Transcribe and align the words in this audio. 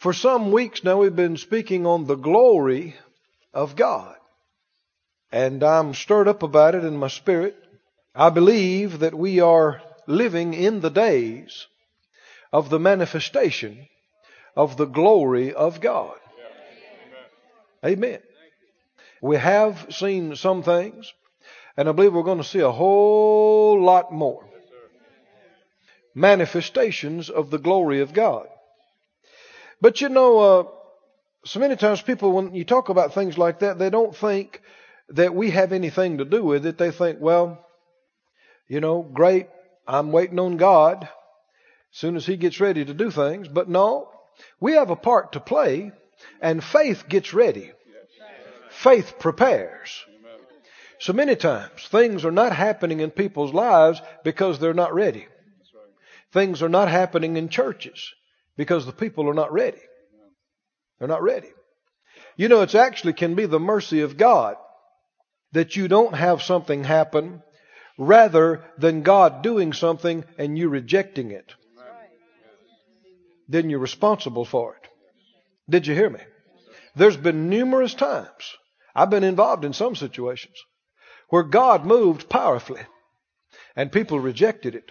For 0.00 0.14
some 0.14 0.50
weeks 0.50 0.82
now, 0.82 0.96
we've 0.96 1.14
been 1.14 1.36
speaking 1.36 1.84
on 1.84 2.06
the 2.06 2.14
glory 2.14 2.94
of 3.52 3.76
God. 3.76 4.16
And 5.30 5.62
I'm 5.62 5.92
stirred 5.92 6.26
up 6.26 6.42
about 6.42 6.74
it 6.74 6.84
in 6.84 6.96
my 6.96 7.08
spirit. 7.08 7.54
I 8.14 8.30
believe 8.30 9.00
that 9.00 9.12
we 9.12 9.40
are 9.40 9.82
living 10.06 10.54
in 10.54 10.80
the 10.80 10.88
days 10.88 11.66
of 12.50 12.70
the 12.70 12.78
manifestation 12.78 13.88
of 14.56 14.78
the 14.78 14.86
glory 14.86 15.52
of 15.52 15.82
God. 15.82 16.16
Amen. 17.84 18.20
We 19.20 19.36
have 19.36 19.88
seen 19.90 20.34
some 20.34 20.62
things, 20.62 21.12
and 21.76 21.90
I 21.90 21.92
believe 21.92 22.14
we're 22.14 22.22
going 22.22 22.38
to 22.38 22.44
see 22.44 22.60
a 22.60 22.72
whole 22.72 23.78
lot 23.82 24.10
more 24.14 24.48
manifestations 26.14 27.28
of 27.28 27.50
the 27.50 27.58
glory 27.58 28.00
of 28.00 28.14
God. 28.14 28.48
But 29.80 30.00
you 30.00 30.08
know, 30.10 30.38
uh, 30.38 30.64
so 31.44 31.58
many 31.58 31.76
times 31.76 32.02
people, 32.02 32.32
when 32.32 32.54
you 32.54 32.64
talk 32.64 32.90
about 32.90 33.14
things 33.14 33.38
like 33.38 33.60
that, 33.60 33.78
they 33.78 33.88
don't 33.88 34.14
think 34.14 34.60
that 35.10 35.34
we 35.34 35.50
have 35.50 35.72
anything 35.72 36.18
to 36.18 36.24
do 36.24 36.44
with 36.44 36.66
it. 36.66 36.76
They 36.76 36.90
think, 36.90 37.18
well, 37.20 37.66
you 38.68 38.80
know, 38.80 39.02
great, 39.02 39.48
I'm 39.86 40.12
waiting 40.12 40.38
on 40.38 40.58
God 40.58 41.04
as 41.04 41.98
soon 41.98 42.16
as 42.16 42.26
He 42.26 42.36
gets 42.36 42.60
ready 42.60 42.84
to 42.84 42.94
do 42.94 43.10
things. 43.10 43.48
But 43.48 43.68
no, 43.68 44.10
we 44.60 44.72
have 44.72 44.90
a 44.90 44.96
part 44.96 45.32
to 45.32 45.40
play, 45.40 45.92
and 46.40 46.62
faith 46.62 47.08
gets 47.08 47.32
ready. 47.32 47.72
Faith 48.70 49.18
prepares. 49.18 50.04
So 50.98 51.14
many 51.14 51.34
times, 51.34 51.88
things 51.88 52.26
are 52.26 52.30
not 52.30 52.54
happening 52.54 53.00
in 53.00 53.10
people's 53.10 53.54
lives 53.54 54.02
because 54.22 54.58
they're 54.58 54.74
not 54.74 54.94
ready. 54.94 55.26
Things 56.32 56.62
are 56.62 56.68
not 56.68 56.88
happening 56.88 57.38
in 57.38 57.48
churches 57.48 58.12
because 58.56 58.86
the 58.86 58.92
people 58.92 59.28
are 59.28 59.34
not 59.34 59.52
ready. 59.52 59.80
They're 60.98 61.08
not 61.08 61.22
ready. 61.22 61.48
You 62.36 62.48
know, 62.48 62.62
it's 62.62 62.74
actually 62.74 63.14
can 63.14 63.34
be 63.34 63.46
the 63.46 63.60
mercy 63.60 64.00
of 64.00 64.16
God 64.16 64.56
that 65.52 65.76
you 65.76 65.88
don't 65.88 66.14
have 66.14 66.42
something 66.42 66.84
happen 66.84 67.42
rather 67.98 68.64
than 68.78 69.02
God 69.02 69.42
doing 69.42 69.72
something 69.72 70.24
and 70.38 70.56
you 70.58 70.68
rejecting 70.68 71.30
it. 71.30 71.54
Then 73.48 73.68
you're 73.68 73.80
responsible 73.80 74.44
for 74.44 74.76
it. 74.76 74.88
Did 75.68 75.86
you 75.86 75.94
hear 75.94 76.10
me? 76.10 76.20
There's 76.94 77.16
been 77.16 77.48
numerous 77.48 77.94
times, 77.94 78.56
I've 78.94 79.10
been 79.10 79.24
involved 79.24 79.64
in 79.64 79.72
some 79.72 79.94
situations, 79.94 80.54
where 81.28 81.44
God 81.44 81.84
moved 81.84 82.28
powerfully 82.28 82.82
and 83.76 83.92
people 83.92 84.18
rejected 84.18 84.74
it 84.74 84.90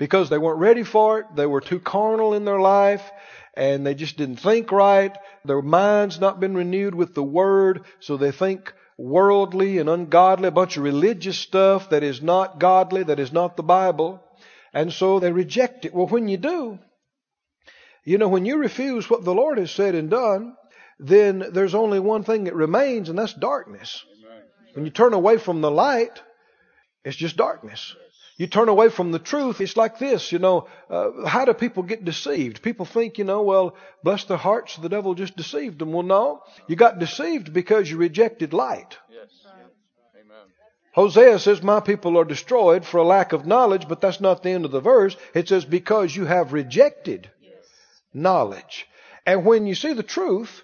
because 0.00 0.30
they 0.30 0.38
weren't 0.38 0.58
ready 0.58 0.82
for 0.82 1.20
it. 1.20 1.26
They 1.36 1.44
were 1.44 1.60
too 1.60 1.78
carnal 1.78 2.32
in 2.32 2.46
their 2.46 2.58
life 2.58 3.08
and 3.54 3.86
they 3.86 3.94
just 3.94 4.16
didn't 4.16 4.40
think 4.40 4.72
right. 4.72 5.16
Their 5.44 5.60
mind's 5.60 6.18
not 6.18 6.40
been 6.40 6.56
renewed 6.56 6.94
with 6.94 7.14
the 7.14 7.22
word, 7.22 7.84
so 8.00 8.16
they 8.16 8.32
think 8.32 8.72
worldly 8.96 9.76
and 9.76 9.90
ungodly, 9.90 10.48
a 10.48 10.52
bunch 10.52 10.78
of 10.78 10.84
religious 10.84 11.36
stuff 11.36 11.90
that 11.90 12.02
is 12.02 12.22
not 12.22 12.58
godly, 12.58 13.02
that 13.02 13.20
is 13.20 13.30
not 13.30 13.58
the 13.58 13.62
Bible. 13.62 14.24
And 14.72 14.90
so 14.90 15.20
they 15.20 15.32
reject 15.32 15.84
it. 15.84 15.92
Well, 15.92 16.06
when 16.06 16.28
you 16.28 16.38
do, 16.38 16.78
you 18.04 18.16
know, 18.16 18.28
when 18.28 18.46
you 18.46 18.56
refuse 18.56 19.10
what 19.10 19.24
the 19.24 19.34
Lord 19.34 19.58
has 19.58 19.70
said 19.70 19.94
and 19.94 20.08
done, 20.08 20.56
then 20.98 21.44
there's 21.52 21.74
only 21.74 22.00
one 22.00 22.24
thing 22.24 22.44
that 22.44 22.54
remains, 22.54 23.10
and 23.10 23.18
that's 23.18 23.34
darkness. 23.34 24.02
When 24.72 24.86
you 24.86 24.90
turn 24.90 25.12
away 25.12 25.36
from 25.36 25.60
the 25.60 25.70
light, 25.70 26.22
it's 27.04 27.16
just 27.16 27.36
darkness. 27.36 27.94
You 28.40 28.46
turn 28.46 28.70
away 28.70 28.88
from 28.88 29.12
the 29.12 29.18
truth, 29.18 29.60
it's 29.60 29.76
like 29.76 29.98
this, 29.98 30.32
you 30.32 30.38
know, 30.38 30.66
uh, 30.88 31.26
how 31.26 31.44
do 31.44 31.52
people 31.52 31.82
get 31.82 32.06
deceived? 32.06 32.62
People 32.62 32.86
think, 32.86 33.18
you 33.18 33.24
know, 33.24 33.42
well, 33.42 33.76
bless 34.02 34.24
their 34.24 34.38
hearts, 34.38 34.78
the 34.78 34.88
devil 34.88 35.12
just 35.12 35.36
deceived 35.36 35.78
them. 35.78 35.92
Well, 35.92 36.04
no, 36.04 36.42
you 36.66 36.74
got 36.74 36.98
deceived 36.98 37.52
because 37.52 37.90
you 37.90 37.98
rejected 37.98 38.54
light. 38.54 38.96
Yes. 39.10 39.28
Amen. 39.46 40.46
Hosea 40.94 41.38
says, 41.38 41.62
My 41.62 41.80
people 41.80 42.16
are 42.16 42.24
destroyed 42.24 42.86
for 42.86 42.96
a 42.96 43.04
lack 43.04 43.34
of 43.34 43.44
knowledge, 43.44 43.86
but 43.86 44.00
that's 44.00 44.22
not 44.22 44.42
the 44.42 44.48
end 44.48 44.64
of 44.64 44.70
the 44.70 44.80
verse. 44.80 45.18
It 45.34 45.46
says, 45.46 45.66
Because 45.66 46.16
you 46.16 46.24
have 46.24 46.54
rejected 46.54 47.30
yes. 47.42 47.52
knowledge. 48.14 48.86
And 49.26 49.44
when 49.44 49.66
you 49.66 49.74
see 49.74 49.92
the 49.92 50.02
truth, 50.02 50.62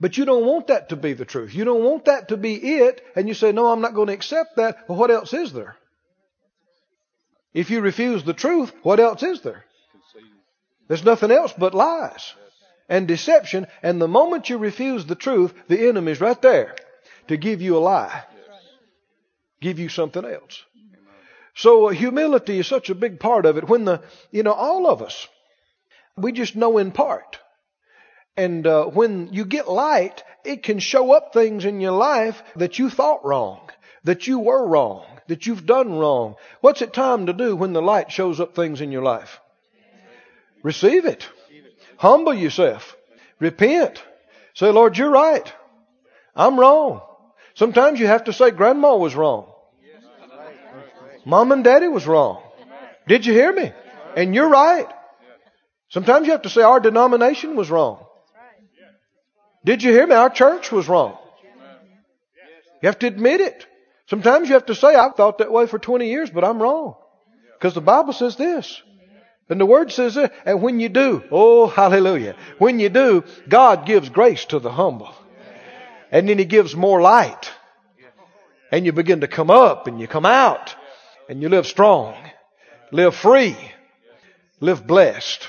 but 0.00 0.18
you 0.18 0.24
don't 0.24 0.44
want 0.44 0.66
that 0.66 0.88
to 0.88 0.96
be 0.96 1.12
the 1.12 1.24
truth. 1.24 1.54
You 1.54 1.64
don't 1.64 1.84
want 1.84 2.06
that 2.06 2.30
to 2.30 2.36
be 2.36 2.56
it, 2.56 3.00
and 3.14 3.28
you 3.28 3.34
say, 3.34 3.52
No, 3.52 3.70
I'm 3.70 3.80
not 3.80 3.94
going 3.94 4.08
to 4.08 4.12
accept 4.12 4.56
that. 4.56 4.88
Well, 4.88 4.98
what 4.98 5.12
else 5.12 5.32
is 5.32 5.52
there? 5.52 5.76
If 7.54 7.70
you 7.70 7.80
refuse 7.80 8.24
the 8.24 8.34
truth, 8.34 8.72
what 8.82 9.00
else 9.00 9.22
is 9.22 9.40
there? 9.40 9.64
There's 10.88 11.04
nothing 11.04 11.30
else 11.30 11.52
but 11.56 11.74
lies 11.74 12.34
and 12.88 13.06
deception. 13.06 13.66
And 13.82 14.00
the 14.00 14.08
moment 14.08 14.48
you 14.48 14.58
refuse 14.58 15.04
the 15.06 15.14
truth, 15.14 15.52
the 15.68 15.88
enemy's 15.88 16.20
right 16.20 16.40
there 16.40 16.76
to 17.28 17.36
give 17.36 17.60
you 17.60 17.76
a 17.76 17.78
lie, 17.78 18.24
give 19.60 19.78
you 19.78 19.88
something 19.88 20.24
else. 20.24 20.64
So 21.54 21.88
uh, 21.88 21.90
humility 21.90 22.60
is 22.60 22.66
such 22.66 22.88
a 22.88 22.94
big 22.94 23.18
part 23.18 23.44
of 23.44 23.56
it. 23.56 23.68
When 23.68 23.84
the, 23.84 24.02
you 24.30 24.44
know, 24.44 24.52
all 24.52 24.86
of 24.86 25.02
us, 25.02 25.26
we 26.16 26.32
just 26.32 26.56
know 26.56 26.78
in 26.78 26.92
part. 26.92 27.38
And 28.36 28.64
uh, 28.66 28.84
when 28.84 29.32
you 29.32 29.44
get 29.44 29.68
light, 29.68 30.22
it 30.44 30.62
can 30.62 30.78
show 30.78 31.12
up 31.12 31.32
things 31.32 31.64
in 31.64 31.80
your 31.80 31.92
life 31.92 32.40
that 32.54 32.78
you 32.78 32.88
thought 32.88 33.24
wrong, 33.24 33.68
that 34.04 34.26
you 34.26 34.38
were 34.38 34.66
wrong, 34.66 35.04
that 35.28 35.46
you've 35.46 35.66
done 35.66 35.98
wrong. 35.98 36.36
What's 36.60 36.82
it 36.82 36.92
time 36.92 37.26
to 37.26 37.32
do 37.32 37.56
when 37.56 37.72
the 37.72 37.82
light 37.82 38.10
shows 38.10 38.40
up 38.40 38.54
things 38.54 38.80
in 38.80 38.92
your 38.92 39.02
life? 39.02 39.40
Receive 40.62 41.04
it. 41.04 41.28
Humble 41.96 42.34
yourself. 42.34 42.96
Repent. 43.40 44.02
Say, 44.54 44.70
Lord, 44.70 44.98
you're 44.98 45.10
right. 45.10 45.52
I'm 46.34 46.58
wrong. 46.58 47.02
Sometimes 47.54 47.98
you 48.00 48.06
have 48.06 48.24
to 48.24 48.32
say, 48.32 48.50
Grandma 48.50 48.96
was 48.96 49.14
wrong. 49.14 49.52
Mom 51.24 51.52
and 51.52 51.64
Daddy 51.64 51.88
was 51.88 52.06
wrong. 52.06 52.42
Did 53.06 53.26
you 53.26 53.32
hear 53.32 53.52
me? 53.52 53.72
And 54.16 54.34
you're 54.34 54.48
right. 54.48 54.88
Sometimes 55.90 56.26
you 56.26 56.32
have 56.32 56.42
to 56.42 56.50
say, 56.50 56.62
Our 56.62 56.80
denomination 56.80 57.56
was 57.56 57.70
wrong. 57.70 58.04
Did 59.64 59.82
you 59.82 59.92
hear 59.92 60.06
me? 60.06 60.14
Our 60.14 60.30
church 60.30 60.70
was 60.70 60.88
wrong. 60.88 61.18
You 62.80 62.86
have 62.86 62.98
to 63.00 63.06
admit 63.06 63.40
it. 63.40 63.66
Sometimes 64.08 64.48
you 64.48 64.54
have 64.54 64.66
to 64.66 64.74
say, 64.74 64.94
I've 64.94 65.14
thought 65.16 65.38
that 65.38 65.52
way 65.52 65.66
for 65.66 65.78
20 65.78 66.08
years, 66.08 66.30
but 66.30 66.42
I'm 66.42 66.62
wrong. 66.62 66.96
Because 67.54 67.74
the 67.74 67.82
Bible 67.82 68.14
says 68.14 68.36
this. 68.36 68.82
And 69.50 69.60
the 69.60 69.66
Word 69.66 69.92
says 69.92 70.14
this. 70.14 70.30
And 70.46 70.62
when 70.62 70.80
you 70.80 70.88
do, 70.88 71.22
oh, 71.30 71.66
hallelujah. 71.66 72.34
When 72.58 72.78
you 72.80 72.88
do, 72.88 73.24
God 73.48 73.84
gives 73.84 74.08
grace 74.08 74.46
to 74.46 74.60
the 74.60 74.72
humble. 74.72 75.14
And 76.10 76.26
then 76.26 76.38
He 76.38 76.46
gives 76.46 76.74
more 76.74 77.02
light. 77.02 77.52
And 78.72 78.86
you 78.86 78.92
begin 78.92 79.20
to 79.20 79.28
come 79.28 79.50
up 79.50 79.86
and 79.86 80.00
you 80.00 80.06
come 80.06 80.26
out. 80.26 80.74
And 81.28 81.42
you 81.42 81.50
live 81.50 81.66
strong. 81.66 82.14
Live 82.90 83.14
free. 83.14 83.56
Live 84.60 84.86
blessed. 84.86 85.48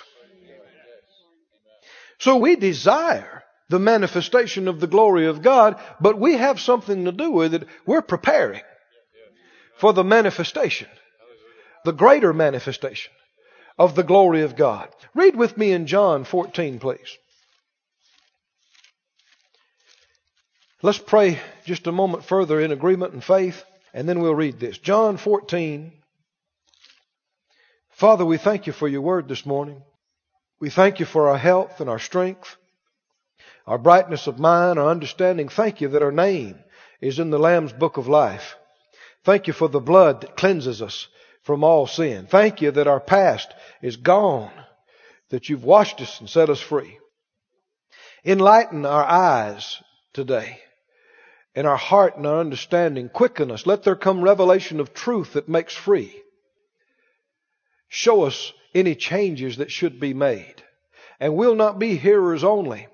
So 2.18 2.38
we 2.38 2.58
desire 2.58 3.39
the 3.70 3.80
manifestation 3.80 4.68
of 4.68 4.80
the 4.80 4.88
glory 4.88 5.28
of 5.28 5.42
God, 5.42 5.80
but 6.02 6.20
we 6.20 6.36
have 6.36 6.60
something 6.60 7.06
to 7.06 7.12
do 7.12 7.32
with 7.32 7.54
it. 7.54 7.68
We're 7.86 8.02
preparing 8.02 8.62
for 9.78 9.94
the 9.94 10.04
manifestation, 10.04 10.88
the 11.86 11.94
greater 11.94 12.34
manifestation 12.34 13.12
of 13.78 13.96
the 13.96 14.04
glory 14.04 14.42
of 14.42 14.56
God. 14.56 14.90
Read 15.14 15.36
with 15.36 15.56
me 15.58 15.72
in 15.72 15.88
John 15.88 16.26
14, 16.26 16.80
please. 16.80 17.18
Let's 20.82 20.98
pray 20.98 21.40
just 21.66 21.88
a 21.88 21.92
moment 21.92 22.26
further 22.26 22.60
in 22.60 22.72
agreement 22.72 23.14
and 23.14 23.24
faith, 23.24 23.64
and 23.94 24.10
then 24.10 24.20
we'll 24.20 24.36
read 24.36 24.60
this. 24.60 24.78
John 24.78 25.18
14. 25.18 25.92
Father, 27.92 28.26
we 28.26 28.38
thank 28.38 28.66
you 28.66 28.74
for 28.74 28.88
your 28.88 29.02
word 29.02 29.28
this 29.28 29.46
morning. 29.46 29.82
We 30.60 30.70
thank 30.70 31.00
you 31.00 31.06
for 31.06 31.30
our 31.30 31.38
health 31.38 31.82
and 31.82 31.90
our 31.90 32.00
strength 32.00 32.56
our 33.66 33.78
brightness 33.78 34.28
of 34.28 34.40
mind, 34.40 34.80
our 34.80 34.90
understanding. 34.90 35.50
Thank 35.50 35.82
you 35.82 35.90
that 35.90 36.04
our 36.04 36.12
name 36.12 36.58
is 37.02 37.20
in 37.20 37.30
the 37.30 37.40
Lamb's 37.40 37.74
book 37.74 37.98
of 37.98 38.08
life. 38.08 38.56
Thank 39.24 39.48
you 39.48 39.54
for 39.54 39.68
the 39.68 39.80
blood 39.80 40.22
that 40.22 40.38
cleanses 40.38 40.82
us 40.82 41.08
from 41.44 41.64
all 41.64 41.88
sin. 41.88 42.28
Thank 42.28 42.62
you 42.62 42.72
that 42.72 42.88
our 42.88 43.00
past 43.00 43.54
is 43.82 43.98
gone, 43.98 44.52
that 45.30 45.50
you've 45.50 45.64
washed 45.64 46.02
us 46.02 46.20
and 46.20 46.30
set 46.30 46.50
us 46.50 46.60
free. 46.60 46.98
Enlighten 48.26 48.86
our 48.86 49.04
eyes 49.06 49.82
today 50.14 50.60
and 51.56 51.66
our 51.68 51.78
heart 51.78 52.18
and 52.18 52.28
our 52.28 52.40
understanding. 52.40 53.10
Quicken 53.10 53.52
us. 53.52 53.66
Let 53.66 53.84
there 53.84 53.96
come 53.96 54.22
revelation 54.22 54.80
of 54.80 54.94
truth 54.94 55.34
that 55.34 55.48
makes 55.48 55.76
free. 55.76 56.14
Show 57.88 58.24
us 58.24 58.54
any 58.76 58.96
changes 58.96 59.58
that 59.58 59.72
should 59.72 60.00
be 60.00 60.14
made. 60.14 60.56
And 61.20 61.36
we'll 61.36 61.56
not 61.56 61.80
be 61.80 61.98
hearers 61.98 62.44
only 62.44 62.88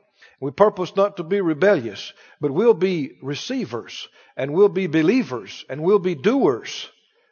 we 0.45 0.51
purpose 0.51 0.95
not 0.95 1.18
to 1.18 1.24
be 1.24 1.42
rebellious, 1.42 2.13
but 2.39 2.51
we'll 2.51 2.75
be 2.75 3.18
receivers 3.24 4.07
and 4.38 4.53
we'll 4.53 4.69
be 4.69 4.86
believers 4.86 5.65
and 5.71 5.81
we'll 5.81 5.97
be 5.97 6.13
doers 6.13 6.88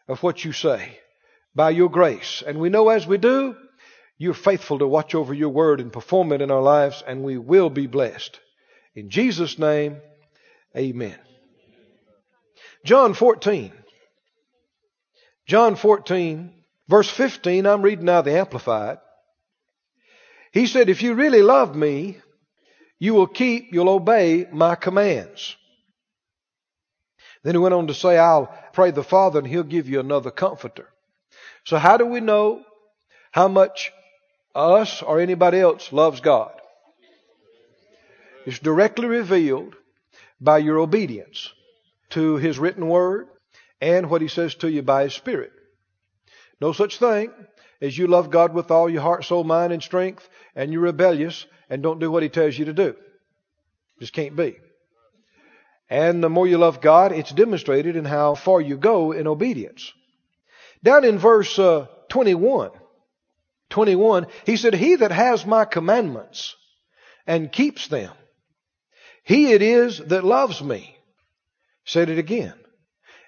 of 0.07 0.23
what 0.23 0.43
you 0.43 0.51
say 0.51 0.97
by 1.53 1.69
your 1.69 1.91
grace. 1.91 2.41
And 2.43 2.57
we 2.57 2.69
know 2.69 2.89
as 2.89 3.05
we 3.05 3.19
do, 3.19 3.55
you're 4.17 4.33
faithful 4.33 4.79
to 4.79 4.87
watch 4.87 5.13
over 5.13 5.31
your 5.31 5.49
word 5.49 5.79
and 5.79 5.93
perform 5.93 6.31
it 6.31 6.41
in 6.41 6.49
our 6.49 6.63
lives, 6.63 7.03
and 7.05 7.21
we 7.21 7.37
will 7.37 7.69
be 7.69 7.85
blessed. 7.85 8.39
In 8.95 9.11
Jesus' 9.11 9.59
name, 9.59 9.97
amen. 10.75 11.19
John 12.83 13.13
14. 13.13 13.73
John 15.45 15.75
14, 15.75 16.51
verse 16.87 17.11
15, 17.11 17.67
I'm 17.67 17.83
reading 17.83 18.05
now 18.05 18.23
the 18.23 18.39
Amplified. 18.39 18.97
He 20.51 20.65
said, 20.65 20.89
If 20.89 21.03
you 21.03 21.13
really 21.13 21.43
love 21.43 21.75
me, 21.75 22.17
you 22.99 23.13
will 23.13 23.27
keep, 23.27 23.73
you'll 23.73 23.89
obey 23.89 24.47
my 24.51 24.75
commands. 24.75 25.55
Then 27.43 27.55
he 27.55 27.59
went 27.59 27.73
on 27.73 27.87
to 27.87 27.93
say, 27.93 28.17
I'll 28.17 28.47
pray 28.71 28.91
the 28.91 29.03
Father 29.03 29.39
and 29.39 29.47
he'll 29.47 29.63
give 29.63 29.89
you 29.89 29.99
another 29.99 30.31
comforter. 30.31 30.87
So 31.65 31.77
how 31.77 31.97
do 31.97 32.05
we 32.05 32.19
know 32.19 32.63
how 33.31 33.47
much 33.47 33.91
us 34.55 35.01
or 35.01 35.19
anybody 35.19 35.59
else 35.59 35.91
loves 35.91 36.21
God? 36.21 36.53
It's 38.45 38.59
directly 38.59 39.07
revealed 39.07 39.75
by 40.39 40.59
your 40.59 40.79
obedience 40.79 41.51
to 42.11 42.35
his 42.35 42.59
written 42.59 42.87
word 42.87 43.27
and 43.81 44.09
what 44.09 44.21
he 44.21 44.27
says 44.27 44.55
to 44.55 44.69
you 44.69 44.81
by 44.81 45.03
his 45.03 45.13
spirit. 45.13 45.51
No 46.61 46.71
such 46.71 46.99
thing 46.99 47.31
as 47.81 47.97
you 47.97 48.07
love 48.07 48.29
God 48.29 48.53
with 48.53 48.71
all 48.71 48.89
your 48.89 49.01
heart, 49.01 49.25
soul, 49.25 49.43
mind, 49.43 49.73
and 49.73 49.83
strength, 49.83 50.27
and 50.55 50.71
you're 50.71 50.81
rebellious 50.81 51.45
and 51.73 51.81
don't 51.81 51.97
do 51.97 52.11
what 52.11 52.21
he 52.21 52.29
tells 52.29 52.55
you 52.55 52.65
to 52.65 52.73
do. 52.73 52.95
Just 53.99 54.13
can't 54.13 54.35
be. 54.35 54.57
And 55.89 56.23
the 56.23 56.29
more 56.29 56.45
you 56.45 56.59
love 56.59 56.81
God, 56.81 57.11
it's 57.11 57.31
demonstrated 57.31 57.95
in 57.95 58.05
how 58.05 58.35
far 58.35 58.61
you 58.61 58.77
go 58.77 59.11
in 59.11 59.25
obedience. 59.25 59.91
Down 60.83 61.03
in 61.03 61.17
verse 61.17 61.57
uh, 61.57 61.87
21, 62.09 62.69
21, 63.71 64.27
he 64.45 64.55
said, 64.55 64.75
He 64.75 64.97
that 64.97 65.11
has 65.11 65.47
my 65.47 65.65
commandments 65.65 66.55
and 67.25 67.51
keeps 67.51 67.87
them, 67.87 68.11
he 69.23 69.53
it 69.53 69.63
is 69.63 69.97
that 69.97 70.23
loves 70.23 70.61
me. 70.61 70.95
Said 71.85 72.11
it 72.11 72.19
again. 72.19 72.53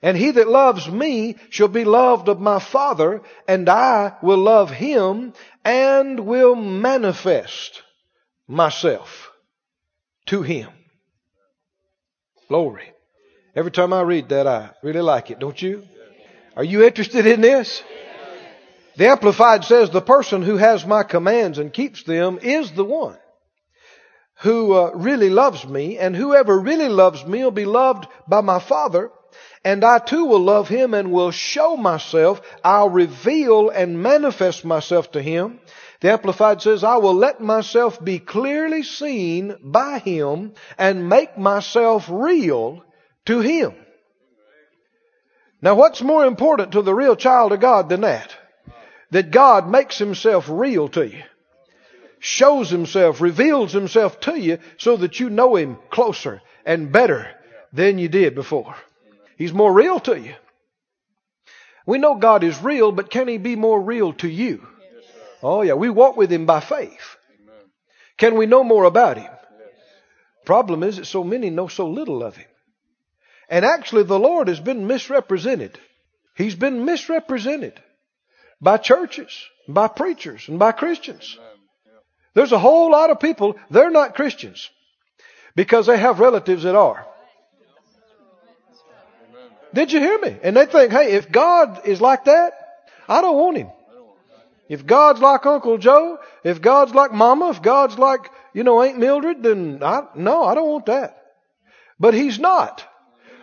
And 0.04 0.16
he 0.16 0.30
that 0.30 0.48
loves 0.48 0.88
me 0.88 1.38
shall 1.50 1.68
be 1.68 1.84
loved 1.84 2.30
of 2.30 2.40
my 2.40 2.60
Father, 2.60 3.24
and 3.48 3.68
I 3.68 4.14
will 4.22 4.38
love 4.38 4.70
him 4.70 5.34
and 5.64 6.20
will 6.20 6.54
manifest 6.54 7.82
myself 8.48 9.32
to 10.28 10.42
him. 10.42 10.70
Glory. 12.48 12.92
Every 13.56 13.72
time 13.72 13.94
I 13.94 14.02
read 14.02 14.30
that, 14.30 14.48
I 14.48 14.72
really 14.84 15.02
like 15.02 15.32
it, 15.32 15.40
don't 15.40 15.60
you? 15.62 15.84
Are 16.56 16.64
you 16.64 16.84
interested 16.84 17.26
in 17.26 17.42
this? 17.42 17.84
The 18.98 19.10
Amplified 19.10 19.66
says, 19.66 19.90
the 19.90 20.02
person 20.02 20.42
who 20.42 20.58
has 20.58 20.86
my 20.86 21.04
commands 21.04 21.58
and 21.58 21.74
keeps 21.74 22.04
them 22.04 22.40
is 22.42 22.72
the 22.72 22.86
one 22.86 23.18
who 24.40 24.74
uh, 24.74 24.92
really 24.94 25.30
loves 25.30 25.66
me, 25.66 25.98
and 25.98 26.16
whoever 26.16 26.60
really 26.60 26.90
loves 26.90 27.26
me 27.26 27.44
will 27.44 27.52
be 27.52 27.66
loved 27.66 28.06
by 28.28 28.42
my 28.42 28.60
Father, 28.60 29.10
and 29.64 29.84
I 29.84 30.00
too 30.00 30.26
will 30.26 30.42
love 30.42 30.68
him 30.68 30.94
and 30.94 31.12
will 31.12 31.32
show 31.32 31.78
myself. 31.78 32.42
I'll 32.64 32.90
reveal 32.90 33.70
and 33.70 34.02
manifest 34.02 34.66
myself 34.66 35.12
to 35.14 35.22
him. 35.22 35.60
The 36.02 36.12
Amplified 36.12 36.62
says, 36.62 36.84
I 36.84 36.98
will 36.98 37.14
let 37.14 37.40
myself 37.42 38.04
be 38.04 38.20
clearly 38.20 38.84
seen 38.84 39.56
by 39.62 40.00
him 40.00 40.54
and 40.78 41.10
make 41.10 41.38
myself 41.38 42.08
real 42.10 42.84
to 43.26 43.40
him. 43.40 43.74
Now 45.62 45.76
what's 45.76 46.02
more 46.02 46.26
important 46.26 46.74
to 46.74 46.82
the 46.82 46.94
real 46.94 47.16
child 47.16 47.54
of 47.54 47.60
God 47.60 47.90
than 47.90 48.02
that? 48.02 48.36
That 49.12 49.32
God 49.32 49.70
makes 49.70 49.98
himself 49.98 50.48
real 50.50 50.90
to 50.90 51.08
you. 51.08 51.24
Shows 52.20 52.70
himself, 52.70 53.22
reveals 53.22 53.72
himself 53.72 54.20
to 54.22 54.40
you 54.40 54.60
so 54.78 54.98
that 54.98 55.20
you 55.20 55.30
know 55.30 55.56
him 55.56 55.78
closer 55.90 56.42
and 56.66 56.92
better 56.92 57.30
than 57.72 58.00
you 58.00 58.10
did 58.10 58.36
before. 58.36 58.76
He's 59.38 59.54
more 59.54 59.72
real 59.72 60.00
to 60.02 60.20
you. 60.20 60.36
We 61.86 62.00
know 62.00 62.16
God 62.16 62.44
is 62.44 62.62
real, 62.62 62.92
but 62.92 63.12
can 63.12 63.28
He 63.28 63.38
be 63.38 63.56
more 63.56 63.80
real 63.80 64.14
to 64.14 64.28
you? 64.28 64.68
Oh 65.48 65.62
yeah, 65.62 65.74
we 65.74 65.92
walk 65.92 66.18
with 66.18 66.32
Him 66.32 66.48
by 66.48 66.60
faith. 66.60 67.18
Can 68.18 68.36
we 68.36 68.48
know 68.48 68.64
more 68.64 68.86
about 68.86 69.18
Him? 69.18 69.32
Problem 70.44 70.82
is 70.82 70.98
that 70.98 71.06
so 71.06 71.24
many 71.24 71.52
know 71.52 71.68
so 71.68 71.88
little 71.88 72.24
of 72.24 72.36
Him. 72.36 72.48
And 73.48 73.64
actually 73.64 74.04
the 74.04 74.18
Lord 74.18 74.48
has 74.48 74.60
been 74.60 74.88
misrepresented. 74.88 75.78
He's 76.36 76.56
been 76.56 76.84
misrepresented 76.84 77.80
by 78.60 78.78
churches, 78.78 79.46
by 79.68 79.88
preachers, 79.88 80.50
and 80.50 80.58
by 80.58 80.72
Christians. 80.72 81.38
There's 82.34 82.52
a 82.52 82.58
whole 82.58 82.90
lot 82.90 83.12
of 83.12 83.20
people, 83.20 83.56
they're 83.70 83.92
not 83.92 84.16
Christians 84.16 84.72
because 85.56 85.86
they 85.86 86.00
have 86.00 86.20
relatives 86.20 86.64
that 86.64 86.76
are. 86.76 87.06
Did 89.76 89.92
you 89.92 90.00
hear 90.00 90.18
me? 90.18 90.38
And 90.42 90.58
they 90.58 90.66
think, 90.66 90.92
hey, 90.92 91.12
if 91.12 91.32
God 91.32 91.86
is 91.86 92.02
like 92.02 92.26
that, 92.26 92.54
I 93.08 93.22
don't 93.22 93.38
want 93.38 93.58
him. 93.58 93.70
If 94.68 94.86
God's 94.86 95.22
like 95.22 95.46
Uncle 95.46 95.78
Joe, 95.78 96.18
if 96.44 96.62
God's 96.62 96.94
like 96.94 97.14
Mama, 97.14 97.50
if 97.52 97.62
God's 97.62 97.98
like, 97.98 98.32
you 98.54 98.64
know, 98.64 98.82
Aunt 98.82 98.98
Mildred, 98.98 99.44
then 99.44 99.84
I, 99.84 100.04
no, 100.16 100.44
I 100.44 100.56
don't 100.56 100.70
want 100.70 100.88
that. 100.88 101.22
But 102.00 102.14
He's 102.14 102.40
not 102.40 102.86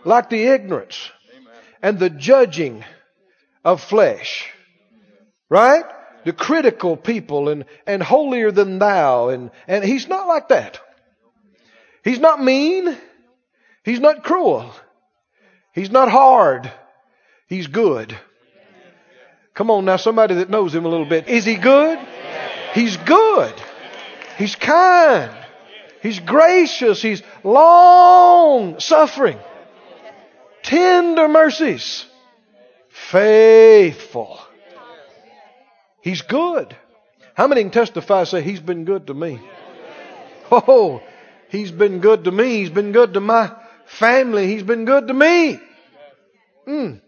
like 0.05 0.31
the 0.31 0.45
ignorance 0.47 1.11
and 1.81 1.99
the 1.99 2.11
judging 2.11 2.85
of 3.65 3.81
flesh. 3.81 4.51
Right? 5.49 5.85
The 6.25 6.33
critical 6.33 6.97
people 6.97 7.49
and, 7.49 7.67
and 7.87 8.03
holier 8.03 8.51
than 8.51 8.79
thou 8.79 9.29
and, 9.29 9.51
and 9.69 9.85
He's 9.85 10.09
not 10.09 10.27
like 10.27 10.49
that. 10.49 10.81
He's 12.05 12.19
not 12.19 12.43
mean. 12.43 12.97
He's 13.85 14.01
not 14.01 14.25
cruel. 14.25 14.73
He's 15.73 15.91
not 15.91 16.11
hard. 16.11 16.71
He's 17.47 17.69
good. 17.69 18.17
Come 19.54 19.70
on 19.70 19.84
now, 19.84 19.96
somebody 19.96 20.37
that 20.37 20.49
knows 20.49 20.75
him 20.75 20.87
a 20.87 20.88
little 20.88 21.06
bit. 21.06 21.28
Is 21.28 21.44
he 21.44 21.56
good? 21.56 21.99
He's 22.72 22.96
good. 22.96 23.54
He's 24.38 24.54
kind. 24.56 25.31
He's 26.02 26.19
gracious. 26.20 27.02
He's 27.02 27.22
long 27.44 28.81
suffering. 28.81 29.38
Tender 30.62 31.28
mercies. 31.28 32.06
Faithful. 32.88 34.40
He's 36.00 36.22
good. 36.22 36.75
How 37.34 37.46
many 37.46 37.62
can 37.62 37.70
testify 37.70 38.25
say 38.25 38.43
he's 38.43 38.60
been 38.60 38.84
good 38.84 39.06
to 39.08 39.14
me? 39.14 39.38
Oh, 40.50 41.02
he's 41.50 41.71
been 41.71 42.00
good 42.00 42.25
to 42.25 42.30
me. 42.30 42.59
He's 42.59 42.71
been 42.71 42.92
good 42.92 43.14
to 43.14 43.21
my 43.21 43.52
family. 43.87 44.47
He's 44.47 44.62
been 44.62 44.87
good 44.87 45.09
to 45.09 45.14
me. 45.14 45.61
Mm. 46.66 47.01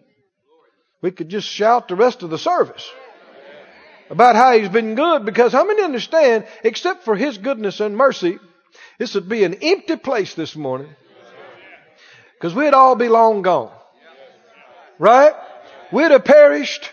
We 1.04 1.10
could 1.10 1.28
just 1.28 1.46
shout 1.46 1.88
the 1.88 1.96
rest 1.96 2.22
of 2.22 2.30
the 2.30 2.38
service 2.38 2.90
about 4.08 4.36
how 4.36 4.56
he's 4.56 4.70
been 4.70 4.94
good 4.94 5.26
because 5.26 5.52
how 5.52 5.66
many 5.66 5.82
understand, 5.82 6.46
except 6.62 7.04
for 7.04 7.14
his 7.14 7.36
goodness 7.36 7.80
and 7.80 7.94
mercy, 7.94 8.38
this 8.98 9.14
would 9.14 9.28
be 9.28 9.44
an 9.44 9.52
empty 9.60 9.96
place 9.96 10.32
this 10.32 10.56
morning 10.56 10.88
because 12.32 12.54
we'd 12.54 12.72
all 12.72 12.94
be 12.94 13.10
long 13.10 13.42
gone. 13.42 13.70
Right? 14.98 15.34
We'd 15.92 16.10
have 16.10 16.24
perished 16.24 16.90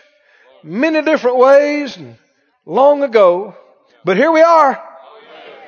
many 0.62 1.00
different 1.00 1.38
ways 1.38 1.96
and 1.96 2.18
long 2.66 3.02
ago. 3.02 3.56
But 4.04 4.18
here 4.18 4.30
we 4.30 4.42
are. 4.42 4.78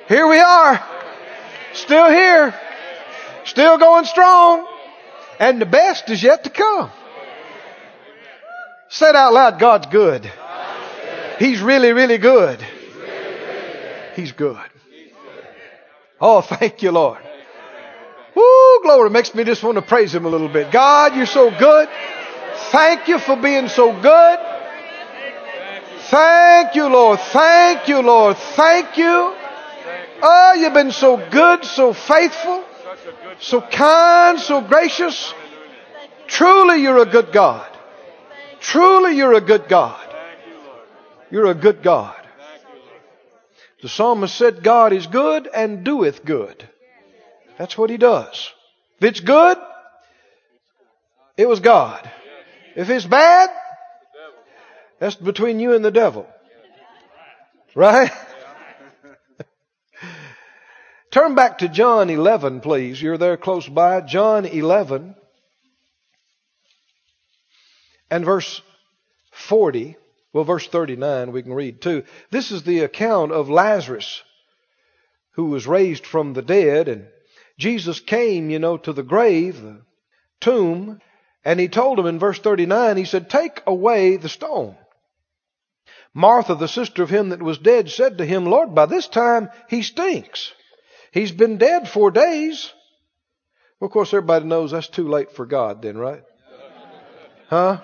Here 0.06 0.28
we 0.28 0.38
are. 0.38 0.86
Still 1.72 2.10
here. 2.10 2.54
Still 3.46 3.78
going 3.78 4.04
strong. 4.04 4.66
And 5.40 5.62
the 5.62 5.66
best 5.66 6.10
is 6.10 6.22
yet 6.22 6.44
to 6.44 6.50
come. 6.50 6.90
Say 8.94 9.08
it 9.08 9.16
out 9.16 9.32
loud, 9.32 9.58
God's 9.58 9.86
good. 9.86 10.30
He's 11.38 11.60
really, 11.60 11.92
really 11.92 12.18
good. 12.18 12.64
He's 14.14 14.32
good. 14.32 14.58
Oh, 16.20 16.40
thank 16.40 16.82
you, 16.82 16.92
Lord. 16.92 17.18
Woo, 18.34 18.80
glory. 18.82 19.10
Makes 19.10 19.34
me 19.34 19.44
just 19.44 19.62
want 19.62 19.76
to 19.76 19.82
praise 19.82 20.14
Him 20.14 20.26
a 20.26 20.28
little 20.28 20.48
bit. 20.48 20.70
God, 20.70 21.16
you're 21.16 21.26
so 21.26 21.50
good. 21.50 21.88
Thank 22.70 23.08
you 23.08 23.18
for 23.18 23.36
being 23.36 23.68
so 23.68 23.92
good. 24.00 24.38
Thank 26.10 26.74
you, 26.76 26.86
Lord. 26.86 27.18
Thank 27.18 27.88
you, 27.88 28.00
Lord. 28.00 28.36
Thank 28.36 28.96
you. 28.96 29.34
Oh, 30.22 30.56
you've 30.58 30.72
been 30.72 30.92
so 30.92 31.16
good, 31.30 31.64
so 31.64 31.92
faithful 31.92 32.64
so 33.40 33.60
kind, 33.60 34.38
so 34.38 34.60
gracious. 34.60 35.34
Truly, 36.26 36.82
you're 36.82 36.98
a 36.98 37.06
good 37.06 37.32
God. 37.32 37.73
Truly, 38.64 39.18
you're 39.18 39.34
a 39.34 39.42
good 39.42 39.68
God. 39.68 40.00
You're 41.30 41.50
a 41.50 41.54
good 41.54 41.82
God. 41.82 42.16
The 43.82 43.90
psalmist 43.90 44.34
said, 44.34 44.62
God 44.62 44.94
is 44.94 45.06
good 45.06 45.46
and 45.46 45.84
doeth 45.84 46.24
good. 46.24 46.66
That's 47.58 47.76
what 47.76 47.90
he 47.90 47.98
does. 47.98 48.50
If 48.98 49.04
it's 49.04 49.20
good, 49.20 49.58
it 51.36 51.46
was 51.46 51.60
God. 51.60 52.10
If 52.74 52.88
it's 52.88 53.04
bad, 53.04 53.50
that's 54.98 55.16
between 55.16 55.60
you 55.60 55.74
and 55.74 55.84
the 55.84 55.90
devil. 55.90 56.26
Right? 57.74 58.10
Turn 61.10 61.34
back 61.34 61.58
to 61.58 61.68
John 61.68 62.08
11, 62.08 62.62
please. 62.62 63.00
You're 63.00 63.18
there 63.18 63.36
close 63.36 63.68
by. 63.68 64.00
John 64.00 64.46
11 64.46 65.16
and 68.14 68.24
verse 68.24 68.62
40. 69.32 69.96
Well, 70.32 70.44
verse 70.44 70.68
39 70.68 71.32
we 71.32 71.42
can 71.42 71.52
read 71.52 71.80
too. 71.80 72.04
This 72.30 72.52
is 72.52 72.62
the 72.62 72.80
account 72.80 73.32
of 73.32 73.50
Lazarus 73.50 74.22
who 75.32 75.46
was 75.46 75.66
raised 75.66 76.06
from 76.06 76.32
the 76.32 76.42
dead 76.42 76.86
and 76.86 77.08
Jesus 77.58 77.98
came, 77.98 78.50
you 78.50 78.60
know, 78.60 78.76
to 78.76 78.92
the 78.92 79.02
grave, 79.02 79.60
the 79.60 79.82
tomb, 80.40 81.00
and 81.44 81.58
he 81.58 81.68
told 81.68 81.98
him 81.98 82.06
in 82.06 82.20
verse 82.20 82.38
39, 82.38 82.96
he 82.96 83.04
said, 83.04 83.30
take 83.30 83.62
away 83.66 84.16
the 84.16 84.28
stone. 84.28 84.76
Martha, 86.12 86.54
the 86.54 86.68
sister 86.68 87.02
of 87.02 87.10
him 87.10 87.30
that 87.30 87.42
was 87.42 87.58
dead, 87.58 87.90
said 87.90 88.18
to 88.18 88.24
him, 88.24 88.46
Lord, 88.46 88.76
by 88.76 88.86
this 88.86 89.08
time 89.08 89.50
he 89.68 89.82
stinks. 89.82 90.52
He's 91.12 91.32
been 91.32 91.58
dead 91.58 91.88
four 91.88 92.12
days. 92.12 92.72
Well, 93.80 93.86
of 93.86 93.92
course, 93.92 94.14
everybody 94.14 94.44
knows 94.44 94.70
that's 94.70 94.88
too 94.88 95.08
late 95.08 95.32
for 95.32 95.46
God 95.46 95.82
then, 95.82 95.96
right? 95.96 96.22
Huh? 97.48 97.80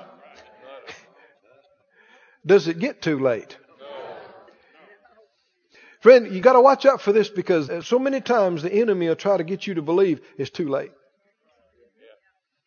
Does 2.44 2.68
it 2.68 2.78
get 2.78 3.02
too 3.02 3.18
late? 3.18 3.56
Friend, 6.00 6.32
you 6.32 6.40
got 6.40 6.54
to 6.54 6.60
watch 6.60 6.86
out 6.86 7.02
for 7.02 7.12
this 7.12 7.28
because 7.28 7.86
so 7.86 7.98
many 7.98 8.22
times 8.22 8.62
the 8.62 8.72
enemy 8.72 9.08
will 9.08 9.16
try 9.16 9.36
to 9.36 9.44
get 9.44 9.66
you 9.66 9.74
to 9.74 9.82
believe 9.82 10.20
it's 10.38 10.50
too 10.50 10.68
late. 10.68 10.92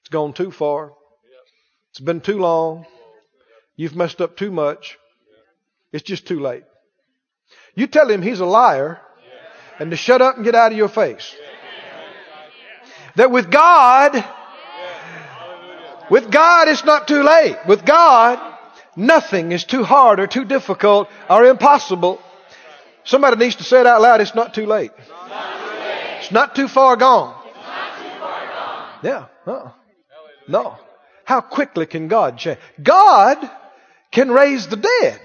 It's 0.02 0.10
gone 0.10 0.34
too 0.34 0.52
far. 0.52 0.94
It's 1.90 2.00
been 2.00 2.22
too 2.22 2.38
long. 2.38 2.86
You've 3.76 3.96
messed 3.96 4.22
up 4.22 4.38
too 4.38 4.52
much. 4.52 5.00
It's 5.92 6.04
just 6.04 6.28
too 6.28 6.40
late. 6.40 6.64
You 7.76 7.88
tell 7.88 8.10
him 8.10 8.22
he's 8.22 8.40
a 8.40 8.46
liar 8.46 9.02
and 9.80 9.90
to 9.90 9.98
shut 9.98 10.22
up 10.22 10.36
and 10.36 10.46
get 10.46 10.54
out 10.54 10.72
of 10.72 10.78
your 10.78 10.88
face. 10.88 11.36
That 13.16 13.32
with 13.32 13.50
God, 13.50 14.24
with 16.10 16.32
God 16.32 16.68
it's 16.68 16.84
not 16.84 17.08
too 17.08 17.24
late. 17.24 17.58
With 17.68 17.86
God, 17.86 18.53
nothing 18.96 19.52
is 19.52 19.64
too 19.64 19.84
hard 19.84 20.20
or 20.20 20.28
too 20.28 20.46
difficult 20.46 21.10
or 21.30 21.46
impossible. 21.46 22.22
Somebody 23.04 23.38
needs 23.38 23.58
to 23.58 23.64
say 23.64 23.82
it 23.82 23.88
out 23.88 24.02
loud. 24.02 24.22
It's 24.22 24.36
not 24.36 24.54
too 24.54 24.66
late. 24.66 24.92
It's 26.20 26.32
not 26.32 26.56
too 26.56 26.68
far 26.68 26.96
gone. 26.96 27.36
Yeah. 29.04 29.26
Uh-uh. 29.46 29.72
No. 30.48 30.78
How 31.26 31.42
quickly 31.42 31.86
can 31.86 32.08
God 32.08 32.38
change? 32.38 32.60
God 32.82 33.38
can 34.12 34.32
raise 34.32 34.68
the 34.68 34.78
dead. 34.78 35.20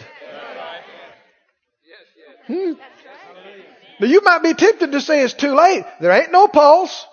Hmm. 2.46 2.72
Now 4.00 4.06
you 4.06 4.22
might 4.22 4.42
be 4.42 4.54
tempted 4.54 4.92
to 4.92 5.00
say 5.00 5.22
it's 5.22 5.34
too 5.34 5.54
late. 5.54 5.84
There 6.00 6.10
ain't 6.10 6.32
no 6.32 6.48
pulse. 6.48 7.06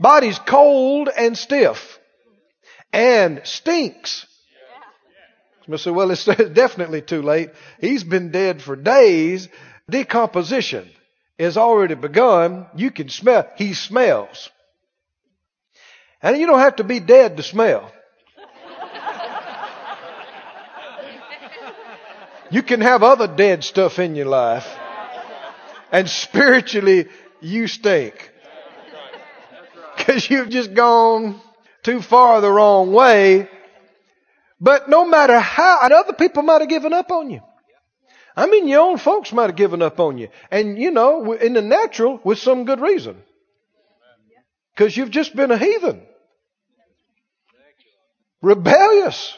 Body's 0.00 0.38
cold 0.38 1.08
and 1.14 1.36
stiff. 1.36 1.98
And 2.92 3.42
stinks. 3.44 4.26
Some 5.70 5.78
say, 5.78 5.90
well, 5.92 6.10
it's 6.10 6.24
definitely 6.52 7.00
too 7.00 7.22
late. 7.22 7.50
He's 7.80 8.02
been 8.02 8.32
dead 8.32 8.60
for 8.60 8.74
days. 8.74 9.48
Decomposition 9.88 10.88
has 11.38 11.56
already 11.56 11.94
begun. 11.94 12.66
You 12.74 12.90
can 12.90 13.08
smell, 13.08 13.48
he 13.56 13.74
smells. 13.74 14.50
And 16.22 16.36
you 16.38 16.46
don't 16.46 16.58
have 16.58 16.76
to 16.76 16.84
be 16.84 16.98
dead 16.98 17.36
to 17.36 17.42
smell. 17.42 17.92
You 22.50 22.64
can 22.64 22.80
have 22.80 23.04
other 23.04 23.28
dead 23.28 23.62
stuff 23.62 24.00
in 24.00 24.16
your 24.16 24.26
life. 24.26 24.66
And 25.92 26.10
spiritually, 26.10 27.06
you 27.40 27.68
stink. 27.68 28.32
Because 29.96 30.28
you've 30.30 30.50
just 30.50 30.74
gone 30.74 31.40
too 31.84 32.02
far 32.02 32.40
the 32.40 32.50
wrong 32.50 32.92
way. 32.92 33.48
But 34.60 34.88
no 34.88 35.06
matter 35.06 35.38
how, 35.38 35.80
and 35.82 35.92
other 35.92 36.12
people 36.12 36.42
might 36.42 36.60
have 36.60 36.68
given 36.68 36.92
up 36.92 37.10
on 37.10 37.30
you. 37.30 37.40
I 38.36 38.46
mean, 38.46 38.68
your 38.68 38.80
own 38.80 38.98
folks 38.98 39.32
might 39.32 39.46
have 39.46 39.56
given 39.56 39.82
up 39.82 39.98
on 39.98 40.18
you. 40.18 40.28
And, 40.50 40.78
you 40.78 40.90
know, 40.90 41.32
in 41.32 41.54
the 41.54 41.62
natural, 41.62 42.20
with 42.22 42.38
some 42.38 42.64
good 42.64 42.80
reason. 42.80 43.16
Because 44.74 44.96
you've 44.96 45.10
just 45.10 45.34
been 45.34 45.50
a 45.50 45.58
heathen. 45.58 46.02
Rebellious. 48.42 49.36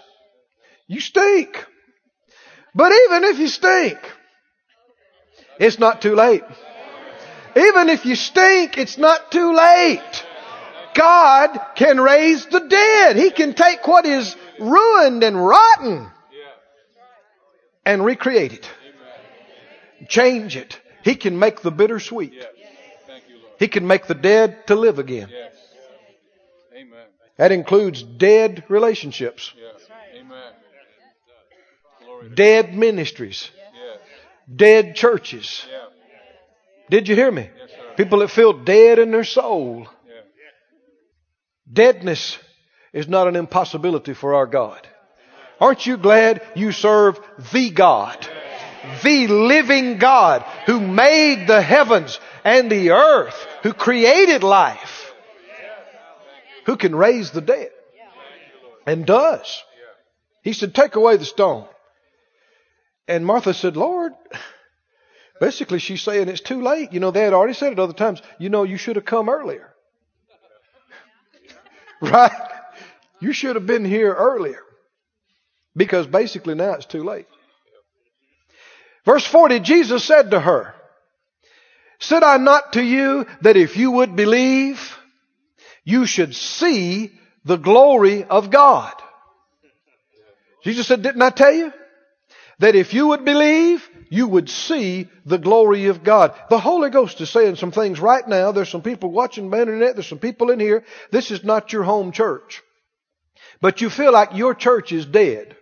You 0.87 1.01
stink. 1.01 1.67
But 2.75 2.93
even 2.93 3.25
if 3.25 3.39
you 3.39 3.49
stink, 3.49 3.99
it's 5.59 5.79
not 5.79 6.03
too 6.03 6.15
late. 6.15 6.43
Even 7.57 7.89
if 7.89 8.07
you 8.07 8.15
stink, 8.15 8.79
it's 8.79 8.99
not 8.99 9.31
too 9.31 9.53
late. 9.55 10.25
God 10.95 11.59
can 11.77 12.01
raise 12.01 12.47
the 12.47 12.61
dead. 12.61 13.17
He 13.17 13.31
can 13.31 13.55
take 13.55 13.87
what 13.87 14.07
is 14.07 14.37
ruined 14.59 15.23
and 15.23 15.37
rotten 15.45 16.11
and 17.85 18.05
recreate 18.05 18.53
it. 18.53 18.71
Change 20.09 20.57
it. 20.57 20.81
He 21.05 21.15
can 21.15 21.39
make 21.39 21.63
the 21.63 21.71
bitter 21.71 21.99
sweet. 22.01 22.35
He 23.59 23.69
can 23.69 23.87
make 23.87 24.07
the 24.07 24.15
dead 24.15 24.67
to 24.67 24.75
live 24.75 24.99
again. 24.99 25.29
That 27.37 27.53
includes 27.53 28.03
dead 28.03 28.65
relationships. 28.69 29.53
Dead 32.35 32.75
ministries, 32.75 33.51
dead 34.55 34.95
churches. 34.95 35.67
Did 36.89 37.09
you 37.09 37.17
hear 37.17 37.33
me? 37.33 37.51
People 37.97 38.21
that 38.21 38.31
feel 38.31 38.53
dead 38.53 38.99
in 38.99 39.11
their 39.11 39.25
soul. 39.25 39.89
Deadness 41.71 42.39
is 42.93 43.09
not 43.09 43.29
an 43.29 43.37
impossibility 43.37 44.15
for 44.15 44.35
our 44.35 44.47
God. 44.47 44.87
Aren't 45.61 45.87
you 45.87 45.97
glad 45.97 46.43
you 46.55 46.73
serve 46.73 47.21
the 47.53 47.71
God? 47.71 48.27
The 49.03 49.29
living 49.29 49.99
God 49.99 50.43
who 50.67 50.81
made 50.81 51.47
the 51.47 51.63
heavens 51.63 52.19
and 52.45 52.71
the 52.71 52.91
earth, 52.91 53.47
who 53.63 53.73
created 53.73 54.43
life, 54.43 55.13
who 56.67 56.77
can 56.77 56.95
raise 56.95 57.31
the 57.31 57.41
dead 57.41 57.71
and 58.87 59.07
does. 59.07 59.63
He 60.43 60.53
said, 60.53 60.75
take 60.75 60.97
away 60.97 61.17
the 61.17 61.25
stone. 61.25 61.67
And 63.07 63.25
Martha 63.25 63.55
said, 63.55 63.77
Lord, 63.77 64.13
basically 65.41 65.79
she's 65.79 66.03
saying 66.03 66.29
it's 66.29 66.41
too 66.41 66.61
late. 66.63 66.93
You 66.93 67.01
know, 67.01 67.13
they 67.13 67.23
had 67.23 67.33
already 67.33 67.55
said 67.55 67.73
it 67.73 67.79
other 67.79 67.93
times. 67.93 68.21
You 68.39 68.49
know, 68.49 68.65
you 68.65 68.77
should 68.77 68.97
have 68.97 69.05
come 69.05 69.29
earlier. 69.29 69.73
right? 72.01 72.52
You 73.23 73.33
should 73.33 73.57
have 73.57 73.67
been 73.67 73.85
here 73.85 74.13
earlier. 74.13 74.61
Because 75.75 76.07
basically 76.07 76.55
now 76.55 76.73
it's 76.73 76.87
too 76.87 77.05
late. 77.05 77.27
Verse 79.07 79.25
40, 79.27 79.61
Jesus 79.61 80.05
said 80.05 80.33
to 80.33 80.41
her, 80.41 80.75
Said 81.99 82.23
I 82.23 82.37
not 82.37 82.75
to 82.75 82.83
you 82.83 83.27
that 83.41 83.57
if 83.57 83.77
you 83.77 83.93
would 83.93 84.17
believe, 84.17 84.99
you 85.85 86.05
should 86.05 86.35
see 86.35 87.13
the 87.45 87.57
glory 87.57 88.25
of 88.25 88.51
God? 88.51 88.93
Jesus 90.63 90.87
said, 90.87 91.03
Didn't 91.03 91.23
I 91.23 91.31
tell 91.31 91.53
you? 91.53 91.73
that 92.63 92.77
if 92.77 92.95
you 92.95 93.09
would 93.09 93.25
believe, 93.25 93.89
you 94.09 94.29
would 94.29 94.49
see 94.49 95.09
the 95.27 95.39
glory 95.39 95.87
of 95.87 96.05
God. 96.05 96.33
The 96.49 96.61
Holy 96.61 96.91
Ghost 96.91 97.21
is 97.21 97.29
saying 97.29 97.57
some 97.57 97.73
things 97.73 97.99
right 97.99 98.27
now. 98.27 98.53
There's 98.53 98.69
some 98.69 98.83
people 98.83 99.11
watching 99.11 99.51
the 99.51 99.61
internet. 99.61 99.97
There's 99.97 100.07
some 100.07 100.21
people 100.21 100.53
in 100.53 100.61
here. 100.61 100.85
This 101.11 101.33
is 101.33 101.43
not 101.43 101.73
your 101.73 101.83
home 101.83 102.13
church. 102.13 102.63
But 103.63 103.81
you 103.81 103.89
feel 103.89 104.13
like 104.13 104.35
your 104.35 104.55
church 104.55 104.91
is 104.91 105.07
dead. 105.07 105.57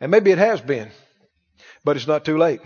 And 0.00 0.10
maybe 0.10 0.30
it 0.30 0.38
has 0.38 0.60
been. 0.60 0.88
But 1.84 1.96
it's 1.96 2.06
not 2.06 2.24
too 2.24 2.38
late. 2.38 2.60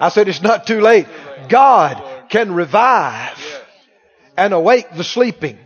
I 0.00 0.08
said 0.08 0.28
it's 0.28 0.42
not 0.42 0.66
too 0.66 0.80
late. 0.80 1.06
God 1.48 2.02
can 2.30 2.54
revive 2.54 3.38
and 4.36 4.54
awake 4.54 4.86
the 4.96 5.04
sleeping. 5.04 5.58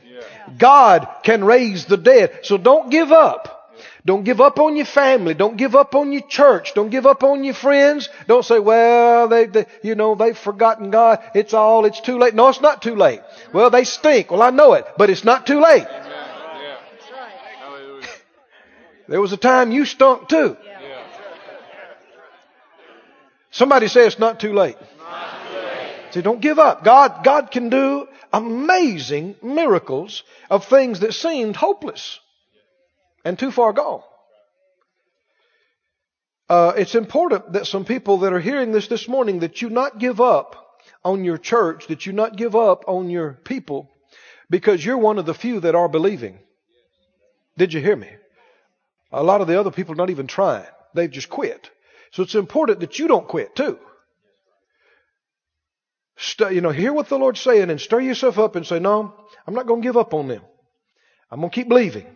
God 0.59 1.09
can 1.23 1.45
raise 1.45 1.87
the 1.87 1.97
dead. 1.97 2.41
So 2.43 2.59
don't 2.59 2.91
give 2.91 3.13
up. 3.13 3.57
Don't 4.05 4.25
give 4.25 4.41
up 4.41 4.59
on 4.59 4.77
your 4.77 4.87
family. 4.87 5.35
Don't 5.35 5.57
give 5.57 5.77
up 5.77 5.95
on 5.95 6.11
your 6.11 6.23
church. 6.23 6.75
Don't 6.75 6.91
give 6.91 7.07
up 7.07 7.23
on 7.23 7.45
your 7.45 7.55
friends. 7.55 8.09
Don't 8.27 8.45
say, 8.45 8.59
well, 8.59 9.29
they, 9.29 9.47
they, 9.47 9.67
you 9.83 9.95
know, 9.95 10.15
they've 10.15 10.37
forgotten 10.37 10.91
God. 10.91 11.23
It's 11.35 11.55
all, 11.55 11.85
it's 11.85 12.01
too 12.01 12.19
late. 12.19 12.35
No, 12.35 12.49
it's 12.49 12.61
not 12.61 12.83
too 12.83 12.97
late. 12.97 13.21
Well, 13.53 13.71
they 13.71 13.85
stink. 13.85 14.31
Well, 14.31 14.43
I 14.43 14.51
know 14.51 14.73
it, 14.73 14.87
but 14.97 15.11
it's 15.11 15.25
not 15.25 15.47
too 15.47 15.61
late. 15.61 15.87
There 19.11 19.21
was 19.21 19.33
a 19.33 19.37
time 19.37 19.73
you 19.73 19.85
stunk 19.85 20.29
too. 20.29 20.57
Somebody 23.51 23.89
say 23.89 24.07
it's 24.07 24.21
not 24.21 24.39
too 24.39 24.55
late. 24.55 24.77
See, 26.13 26.23
don't 26.23 26.41
give 26.41 26.61
up. 26.61 26.85
God, 26.85 27.25
God 27.25 27.51
can 27.51 27.71
do 27.71 28.07
amazing 28.33 29.35
miracles 29.43 30.23
of 30.49 30.65
things 30.65 31.01
that 31.01 31.13
seemed 31.13 31.57
hopeless 31.57 32.21
and 33.25 33.37
too 33.37 33.51
far 33.51 33.73
gone. 33.73 34.03
uh, 36.49 36.73
it's 36.77 36.95
important 36.95 37.53
that 37.55 37.67
some 37.67 37.85
people 37.85 38.19
that 38.19 38.33
are 38.33 38.41
hearing 38.41 38.71
this 38.71 38.87
this 38.87 39.09
morning 39.09 39.41
that 39.41 39.61
you 39.61 39.71
not 39.71 39.99
give 39.99 40.21
up 40.21 40.79
on 41.05 41.25
your 41.25 41.39
church, 41.39 41.89
that 41.89 42.07
you 42.07 42.13
not 42.13 42.37
give 42.37 42.55
up 42.55 42.85
on 42.87 43.11
your 43.11 43.33
people, 43.45 43.91
because 44.49 44.85
you're 44.85 44.99
one 44.99 45.19
of 45.19 45.27
the 45.27 45.35
few 45.35 45.59
that 45.61 45.75
are 45.75 45.89
believing. 45.89 46.39
Did 47.57 47.73
you 47.73 47.81
hear 47.81 47.97
me? 47.97 48.09
A 49.13 49.23
lot 49.23 49.41
of 49.41 49.47
the 49.49 49.59
other 49.59 49.71
people 49.71 49.93
are 49.93 49.97
not 49.97 50.11
even 50.11 50.27
trying. 50.27 50.67
They've 50.95 51.11
just 51.11 51.29
quit. 51.29 51.71
So 52.13 52.23
it's 52.23 52.35
important 52.35 52.81
that 52.81 52.99
you 52.99 53.09
don't 53.09 53.29
quit 53.29 53.55
too. 53.57 53.79
You 56.39 56.61
know, 56.61 56.71
hear 56.71 56.93
what 56.93 57.09
the 57.09 57.19
Lord's 57.19 57.41
saying 57.41 57.71
and 57.71 57.81
stir 57.81 58.01
yourself 58.01 58.39
up 58.39 58.57
and 58.57 58.67
say, 58.67 58.79
no, 58.79 59.15
I'm 59.47 59.55
not 59.55 59.67
going 59.67 59.81
to 59.81 59.89
give 59.89 59.97
up 59.97 60.13
on 60.13 60.29
them. 60.29 60.43
I'm 61.31 61.41
going 61.41 61.51
to 61.51 61.55
keep 61.55 61.69
believing. 61.69 62.07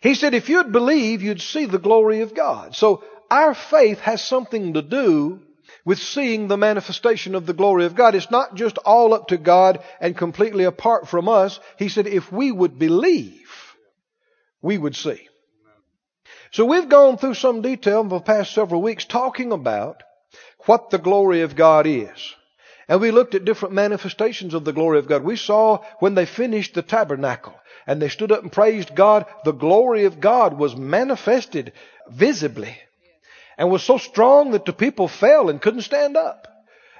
He 0.00 0.14
said, 0.14 0.32
if 0.32 0.48
you'd 0.48 0.72
believe, 0.72 1.22
you'd 1.22 1.40
see 1.40 1.66
the 1.66 1.78
glory 1.78 2.20
of 2.20 2.34
God. 2.34 2.76
So 2.76 3.02
our 3.30 3.54
faith 3.54 4.00
has 4.00 4.22
something 4.22 4.74
to 4.74 4.82
do 4.82 5.40
with 5.84 5.98
seeing 5.98 6.48
the 6.48 6.56
manifestation 6.56 7.34
of 7.34 7.46
the 7.46 7.52
glory 7.52 7.86
of 7.86 7.94
God. 7.94 8.14
It's 8.14 8.30
not 8.30 8.54
just 8.54 8.78
all 8.78 9.12
up 9.12 9.28
to 9.28 9.38
God 9.38 9.82
and 10.00 10.16
completely 10.16 10.64
apart 10.64 11.08
from 11.08 11.28
us. 11.28 11.58
He 11.78 11.88
said, 11.88 12.06
if 12.06 12.30
we 12.30 12.52
would 12.52 12.78
believe, 12.78 13.50
we 14.62 14.78
would 14.78 14.94
see. 14.94 15.26
So 16.52 16.64
we've 16.64 16.88
gone 16.88 17.16
through 17.16 17.34
some 17.34 17.62
detail 17.62 18.00
in 18.00 18.08
the 18.08 18.20
past 18.20 18.52
several 18.52 18.82
weeks 18.82 19.04
talking 19.04 19.52
about 19.52 20.02
what 20.66 20.90
the 20.90 20.98
glory 20.98 21.42
of 21.42 21.56
God 21.56 21.86
is. 21.86 22.34
And 22.88 23.00
we 23.00 23.12
looked 23.12 23.36
at 23.36 23.44
different 23.44 23.74
manifestations 23.74 24.52
of 24.52 24.64
the 24.64 24.72
glory 24.72 24.98
of 24.98 25.06
God. 25.06 25.22
We 25.22 25.36
saw 25.36 25.84
when 26.00 26.16
they 26.16 26.26
finished 26.26 26.74
the 26.74 26.82
tabernacle 26.82 27.54
and 27.86 28.02
they 28.02 28.08
stood 28.08 28.32
up 28.32 28.42
and 28.42 28.50
praised 28.50 28.94
God, 28.94 29.26
the 29.44 29.52
glory 29.52 30.04
of 30.04 30.20
God 30.20 30.58
was 30.58 30.76
manifested 30.76 31.72
visibly 32.08 32.76
and 33.56 33.70
was 33.70 33.82
so 33.82 33.98
strong 33.98 34.52
that 34.52 34.64
the 34.64 34.72
people 34.72 35.06
fell 35.06 35.50
and 35.50 35.62
couldn't 35.62 35.82
stand 35.82 36.16
up. 36.16 36.48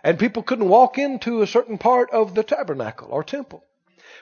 And 0.05 0.19
people 0.19 0.43
couldn't 0.43 0.69
walk 0.69 0.97
into 0.97 1.43
a 1.43 1.47
certain 1.47 1.77
part 1.77 2.11
of 2.11 2.35
the 2.35 2.43
tabernacle 2.43 3.09
or 3.11 3.25
temple. 3.25 3.65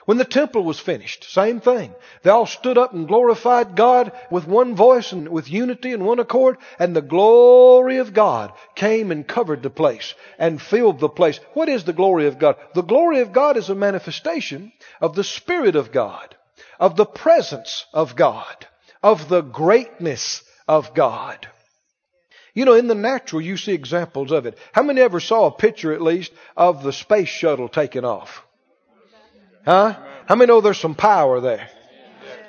When 0.09 0.17
the 0.17 0.25
temple 0.25 0.63
was 0.63 0.79
finished, 0.79 1.31
same 1.31 1.59
thing. 1.59 1.93
They 2.23 2.31
all 2.31 2.47
stood 2.47 2.79
up 2.79 2.93
and 2.93 3.07
glorified 3.07 3.75
God 3.75 4.11
with 4.31 4.47
one 4.47 4.73
voice 4.73 5.11
and 5.11 5.29
with 5.29 5.51
unity 5.51 5.93
and 5.93 6.03
one 6.03 6.17
accord, 6.17 6.57
and 6.79 6.95
the 6.95 7.03
glory 7.03 7.97
of 7.97 8.11
God 8.11 8.51
came 8.73 9.11
and 9.11 9.27
covered 9.27 9.61
the 9.61 9.69
place 9.69 10.15
and 10.39 10.59
filled 10.59 10.99
the 10.99 11.09
place. 11.09 11.39
What 11.53 11.69
is 11.69 11.83
the 11.83 11.93
glory 11.93 12.25
of 12.25 12.39
God? 12.39 12.55
The 12.73 12.81
glory 12.81 13.19
of 13.19 13.31
God 13.31 13.55
is 13.55 13.69
a 13.69 13.75
manifestation 13.75 14.71
of 14.99 15.13
the 15.13 15.23
Spirit 15.23 15.75
of 15.75 15.91
God, 15.91 16.35
of 16.79 16.95
the 16.95 17.05
presence 17.05 17.85
of 17.93 18.15
God, 18.15 18.65
of 19.03 19.29
the 19.29 19.41
greatness 19.41 20.41
of 20.67 20.95
God. 20.95 21.47
You 22.55 22.65
know, 22.65 22.73
in 22.73 22.87
the 22.87 22.95
natural, 22.95 23.43
you 23.43 23.57
see 23.57 23.73
examples 23.73 24.31
of 24.31 24.47
it. 24.47 24.57
How 24.71 24.81
many 24.81 25.01
ever 25.01 25.19
saw 25.19 25.45
a 25.45 25.51
picture, 25.51 25.93
at 25.93 26.01
least, 26.01 26.31
of 26.57 26.81
the 26.81 26.93
space 26.93 27.29
shuttle 27.29 27.69
taking 27.69 28.05
off? 28.05 28.43
Huh? 29.69 29.93
How 30.25 30.33
many 30.33 30.47
know 30.47 30.61
there's 30.61 30.79
some 30.79 30.95
power 30.95 31.41
there? 31.41 31.69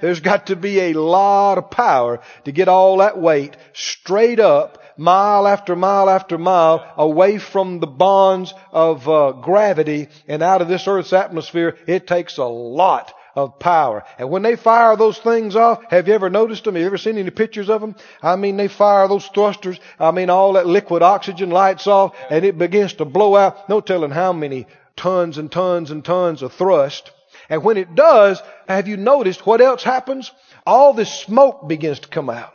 There's 0.01 0.21
got 0.21 0.47
to 0.47 0.57
be 0.57 0.81
a 0.81 0.95
lot 0.95 1.59
of 1.59 1.71
power 1.71 2.21
to 2.47 2.51
get 2.51 2.67
all 2.67 2.97
that 2.97 3.19
weight 3.19 3.59
straight 3.75 4.41
up, 4.41 4.83
mile 4.97 5.47
after 5.47 5.77
mile 5.77 6.09
after 6.09 6.39
mile, 6.39 6.91
away 6.97 7.37
from 7.37 7.79
the 7.79 7.87
bonds 7.87 8.55
of 8.73 9.07
uh, 9.07 9.33
gravity 9.33 10.09
and 10.29 10.43
out 10.43 10.63
of 10.63 10.69
this 10.69 10.89
Earth's 10.89 11.13
atmosphere. 11.13 11.77
It 11.87 12.07
takes 12.07 12.39
a 12.39 12.45
lot 12.45 13.13
of 13.37 13.59
power. 13.59 14.03
And 14.19 14.31
when 14.31 14.41
they 14.41 14.57
fire 14.57 14.97
those 14.97 15.19
things 15.19 15.57
off, 15.57 15.83
have 15.91 16.09
you 16.09 16.15
ever 16.15 16.31
noticed 16.31 16.65
them? 16.65 16.75
Have 16.75 16.81
you 16.81 16.87
ever 16.87 16.97
seen 16.97 17.19
any 17.19 17.29
pictures 17.29 17.69
of 17.69 17.83
them? 17.83 17.97
I 18.23 18.37
mean, 18.37 18.57
they 18.57 18.69
fire 18.69 19.07
those 19.09 19.27
thrusters. 19.27 19.79
I 19.99 20.11
mean, 20.11 20.31
all 20.31 20.55
that 20.55 20.67
liquid 20.67 21.03
oxygen 21.03 21.51
lights 21.51 21.87
off 21.87 22.17
and 22.31 22.47
it 22.47 22.57
begins 22.57 22.95
to 22.95 23.05
blow 23.05 23.37
out. 23.37 23.69
No 23.69 23.83
telling 23.83 24.11
how 24.11 24.33
many 24.33 24.67
tons 25.01 25.39
and 25.39 25.51
tons 25.51 25.91
and 25.91 26.05
tons 26.05 26.43
of 26.43 26.53
thrust. 26.53 27.11
And 27.49 27.65
when 27.65 27.79
it 27.79 27.95
does, 27.95 28.41
have 28.69 28.87
you 28.87 28.97
noticed 28.97 29.47
what 29.47 29.63
else 29.63 29.83
happens? 29.83 30.31
All 30.67 30.93
this 30.93 31.13
smoke 31.21 31.67
begins 31.67 32.01
to 32.01 32.09
come 32.09 32.29
out. 32.29 32.53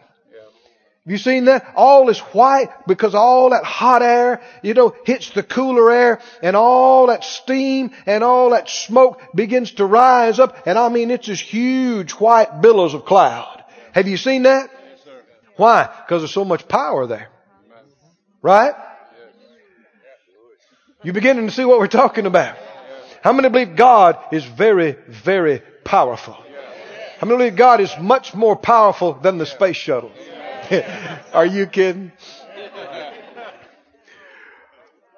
Have 1.05 1.12
you 1.12 1.17
seen 1.17 1.45
that? 1.45 1.73
All 1.75 2.10
is 2.10 2.19
white 2.19 2.69
because 2.88 3.13
all 3.13 3.51
that 3.51 3.63
hot 3.63 4.01
air, 4.01 4.41
you 4.63 4.73
know, 4.73 4.95
hits 5.05 5.29
the 5.31 5.43
cooler 5.43 5.91
air 5.91 6.19
and 6.41 6.55
all 6.55 7.08
that 7.08 7.23
steam 7.23 7.91
and 8.05 8.23
all 8.23 8.51
that 8.51 8.69
smoke 8.69 9.21
begins 9.36 9.73
to 9.73 9.86
rise 9.86 10.39
up. 10.39 10.65
And 10.67 10.79
I 10.79 10.89
mean, 10.89 11.12
it's 11.12 11.27
this 11.27 11.39
huge 11.39 12.12
white 12.13 12.62
billows 12.62 12.93
of 12.93 13.05
cloud. 13.05 13.63
Have 13.93 14.08
you 14.08 14.17
seen 14.17 14.43
that? 14.43 14.69
Why? 15.58 15.84
Because 15.86 16.21
there's 16.21 16.34
so 16.34 16.45
much 16.45 16.67
power 16.67 17.05
there. 17.08 17.29
Right? 18.41 18.73
You 21.06 21.13
beginning 21.13 21.46
to 21.46 21.54
see 21.54 21.63
what 21.65 21.78
we're 21.78 21.86
talking 21.86 22.26
about? 22.26 22.58
How 23.22 23.32
many 23.32 23.48
believe 23.50 23.76
God 23.76 24.18
is 24.32 24.44
very, 24.44 24.98
very 25.08 25.62
powerful? 25.84 26.34
How 26.34 27.28
many 27.28 27.38
believe 27.38 27.56
God 27.56 27.80
is 27.80 27.94
much 28.02 28.34
more 28.34 28.56
powerful 28.56 29.13
than 29.13 29.38
the 29.38 29.46
space 29.46 29.76
shuttle? 29.76 30.12
Are 31.32 31.46
you 31.46 31.68
kidding? 31.68 32.12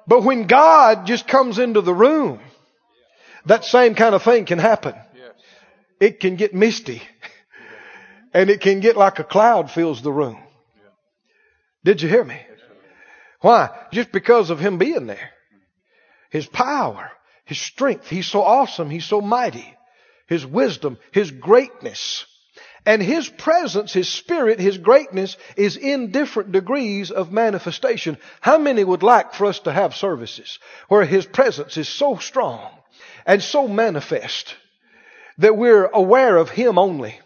But 0.05 0.25
when 0.25 0.45
God 0.45 1.07
just 1.07 1.25
comes 1.25 1.57
into 1.57 1.79
the 1.79 1.93
room, 1.93 2.41
that 3.45 3.63
same 3.63 3.95
kind 3.95 4.13
of 4.13 4.23
thing 4.23 4.43
can 4.43 4.59
happen. 4.59 4.93
It 6.01 6.19
can 6.19 6.35
get 6.35 6.53
misty. 6.53 7.01
And 8.33 8.49
it 8.49 8.59
can 8.59 8.81
get 8.81 8.97
like 8.97 9.19
a 9.19 9.23
cloud 9.23 9.71
fills 9.71 10.01
the 10.01 10.11
room. 10.11 10.37
Did 11.85 12.01
you 12.01 12.09
hear 12.09 12.25
me? 12.25 12.41
Why? 13.39 13.69
Just 13.93 14.11
because 14.11 14.49
of 14.49 14.59
Him 14.59 14.77
being 14.77 15.07
there. 15.07 15.31
His 16.29 16.45
power, 16.47 17.11
His 17.45 17.59
strength. 17.59 18.09
He's 18.09 18.27
so 18.27 18.41
awesome. 18.41 18.89
He's 18.89 19.05
so 19.05 19.21
mighty. 19.21 19.73
His 20.27 20.45
wisdom, 20.45 20.97
His 21.11 21.31
greatness. 21.31 22.25
And 22.85 23.01
His 23.01 23.27
presence, 23.27 23.93
His 23.93 24.09
Spirit, 24.09 24.59
His 24.59 24.77
greatness 24.77 25.37
is 25.55 25.77
in 25.77 26.11
different 26.11 26.51
degrees 26.51 27.11
of 27.11 27.31
manifestation. 27.31 28.17
How 28.41 28.57
many 28.57 28.83
would 28.83 29.03
like 29.03 29.33
for 29.33 29.45
us 29.45 29.59
to 29.59 29.71
have 29.71 29.95
services 29.95 30.59
where 30.87 31.05
His 31.05 31.25
presence 31.25 31.77
is 31.77 31.89
so 31.89 32.17
strong 32.17 32.69
and 33.25 33.41
so 33.41 33.67
manifest 33.67 34.55
that 35.37 35.57
we're 35.57 35.85
aware 35.85 36.37
of 36.37 36.49
Him 36.49 36.77
only? 36.77 37.19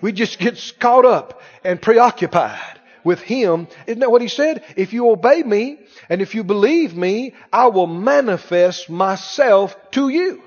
We 0.00 0.12
just 0.12 0.38
get 0.38 0.72
caught 0.78 1.04
up 1.04 1.42
and 1.64 1.82
preoccupied 1.82 2.77
with 3.04 3.20
Him. 3.20 3.68
Isn't 3.86 4.00
that 4.00 4.10
what 4.10 4.22
He 4.22 4.28
said? 4.28 4.62
If 4.76 4.92
you 4.92 5.10
obey 5.10 5.42
me 5.42 5.78
and 6.08 6.20
if 6.20 6.34
you 6.34 6.44
believe 6.44 6.94
me, 6.96 7.34
I 7.52 7.66
will 7.66 7.86
manifest 7.86 8.90
myself 8.90 9.76
to 9.92 10.08
you. 10.08 10.42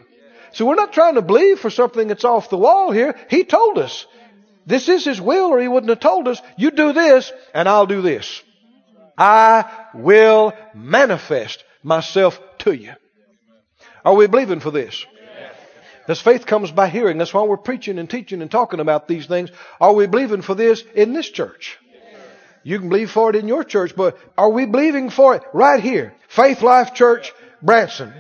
So 0.54 0.66
we're 0.66 0.76
not 0.76 0.94
trying 0.94 1.16
to 1.16 1.22
believe 1.22 1.60
for 1.60 1.70
something 1.70 2.08
that's 2.08 2.26
off 2.26 2.50
the 2.50 2.58
wall 2.58 2.92
here. 2.92 3.16
He 3.30 3.44
told 3.44 3.78
us. 3.78 4.06
This 4.66 4.90
is 4.90 5.06
His 5.06 5.20
will 5.20 5.48
or 5.48 5.60
He 5.60 5.68
wouldn't 5.68 5.90
have 5.90 6.00
told 6.00 6.28
us, 6.28 6.42
you 6.58 6.72
do 6.72 6.94
this 6.94 7.32
and 7.54 7.68
I'll 7.68 7.88
do 7.88 8.02
this. 8.02 8.44
I 9.18 9.66
will 9.94 10.54
manifest 10.74 11.64
myself 11.84 12.40
to 12.60 12.74
you. 12.74 12.94
Are 14.04 14.16
we 14.16 14.28
believing 14.28 14.60
for 14.60 14.72
this? 14.72 15.06
This 16.08 16.22
faith 16.22 16.46
comes 16.46 16.72
by 16.72 16.90
hearing. 16.90 17.18
That's 17.18 17.34
why 17.34 17.44
we're 17.44 17.58
preaching 17.58 18.00
and 18.00 18.10
teaching 18.10 18.42
and 18.42 18.50
talking 18.50 18.80
about 18.80 19.08
these 19.08 19.28
things. 19.28 19.52
Are 19.80 19.94
we 19.94 20.08
believing 20.08 20.42
for 20.42 20.56
this 20.56 20.84
in 20.96 21.14
this 21.14 21.30
church? 21.30 21.78
You 22.64 22.80
can 22.80 22.90
believe 22.90 23.10
for 23.10 23.30
it 23.30 23.36
in 23.36 23.48
your 23.48 23.64
church, 23.64 23.96
but 23.96 24.18
are 24.38 24.50
we 24.50 24.66
believing 24.66 25.10
for 25.10 25.36
it 25.36 25.44
right 25.54 25.82
here? 25.82 26.14
Faith 26.28 26.62
Life 26.62 26.94
Church, 26.94 27.34
Branson. 27.62 28.14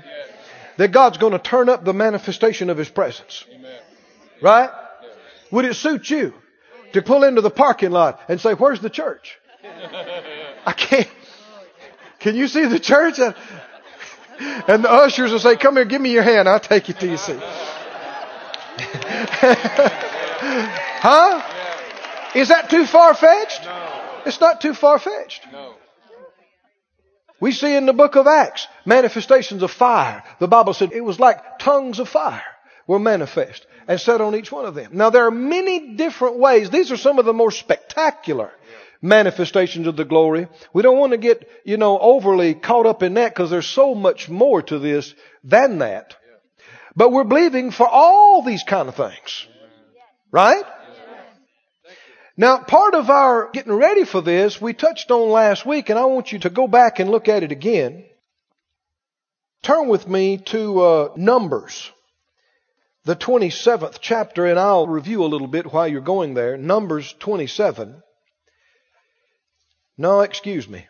That 0.78 0.92
God's 0.92 1.18
going 1.18 1.34
to 1.34 1.40
turn 1.40 1.70
up 1.70 1.84
the 1.84 1.94
manifestation 1.94 2.70
of 2.70 2.78
His 2.78 2.90
presence. 2.90 3.46
Right? 4.42 4.70
Would 5.52 5.66
it 5.66 5.76
suit 5.76 6.10
you 6.10 6.34
to 6.94 7.02
pull 7.02 7.24
into 7.24 7.42
the 7.42 7.52
parking 7.52 7.92
lot 7.92 8.20
and 8.28 8.40
say, 8.42 8.54
where's 8.54 8.80
the 8.82 8.90
church? 8.90 9.38
I 10.66 10.74
can't. 10.74 11.08
Can 12.20 12.36
you 12.36 12.48
see 12.48 12.66
the 12.66 12.80
church? 12.80 13.20
And, 13.20 13.36
the 14.84 14.92
ushers 14.92 15.32
will 15.32 15.40
say, 15.40 15.56
come 15.56 15.76
here, 15.76 15.86
give 15.86 16.02
me 16.02 16.12
your 16.12 16.24
hand. 16.24 16.50
I'll 16.50 16.60
take 16.60 16.88
you 16.88 16.96
to 16.96 17.08
your 17.08 17.18
seat. 17.18 17.38
huh? 21.02 21.42
Is 22.34 22.48
that 22.48 22.70
too 22.70 22.86
far 22.86 23.14
fetched? 23.14 23.62
It's 24.26 24.40
not 24.40 24.62
too 24.62 24.74
far 24.74 25.00
fetched. 25.00 25.46
No. 25.52 25.76
We 27.40 27.52
see 27.52 27.76
in 27.76 27.88
the 27.88 27.94
book 27.94 28.16
of 28.16 28.28
Acts 28.28 28.68
manifestations 28.86 29.64
of 29.64 29.72
fire. 29.72 30.24
The 30.40 30.48
Bible 30.48 30.74
said 30.74 30.92
it 30.94 31.02
was 31.02 31.20
like 31.20 31.58
tongues 31.58 32.00
of 32.00 32.08
fire 32.08 32.44
were 32.86 33.00
manifest 33.00 33.66
and 33.88 34.00
set 34.00 34.22
on 34.22 34.36
each 34.36 34.52
one 34.52 34.66
of 34.66 34.76
them. 34.76 34.92
Now 34.94 35.10
there 35.10 35.26
are 35.26 35.32
many 35.32 35.96
different 35.96 36.38
ways. 36.38 36.70
These 36.70 36.92
are 36.92 36.98
some 36.98 37.18
of 37.18 37.26
the 37.26 37.34
more 37.34 37.52
spectacular 37.52 38.52
manifestations 39.02 39.88
of 39.88 39.98
the 39.98 40.06
glory. 40.06 40.48
We 40.74 40.84
don't 40.84 41.00
want 41.00 41.14
to 41.14 41.18
get, 41.18 41.50
you 41.64 41.78
know, 41.78 41.98
overly 41.98 42.54
caught 42.54 42.86
up 42.86 43.02
in 43.02 43.16
that 43.16 43.34
because 43.34 43.50
there's 43.50 43.68
so 43.68 43.96
much 43.96 44.30
more 44.30 44.62
to 44.62 44.78
this 44.78 45.14
than 45.44 45.80
that. 45.80 46.16
But 46.96 47.12
we're 47.12 47.24
believing 47.24 47.72
for 47.72 47.88
all 47.88 48.44
these 48.44 48.64
kind 48.64 48.88
of 48.88 48.96
things. 48.96 49.48
Right? 50.32 50.64
Now, 52.38 52.60
part 52.60 52.96
of 52.96 53.10
our 53.10 53.50
getting 53.52 53.74
ready 53.74 54.06
for 54.06 54.22
this, 54.22 54.62
we 54.62 54.74
touched 54.74 55.12
on 55.12 55.30
last 55.30 55.66
week, 55.66 55.90
and 55.90 56.00
I 56.00 56.06
want 56.06 56.32
you 56.32 56.40
to 56.40 56.50
go 56.50 56.68
back 56.68 57.00
and 57.00 57.12
look 57.12 57.28
at 57.28 57.44
it 57.44 57.52
again. 57.52 58.06
Turn 59.62 59.88
with 59.88 60.08
me 60.08 60.38
to 60.38 60.82
uh, 60.82 61.14
Numbers, 61.16 61.92
the 63.04 63.16
27th 63.16 63.98
chapter, 64.00 64.46
and 64.46 64.58
I'll 64.58 64.88
review 64.88 65.24
a 65.24 65.28
little 65.28 65.48
bit 65.48 65.72
while 65.72 65.88
you're 65.88 66.02
going 66.02 66.34
there. 66.34 66.58
Numbers 66.58 67.14
27. 67.20 68.02
No, 69.98 70.22
excuse 70.22 70.68
me. 70.68 70.88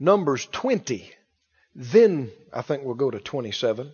Numbers 0.00 0.46
20. 0.46 1.10
Then 1.74 2.32
I 2.52 2.62
think 2.62 2.82
we'll 2.82 2.94
go 2.94 3.10
to 3.10 3.20
27. 3.20 3.92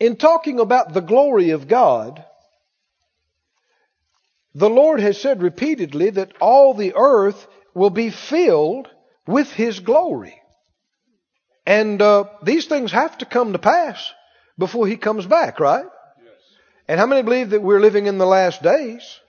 In 0.00 0.16
talking 0.16 0.60
about 0.60 0.94
the 0.94 1.00
glory 1.00 1.50
of 1.50 1.68
God, 1.68 2.24
the 4.54 4.70
Lord 4.70 5.00
has 5.00 5.20
said 5.20 5.42
repeatedly 5.42 6.10
that 6.10 6.32
all 6.40 6.74
the 6.74 6.94
earth 6.94 7.46
will 7.74 7.90
be 7.90 8.10
filled 8.10 8.88
with 9.26 9.50
His 9.52 9.80
glory. 9.80 10.40
And 11.66 12.00
uh, 12.00 12.24
these 12.42 12.66
things 12.66 12.92
have 12.92 13.18
to 13.18 13.26
come 13.26 13.52
to 13.52 13.58
pass 13.58 14.12
before 14.58 14.86
He 14.86 14.96
comes 14.96 15.26
back, 15.26 15.58
right? 15.58 15.84
Yes. 15.84 16.34
And 16.86 17.00
how 17.00 17.06
many 17.06 17.22
believe 17.22 17.50
that 17.50 17.62
we're 17.62 17.80
living 17.80 18.06
in 18.06 18.18
the 18.18 18.26
last 18.26 18.62
days? 18.62 19.20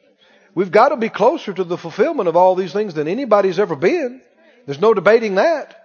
We've 0.54 0.72
got 0.72 0.90
to 0.90 0.98
be 0.98 1.10
closer 1.10 1.54
to 1.54 1.64
the 1.64 1.78
fulfillment 1.78 2.30
of 2.30 2.36
all 2.36 2.56
these 2.56 2.72
things 2.72 2.94
than 2.94 3.08
anybody's 3.08 3.60
ever 3.60 3.76
been. 3.76 4.22
There's 4.66 4.80
no 4.80 4.94
debating 4.94 5.36
that. 5.36 5.76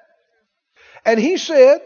And 1.05 1.18
He 1.18 1.38
said 1.38 1.81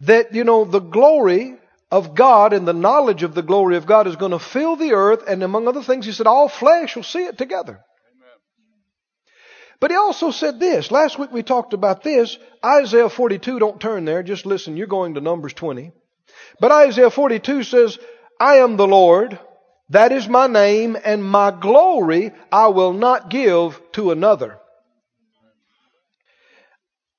that, 0.00 0.34
you 0.34 0.44
know, 0.44 0.64
the 0.64 0.80
glory 0.80 1.56
of 1.94 2.16
God 2.16 2.52
and 2.52 2.66
the 2.66 2.72
knowledge 2.72 3.22
of 3.22 3.36
the 3.36 3.42
glory 3.42 3.76
of 3.76 3.86
God 3.86 4.08
is 4.08 4.16
going 4.16 4.32
to 4.32 4.40
fill 4.40 4.74
the 4.74 4.94
earth. 4.94 5.22
And 5.28 5.44
among 5.44 5.68
other 5.68 5.82
things, 5.84 6.04
he 6.04 6.10
said, 6.10 6.26
all 6.26 6.48
flesh 6.48 6.96
will 6.96 7.04
see 7.04 7.24
it 7.24 7.38
together. 7.38 7.84
But 9.78 9.92
he 9.92 9.96
also 9.96 10.32
said 10.32 10.58
this. 10.58 10.90
Last 10.90 11.20
week 11.20 11.30
we 11.30 11.44
talked 11.44 11.72
about 11.72 12.02
this. 12.02 12.36
Isaiah 12.64 13.08
42, 13.08 13.60
don't 13.60 13.80
turn 13.80 14.04
there. 14.04 14.24
Just 14.24 14.44
listen. 14.44 14.76
You're 14.76 14.88
going 14.88 15.14
to 15.14 15.20
Numbers 15.20 15.52
20. 15.52 15.92
But 16.58 16.72
Isaiah 16.72 17.10
42 17.10 17.62
says, 17.62 17.96
I 18.40 18.56
am 18.56 18.76
the 18.76 18.88
Lord. 18.88 19.38
That 19.90 20.10
is 20.10 20.26
my 20.26 20.48
name 20.48 20.96
and 21.04 21.22
my 21.22 21.52
glory 21.52 22.32
I 22.50 22.68
will 22.68 22.92
not 22.92 23.30
give 23.30 23.80
to 23.92 24.10
another. 24.10 24.58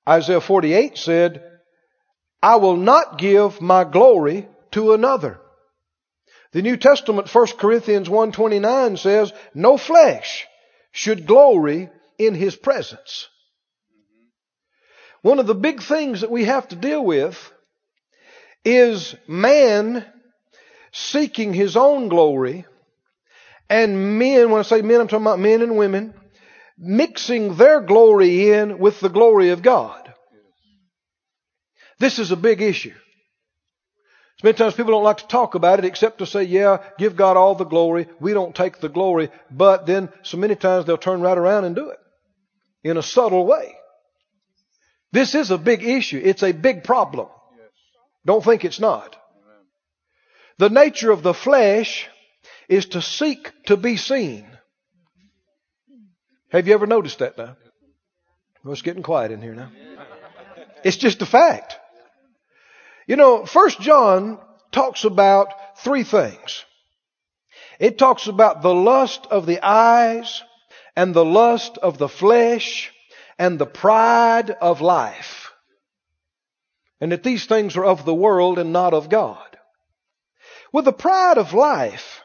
Isaiah 0.09 0.41
48 0.41 0.97
said, 0.97 1.43
I 2.43 2.57
will 2.57 2.75
not 2.75 3.17
give 3.17 3.61
my 3.61 3.85
glory 3.85 4.49
to 4.75 4.93
another. 4.93 5.39
The 6.51 6.61
New 6.61 6.77
Testament, 6.77 7.33
1 7.33 7.47
Corinthians 7.57 8.07
1.29 8.07 8.99
says, 8.99 9.33
no 9.53 9.77
flesh 9.77 10.45
should 10.91 11.25
glory 11.25 11.89
in 12.17 12.35
his 12.35 12.55
presence. 12.55 13.27
One 15.21 15.39
of 15.39 15.47
the 15.47 15.55
big 15.55 15.81
things 15.81 16.21
that 16.21 16.29
we 16.29 16.45
have 16.45 16.67
to 16.67 16.75
deal 16.75 17.03
with 17.03 17.51
is 18.63 19.15
man 19.27 20.05
seeking 20.91 21.53
his 21.53 21.75
own 21.75 22.09
glory 22.09 22.65
and 23.69 24.19
men, 24.19 24.51
when 24.51 24.59
I 24.59 24.63
say 24.63 24.81
men, 24.81 25.01
I'm 25.01 25.07
talking 25.07 25.25
about 25.25 25.39
men 25.39 25.61
and 25.61 25.77
women, 25.77 26.13
mixing 26.77 27.55
their 27.55 27.81
glory 27.81 28.51
in 28.51 28.77
with 28.77 28.99
the 28.99 29.09
glory 29.09 29.49
of 29.49 29.61
God. 29.61 30.13
This 31.97 32.19
is 32.19 32.31
a 32.31 32.35
big 32.35 32.61
issue. 32.61 32.93
So 34.37 34.47
many 34.47 34.57
times 34.57 34.73
people 34.73 34.91
don't 34.91 35.03
like 35.03 35.17
to 35.17 35.27
talk 35.27 35.55
about 35.55 35.79
it 35.79 35.85
except 35.85 36.17
to 36.17 36.25
say, 36.25 36.43
yeah, 36.43 36.83
give 36.97 37.15
God 37.15 37.37
all 37.37 37.55
the 37.55 37.63
glory. 37.63 38.07
We 38.19 38.33
don't 38.33 38.53
take 38.53 38.79
the 38.79 38.89
glory. 38.89 39.29
But 39.49 39.85
then 39.85 40.09
so 40.23 40.37
many 40.37 40.55
times 40.55 40.85
they'll 40.85 40.97
turn 40.97 41.21
right 41.21 41.37
around 41.37 41.63
and 41.63 41.75
do 41.75 41.89
it 41.89 41.99
in 42.83 42.97
a 42.97 43.03
subtle 43.03 43.45
way. 43.45 43.75
This 45.13 45.35
is 45.35 45.51
a 45.51 45.57
big 45.57 45.83
issue. 45.83 46.21
It's 46.21 46.43
a 46.43 46.51
big 46.51 46.83
problem. 46.83 47.29
Don't 48.25 48.43
think 48.43 48.65
it's 48.65 48.79
not. 48.79 49.15
The 50.57 50.69
nature 50.69 51.11
of 51.11 51.23
the 51.23 51.33
flesh 51.33 52.09
is 52.67 52.87
to 52.87 53.01
seek 53.01 53.51
to 53.67 53.77
be 53.77 53.95
seen. 53.95 54.45
Have 56.49 56.67
you 56.67 56.73
ever 56.73 56.87
noticed 56.87 57.19
that 57.19 57.37
now? 57.37 57.55
Well, 58.63 58.73
it's 58.73 58.81
getting 58.81 59.03
quiet 59.03 59.31
in 59.31 59.41
here 59.41 59.53
now. 59.53 59.71
It's 60.83 60.97
just 60.97 61.21
a 61.21 61.25
fact. 61.25 61.77
You 63.07 63.15
know, 63.15 63.45
First 63.45 63.79
John 63.79 64.39
talks 64.71 65.03
about 65.03 65.77
three 65.79 66.03
things. 66.03 66.65
It 67.79 67.97
talks 67.97 68.27
about 68.27 68.61
the 68.61 68.73
lust 68.73 69.27
of 69.29 69.45
the 69.45 69.59
eyes 69.61 70.41
and 70.95 71.13
the 71.13 71.25
lust 71.25 71.77
of 71.77 71.97
the 71.97 72.09
flesh 72.09 72.91
and 73.37 73.59
the 73.59 73.65
pride 73.65 74.49
of 74.49 74.81
life. 74.81 75.51
And 77.01 77.11
that 77.11 77.23
these 77.23 77.45
things 77.45 77.75
are 77.75 77.85
of 77.85 78.05
the 78.05 78.15
world 78.15 78.57
and 78.57 78.71
not 78.71 78.93
of 78.93 79.09
God. 79.09 79.57
Well, 80.71 80.83
the 80.83 80.93
pride 80.93 81.37
of 81.37 81.53
life 81.53 82.21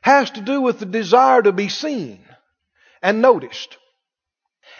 has 0.00 0.30
to 0.32 0.40
do 0.40 0.60
with 0.60 0.78
the 0.78 0.86
desire 0.86 1.42
to 1.42 1.52
be 1.52 1.68
seen 1.68 2.24
and 3.02 3.22
noticed. 3.22 3.76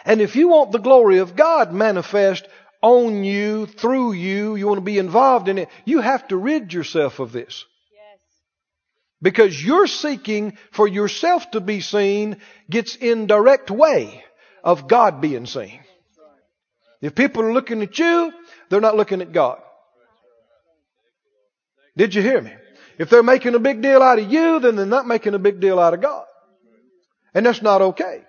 And 0.04 0.20
if 0.20 0.36
you 0.36 0.48
want 0.48 0.72
the 0.72 0.78
glory 0.78 1.18
of 1.18 1.36
God 1.36 1.72
manifest, 1.72 2.48
on 2.86 3.24
you, 3.24 3.66
through 3.66 4.12
you, 4.12 4.54
you 4.54 4.64
want 4.68 4.78
to 4.78 4.92
be 4.92 4.98
involved 4.98 5.48
in 5.48 5.58
it, 5.58 5.68
you 5.84 6.00
have 6.00 6.28
to 6.28 6.36
rid 6.36 6.72
yourself 6.72 7.18
of 7.18 7.32
this. 7.32 7.64
Yes. 7.92 8.20
Because 9.20 9.60
you're 9.60 9.88
seeking 9.88 10.56
for 10.70 10.86
yourself 10.86 11.50
to 11.50 11.60
be 11.60 11.80
seen 11.80 12.36
gets 12.70 12.94
in 12.94 13.26
direct 13.26 13.72
way 13.72 14.24
of 14.62 14.86
God 14.86 15.20
being 15.20 15.46
seen. 15.46 15.80
If 17.02 17.16
people 17.16 17.42
are 17.42 17.52
looking 17.52 17.82
at 17.82 17.98
you, 17.98 18.32
they're 18.68 18.80
not 18.80 18.96
looking 18.96 19.20
at 19.20 19.32
God. 19.32 19.58
Did 21.96 22.14
you 22.14 22.22
hear 22.22 22.40
me? 22.40 22.52
If 22.98 23.10
they're 23.10 23.24
making 23.24 23.56
a 23.56 23.58
big 23.58 23.82
deal 23.82 24.00
out 24.00 24.20
of 24.20 24.30
you, 24.30 24.60
then 24.60 24.76
they're 24.76 24.86
not 24.86 25.08
making 25.08 25.34
a 25.34 25.40
big 25.40 25.58
deal 25.60 25.80
out 25.80 25.92
of 25.92 26.00
God. 26.00 26.24
And 27.34 27.44
that's 27.44 27.62
not 27.62 27.82
okay. 27.82 28.22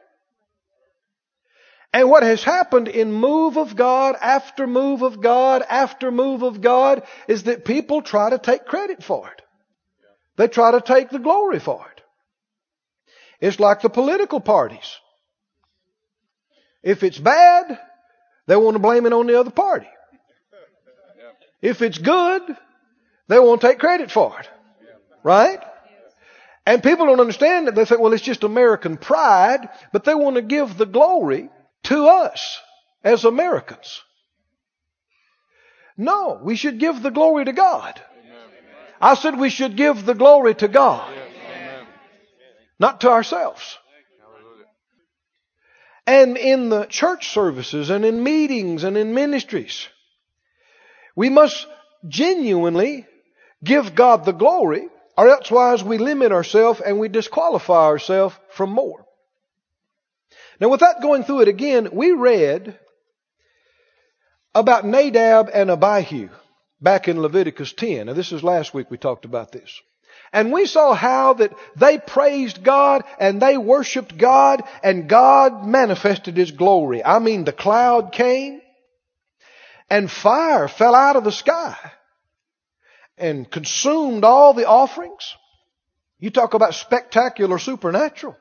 And 1.98 2.12
what 2.12 2.22
has 2.22 2.44
happened 2.44 2.90
in 2.90 3.12
move 3.12 3.58
of 3.58 3.76
God 3.76 4.16
after 4.22 4.68
move 4.68 5.02
of 5.02 5.20
God 5.20 5.64
after 5.68 6.12
move 6.12 6.44
of 6.44 6.62
God 6.62 7.02
is 7.28 7.46
that 7.46 7.66
people 7.66 8.04
try 8.04 8.30
to 8.30 8.38
take 8.38 8.66
credit 8.66 9.04
for 9.04 9.28
it. 9.32 9.42
They 10.36 10.48
try 10.48 10.74
to 10.74 10.82
take 10.82 11.10
the 11.10 11.18
glory 11.18 11.58
for 11.58 11.84
it. 11.96 12.04
It's 13.42 13.60
like 13.60 13.82
the 13.82 13.90
political 13.90 14.40
parties. 14.40 15.00
If 16.84 17.02
it's 17.02 17.18
bad, 17.18 17.80
they 18.46 18.56
want 18.56 18.76
to 18.76 18.80
blame 18.80 19.08
it 19.08 19.14
on 19.14 19.26
the 19.26 19.40
other 19.40 19.50
party. 19.50 19.90
If 21.64 21.82
it's 21.82 21.98
good, 21.98 22.44
they 23.28 23.40
won't 23.40 23.62
take 23.62 23.80
credit 23.80 24.12
for 24.12 24.40
it. 24.40 24.48
Right? 25.24 25.64
And 26.64 26.84
people 26.84 27.08
don't 27.08 27.20
understand 27.20 27.66
that. 27.66 27.74
They 27.74 27.86
think, 27.86 28.02
well, 28.02 28.14
it's 28.14 28.22
just 28.22 28.44
American 28.44 28.98
pride, 28.98 29.68
but 29.92 30.04
they 30.04 30.14
want 30.14 30.36
to 30.36 30.44
give 30.44 30.78
the 30.78 30.86
glory 30.86 31.50
to 31.84 32.08
us 32.08 32.60
as 33.04 33.26
Americans. 33.26 34.02
No, 35.98 36.40
we 36.44 36.56
should 36.56 36.80
give 36.80 37.02
the 37.02 37.10
glory 37.10 37.46
to 37.46 37.54
God. 37.54 38.00
I 39.00 39.16
said 39.16 39.40
we 39.40 39.50
should 39.50 39.76
give 39.76 40.06
the 40.06 40.14
glory 40.14 40.56
to 40.56 40.68
God, 40.68 41.12
not 42.80 43.02
to 43.02 43.10
ourselves. 43.10 43.78
And 46.06 46.38
in 46.38 46.70
the 46.70 46.86
church 46.86 47.30
services 47.34 47.90
and 47.90 48.06
in 48.06 48.24
meetings 48.24 48.84
and 48.84 48.98
in 48.98 49.14
ministries, 49.14 49.88
we 51.16 51.30
must 51.30 51.68
genuinely 52.08 53.06
give 53.64 53.96
God 53.96 54.24
the 54.24 54.32
glory, 54.32 54.88
or 55.18 55.30
elsewise 55.30 55.84
we 55.84 55.98
limit 55.98 56.32
ourselves 56.32 56.80
and 56.80 57.00
we 57.00 57.10
disqualify 57.10 57.86
ourselves 57.86 58.36
from 58.52 58.70
more. 58.70 59.07
Now, 60.60 60.70
without 60.70 61.02
going 61.02 61.24
through 61.24 61.42
it 61.42 61.48
again, 61.48 61.90
we 61.92 62.12
read 62.12 62.78
about 64.56 64.86
Nadab 64.86 65.50
and 65.54 65.70
Abihu 65.70 66.30
back 66.82 67.08
in 67.08 67.22
Leviticus 67.22 67.74
10. 67.74 68.08
Now, 68.08 68.14
this 68.14 68.32
is 68.32 68.44
last 68.44 68.74
week 68.74 68.90
we 68.90 68.98
talked 68.98 69.26
about 69.26 69.52
this. 69.52 69.82
And 70.34 70.52
we 70.52 70.66
saw 70.66 70.94
how 70.94 71.34
that 71.34 71.54
they 71.76 72.00
praised 72.00 72.64
God 72.64 73.04
and 73.20 73.42
they 73.42 73.58
worshiped 73.58 74.18
God 74.18 74.64
and 74.84 75.08
God 75.08 75.66
manifested 75.66 76.36
His 76.36 76.52
glory. 76.52 77.04
I 77.04 77.20
mean, 77.20 77.44
the 77.44 77.54
cloud 77.54 78.12
came 78.12 78.62
and 79.90 80.12
fire 80.12 80.68
fell 80.68 80.96
out 80.96 81.16
of 81.16 81.24
the 81.24 81.32
sky 81.32 81.78
and 83.18 83.50
consumed 83.50 84.24
all 84.24 84.54
the 84.54 84.68
offerings. 84.68 85.36
You 86.20 86.30
talk 86.30 86.56
about 86.56 86.74
spectacular 86.74 87.60
supernatural. 87.60 88.36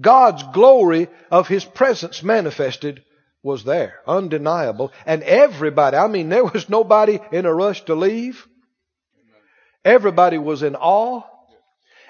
God's 0.00 0.42
glory 0.54 1.08
of 1.30 1.48
His 1.48 1.64
presence 1.64 2.22
manifested 2.22 3.04
was 3.42 3.64
there, 3.64 4.00
undeniable. 4.06 4.92
And 5.04 5.22
everybody, 5.22 5.96
I 5.96 6.06
mean, 6.06 6.28
there 6.28 6.44
was 6.44 6.68
nobody 6.68 7.18
in 7.30 7.46
a 7.46 7.54
rush 7.54 7.84
to 7.84 7.94
leave. 7.94 8.46
Everybody 9.84 10.38
was 10.38 10.62
in 10.62 10.76
awe. 10.76 11.22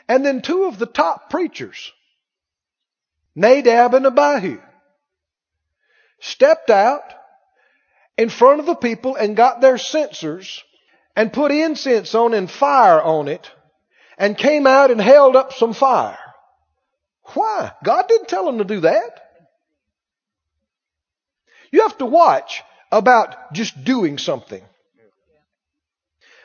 And 0.08 0.24
then 0.24 0.42
two 0.42 0.64
of 0.64 0.78
the 0.78 0.86
top 0.86 1.30
preachers, 1.30 1.92
Nadab 3.34 3.94
and 3.94 4.06
Abihu, 4.06 4.60
stepped 6.20 6.70
out 6.70 7.02
in 8.18 8.28
front 8.28 8.60
of 8.60 8.66
the 8.66 8.74
people 8.74 9.16
and 9.16 9.36
got 9.36 9.60
their 9.60 9.78
censers 9.78 10.62
and 11.16 11.32
put 11.32 11.50
incense 11.50 12.14
on 12.14 12.34
and 12.34 12.50
fire 12.50 13.00
on 13.00 13.28
it 13.28 13.50
and 14.18 14.36
came 14.36 14.66
out 14.66 14.90
and 14.90 15.00
held 15.00 15.34
up 15.34 15.52
some 15.52 15.72
fire. 15.72 16.18
Why? 17.34 17.72
God 17.82 18.08
didn't 18.08 18.28
tell 18.28 18.46
them 18.46 18.58
to 18.58 18.64
do 18.64 18.80
that. 18.80 19.22
You 21.70 21.82
have 21.82 21.96
to 21.98 22.06
watch 22.06 22.62
about 22.90 23.54
just 23.54 23.82
doing 23.84 24.18
something. 24.18 24.62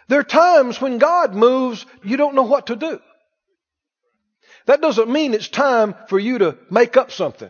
There 0.07 0.19
are 0.19 0.23
times 0.23 0.79
when 0.79 0.99
God 0.99 1.35
moves, 1.35 1.85
you 2.03 2.15
don't 2.15 2.35
know 2.35 2.43
what 2.43 2.67
to 2.67 2.77
do. 2.77 3.01
That 4.65 4.81
doesn't 4.81 5.09
mean 5.09 5.33
it's 5.33 5.49
time 5.49 5.95
for 6.07 6.17
you 6.17 6.37
to 6.39 6.57
make 6.69 6.95
up 6.95 7.11
something. 7.11 7.49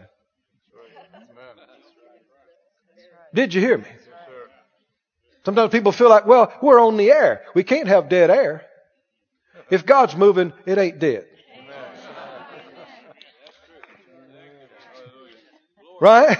Did 3.34 3.54
you 3.54 3.62
hear 3.62 3.78
me? 3.78 3.88
Sometimes 5.46 5.72
people 5.72 5.92
feel 5.92 6.10
like, 6.10 6.26
well, 6.26 6.52
we're 6.62 6.82
on 6.82 6.98
the 6.98 7.12
air. 7.12 7.44
We 7.54 7.64
can't 7.64 7.88
have 7.88 8.10
dead 8.10 8.30
air. 8.30 8.66
If 9.70 9.86
God's 9.86 10.16
moving, 10.16 10.54
it 10.66 10.78
ain't 10.78 11.00
dead. 11.00 11.26
Right? 16.02 16.38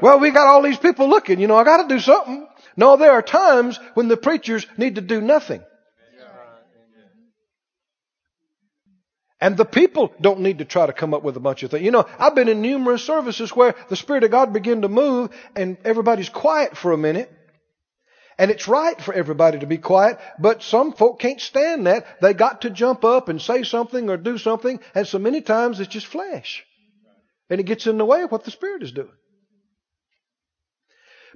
Well, 0.00 0.20
we 0.20 0.30
got 0.30 0.46
all 0.48 0.62
these 0.62 0.78
people 0.78 1.08
looking. 1.08 1.40
You 1.40 1.46
know, 1.46 1.56
I 1.56 1.64
got 1.64 1.88
to 1.88 1.94
do 1.94 2.00
something. 2.00 2.46
No, 2.76 2.96
there 2.96 3.12
are 3.12 3.22
times 3.22 3.78
when 3.94 4.08
the 4.08 4.16
preachers 4.16 4.66
need 4.76 4.96
to 4.96 5.00
do 5.00 5.20
nothing. 5.20 5.62
And 9.40 9.56
the 9.56 9.64
people 9.66 10.12
don't 10.20 10.40
need 10.40 10.58
to 10.58 10.64
try 10.64 10.86
to 10.86 10.92
come 10.92 11.12
up 11.12 11.22
with 11.22 11.36
a 11.36 11.40
bunch 11.40 11.62
of 11.62 11.70
things. 11.70 11.84
You 11.84 11.90
know, 11.90 12.06
I've 12.18 12.34
been 12.34 12.48
in 12.48 12.62
numerous 12.62 13.04
services 13.04 13.50
where 13.50 13.74
the 13.90 13.96
Spirit 13.96 14.24
of 14.24 14.30
God 14.30 14.54
began 14.54 14.82
to 14.82 14.88
move 14.88 15.30
and 15.54 15.76
everybody's 15.84 16.30
quiet 16.30 16.76
for 16.76 16.92
a 16.92 16.96
minute. 16.96 17.30
And 18.38 18.50
it's 18.50 18.66
right 18.66 19.00
for 19.00 19.14
everybody 19.14 19.60
to 19.60 19.66
be 19.66 19.78
quiet, 19.78 20.18
but 20.40 20.62
some 20.62 20.92
folk 20.92 21.20
can't 21.20 21.40
stand 21.40 21.86
that. 21.86 22.20
They 22.20 22.34
got 22.34 22.62
to 22.62 22.70
jump 22.70 23.04
up 23.04 23.28
and 23.28 23.40
say 23.40 23.62
something 23.62 24.10
or 24.10 24.16
do 24.16 24.38
something, 24.38 24.80
and 24.94 25.06
so 25.06 25.20
many 25.20 25.40
times 25.40 25.78
it's 25.78 25.92
just 25.92 26.06
flesh. 26.06 26.64
And 27.50 27.60
it 27.60 27.64
gets 27.64 27.86
in 27.86 27.98
the 27.98 28.04
way 28.04 28.22
of 28.22 28.32
what 28.32 28.44
the 28.44 28.50
Spirit 28.50 28.82
is 28.82 28.92
doing. 28.92 29.12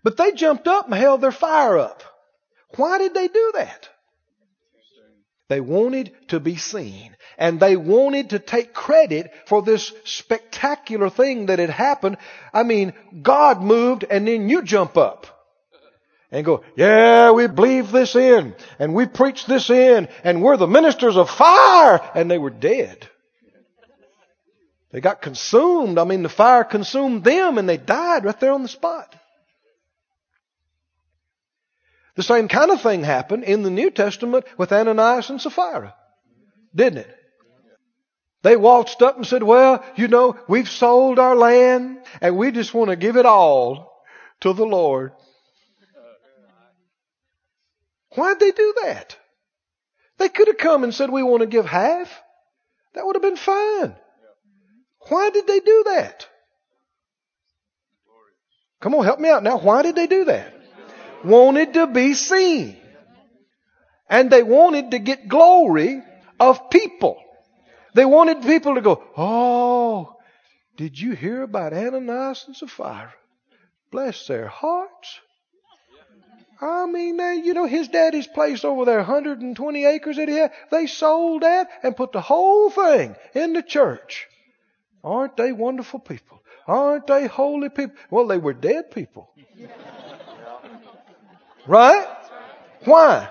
But 0.03 0.17
they 0.17 0.33
jumped 0.33 0.69
up 0.69 0.87
and 0.87 0.95
held 0.95 1.21
their 1.21 1.33
fire 1.33 1.79
up. 1.79 2.03
Why 2.77 2.99
did 2.99 3.15
they 3.15 3.29
do 3.29 3.53
that? 3.55 3.89
They 5.49 5.61
wanted 5.61 6.13
to 6.29 6.41
be 6.41 6.57
seen. 6.57 7.17
And 7.39 7.59
they 7.59 7.77
wanted 7.77 8.31
to 8.31 8.39
take 8.39 8.75
credit 8.75 9.33
for 9.47 9.63
this 9.63 9.93
spectacular 10.05 11.09
thing 11.09 11.47
that 11.47 11.59
had 11.59 11.71
happened. 11.71 12.19
I 12.53 12.65
mean, 12.65 12.93
God 13.23 13.63
moved 13.63 14.05
and 14.09 14.29
then 14.29 14.49
you 14.49 14.63
jump 14.63 14.97
up 14.97 15.27
and 16.31 16.45
go, 16.45 16.63
yeah, 16.77 17.31
we 17.31 17.47
believe 17.47 17.91
this 17.91 18.15
in 18.15 18.55
and 18.79 18.95
we 18.95 19.07
preach 19.07 19.47
this 19.47 19.71
in 19.71 20.09
and 20.23 20.43
we're 20.43 20.59
the 20.59 20.67
ministers 20.67 21.17
of 21.17 21.31
fire. 21.31 22.01
And 22.15 22.31
they 22.31 22.39
were 22.39 22.51
dead. 22.51 23.09
They 24.91 25.01
got 25.01 25.21
consumed. 25.21 25.99
I 25.99 26.05
mean, 26.05 26.23
the 26.23 26.29
fire 26.29 26.65
consumed 26.65 27.25
them 27.25 27.59
and 27.59 27.69
they 27.69 27.77
died 27.77 28.25
right 28.25 28.41
there 28.41 28.53
on 28.53 28.63
the 28.63 28.69
spot. 28.69 29.15
The 32.15 32.23
same 32.23 32.49
kind 32.49 32.71
of 32.71 32.81
thing 32.81 33.05
happened 33.05 33.45
in 33.45 33.63
the 33.63 33.71
New 33.71 33.91
Testament 33.91 34.45
with 34.57 34.73
Ananias 34.73 35.31
and 35.31 35.41
Sapphira. 35.41 35.95
Didn't 36.75 36.99
it? 36.99 37.15
They 38.43 38.57
waltzed 38.57 39.03
up 39.03 39.17
and 39.17 39.27
said, 39.27 39.43
well, 39.43 39.85
you 39.97 40.09
know, 40.09 40.37
we've 40.49 40.69
sold 40.69 41.19
our 41.19 41.37
land 41.37 41.99
and 42.21 42.37
we 42.37 42.51
just 42.51 42.73
want 42.73 42.91
to 42.91 42.97
give 42.97 43.17
it 43.17 43.27
all 43.27 44.03
to 44.41 44.53
the 44.53 44.65
Lord. 44.65 45.13
Why'd 48.15 48.41
they 48.41 48.53
do 48.53 48.75
that? 48.83 49.17
They 50.17 50.29
could 50.29 50.49
have 50.49 50.59
come 50.59 50.83
and 50.83 50.95
said, 50.95 51.11
we 51.11 51.23
want 51.23 51.43
to 51.43 51.47
give 51.47 51.67
half. 51.67 52.11
That 52.95 53.07
would 53.07 53.17
have 53.17 53.23
been 53.23 53.37
fine. 53.37 53.95
Why 55.09 55.31
did 55.31 55.47
they 55.47 55.61
do 55.61 55.85
that? 55.87 56.27
Come 58.81 58.95
on, 58.95 59.05
help 59.05 59.19
me 59.19 59.29
out 59.29 59.43
now. 59.43 59.59
Why 59.59 59.83
did 59.83 59.97
they 59.97 60.07
do 60.07 60.25
that? 60.27 60.55
Wanted 61.25 61.75
to 61.75 61.87
be 61.87 62.15
seen. 62.15 62.77
And 64.09 64.31
they 64.31 64.43
wanted 64.43 64.93
to 64.93 64.99
get 64.99 65.29
glory 65.29 66.03
of 66.39 66.71
people. 66.71 67.21
They 67.95 68.05
wanted 68.05 68.43
people 68.43 68.77
to 68.77 68.81
go, 68.81 69.03
Oh, 69.17 70.17
did 70.77 70.99
you 70.99 71.13
hear 71.13 71.43
about 71.43 71.73
Ananias 71.73 72.45
and 72.47 72.57
Sapphira? 72.57 73.13
Bless 73.91 74.27
their 74.27 74.47
hearts. 74.47 75.19
I 76.61 76.87
mean, 76.87 77.19
you 77.45 77.55
know, 77.55 77.67
his 77.67 77.89
daddy's 77.89 78.27
place 78.27 78.65
over 78.65 78.85
there, 78.85 78.99
120 78.99 79.85
acres 79.85 80.17
that 80.17 80.29
he 80.29 80.37
had, 80.37 80.53
they 80.71 80.87
sold 80.87 81.43
that 81.43 81.69
and 81.83 81.97
put 81.97 82.13
the 82.13 82.21
whole 82.21 82.71
thing 82.71 83.17
in 83.35 83.53
the 83.53 83.63
church. 83.63 84.27
Aren't 85.03 85.37
they 85.37 85.53
wonderful 85.53 86.01
people? 86.01 86.43
Aren't 86.67 87.07
they 87.07 87.27
holy 87.27 87.69
people? 87.69 87.95
Well, 88.11 88.27
they 88.27 88.39
were 88.39 88.53
dead 88.53 88.91
people. 88.91 89.31
Right? 91.67 92.07
Why? 92.85 93.31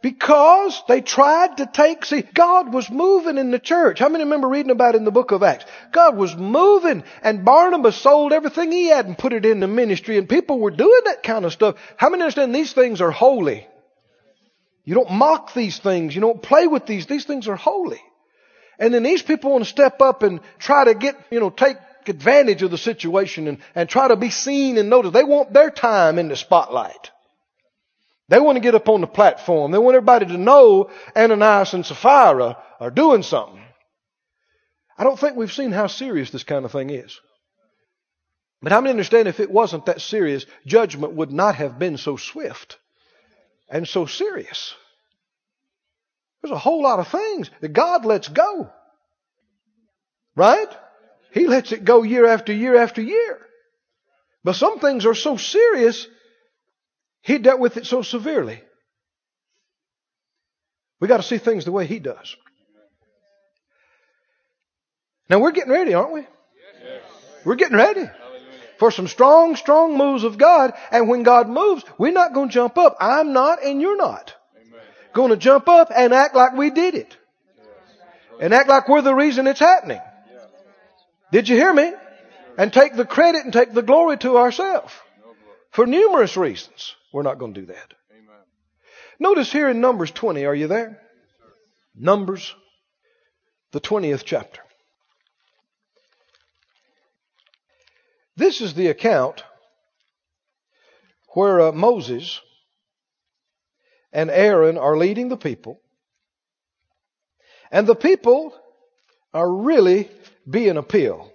Because 0.00 0.80
they 0.86 1.00
tried 1.00 1.56
to 1.56 1.66
take, 1.66 2.04
see, 2.04 2.22
God 2.22 2.72
was 2.72 2.88
moving 2.88 3.36
in 3.36 3.50
the 3.50 3.58
church. 3.58 3.98
How 3.98 4.08
many 4.08 4.24
remember 4.24 4.48
reading 4.48 4.70
about 4.70 4.94
it 4.94 4.98
in 4.98 5.04
the 5.04 5.10
book 5.10 5.32
of 5.32 5.42
Acts? 5.42 5.64
God 5.90 6.16
was 6.16 6.36
moving 6.36 7.02
and 7.22 7.44
Barnabas 7.44 7.96
sold 7.96 8.32
everything 8.32 8.70
he 8.70 8.86
had 8.86 9.06
and 9.06 9.18
put 9.18 9.32
it 9.32 9.44
in 9.44 9.58
the 9.58 9.66
ministry 9.66 10.16
and 10.16 10.28
people 10.28 10.60
were 10.60 10.70
doing 10.70 11.00
that 11.06 11.24
kind 11.24 11.44
of 11.44 11.52
stuff. 11.52 11.76
How 11.96 12.10
many 12.10 12.22
understand 12.22 12.54
these 12.54 12.72
things 12.72 13.00
are 13.00 13.10
holy? 13.10 13.66
You 14.84 14.94
don't 14.94 15.10
mock 15.10 15.52
these 15.52 15.78
things. 15.78 16.14
You 16.14 16.20
don't 16.20 16.40
play 16.40 16.68
with 16.68 16.86
these. 16.86 17.06
These 17.06 17.24
things 17.24 17.48
are 17.48 17.56
holy. 17.56 18.00
And 18.78 18.94
then 18.94 19.02
these 19.02 19.22
people 19.22 19.50
want 19.50 19.64
to 19.64 19.70
step 19.70 20.00
up 20.00 20.22
and 20.22 20.40
try 20.58 20.84
to 20.84 20.94
get, 20.94 21.16
you 21.30 21.40
know, 21.40 21.50
take 21.50 21.76
advantage 22.06 22.62
of 22.62 22.70
the 22.70 22.78
situation 22.78 23.48
and, 23.48 23.58
and 23.74 23.88
try 23.88 24.08
to 24.08 24.16
be 24.16 24.30
seen 24.30 24.78
and 24.78 24.88
noticed. 24.88 25.14
They 25.14 25.24
want 25.24 25.52
their 25.52 25.70
time 25.70 26.18
in 26.18 26.28
the 26.28 26.36
spotlight. 26.36 27.10
They 28.28 28.40
want 28.40 28.56
to 28.56 28.60
get 28.60 28.74
up 28.74 28.88
on 28.88 29.00
the 29.00 29.06
platform. 29.06 29.72
They 29.72 29.78
want 29.78 29.96
everybody 29.96 30.26
to 30.26 30.36
know 30.36 30.90
Ananias 31.16 31.74
and 31.74 31.84
Sapphira 31.84 32.58
are 32.78 32.90
doing 32.90 33.22
something. 33.22 33.62
I 34.96 35.04
don't 35.04 35.18
think 35.18 35.36
we've 35.36 35.52
seen 35.52 35.72
how 35.72 35.86
serious 35.86 36.30
this 36.30 36.44
kind 36.44 36.64
of 36.64 36.72
thing 36.72 36.90
is. 36.90 37.18
But 38.60 38.72
many 38.72 38.90
understand 38.90 39.28
if 39.28 39.40
it 39.40 39.50
wasn't 39.50 39.86
that 39.86 40.00
serious, 40.00 40.44
judgment 40.66 41.14
would 41.14 41.32
not 41.32 41.54
have 41.54 41.78
been 41.78 41.96
so 41.96 42.16
swift 42.16 42.76
and 43.68 43.86
so 43.86 44.06
serious? 44.06 44.74
There's 46.42 46.52
a 46.52 46.58
whole 46.58 46.82
lot 46.82 47.00
of 47.00 47.08
things 47.08 47.50
that 47.60 47.72
God 47.72 48.04
lets 48.04 48.28
go. 48.28 48.70
Right? 50.36 50.68
He 51.32 51.46
lets 51.46 51.72
it 51.72 51.84
go 51.84 52.02
year 52.02 52.26
after 52.26 52.52
year 52.52 52.76
after 52.76 53.02
year. 53.02 53.38
But 54.44 54.54
some 54.54 54.78
things 54.78 55.04
are 55.04 55.14
so 55.14 55.36
serious 55.36 56.06
he 57.22 57.38
dealt 57.38 57.60
with 57.60 57.76
it 57.76 57.86
so 57.86 58.02
severely. 58.02 58.62
We 61.00 61.08
got 61.08 61.18
to 61.18 61.22
see 61.22 61.38
things 61.38 61.64
the 61.64 61.72
way 61.72 61.86
He 61.86 61.98
does. 61.98 62.36
Now 65.28 65.38
we're 65.38 65.52
getting 65.52 65.72
ready, 65.72 65.92
aren't 65.92 66.14
we? 66.14 66.20
Yes. 66.20 67.02
We're 67.44 67.56
getting 67.56 67.76
ready 67.76 68.08
for 68.78 68.90
some 68.90 69.08
strong, 69.08 69.56
strong 69.56 69.98
moves 69.98 70.24
of 70.24 70.38
God. 70.38 70.72
And 70.90 71.08
when 71.08 71.22
God 71.22 71.50
moves, 71.50 71.84
we're 71.98 72.12
not 72.12 72.32
going 72.32 72.48
to 72.48 72.54
jump 72.54 72.78
up. 72.78 72.96
I'm 72.98 73.34
not, 73.34 73.62
and 73.62 73.82
you're 73.82 73.98
not. 73.98 74.34
Going 75.12 75.30
to 75.30 75.36
jump 75.36 75.68
up 75.68 75.90
and 75.94 76.12
act 76.12 76.34
like 76.34 76.52
we 76.54 76.70
did 76.70 76.94
it. 76.94 77.16
And 78.40 78.54
act 78.54 78.68
like 78.68 78.88
we're 78.88 79.02
the 79.02 79.14
reason 79.14 79.46
it's 79.46 79.60
happening. 79.60 80.00
Did 81.32 81.48
you 81.48 81.56
hear 81.56 81.72
me? 81.72 81.92
And 82.56 82.72
take 82.72 82.94
the 82.94 83.04
credit 83.04 83.44
and 83.44 83.52
take 83.52 83.72
the 83.72 83.82
glory 83.82 84.16
to 84.18 84.38
ourselves. 84.38 84.92
For 85.70 85.86
numerous 85.86 86.36
reasons. 86.36 86.94
We're 87.12 87.22
not 87.22 87.38
going 87.38 87.54
to 87.54 87.60
do 87.60 87.66
that. 87.68 87.94
Notice 89.20 89.50
here 89.50 89.68
in 89.68 89.80
Numbers 89.80 90.10
20, 90.12 90.44
are 90.44 90.54
you 90.54 90.68
there? 90.68 91.00
Numbers, 91.94 92.54
the 93.72 93.80
20th 93.80 94.22
chapter. 94.24 94.60
This 98.36 98.60
is 98.60 98.74
the 98.74 98.86
account 98.86 99.42
where 101.34 101.60
uh, 101.60 101.72
Moses 101.72 102.40
and 104.12 104.30
Aaron 104.30 104.78
are 104.78 104.96
leading 104.96 105.28
the 105.28 105.36
people. 105.36 105.80
And 107.70 107.86
the 107.86 107.94
people 107.94 108.54
are 109.34 109.50
really 109.50 110.08
being 110.48 110.76
a 110.76 110.82
pill. 110.82 111.30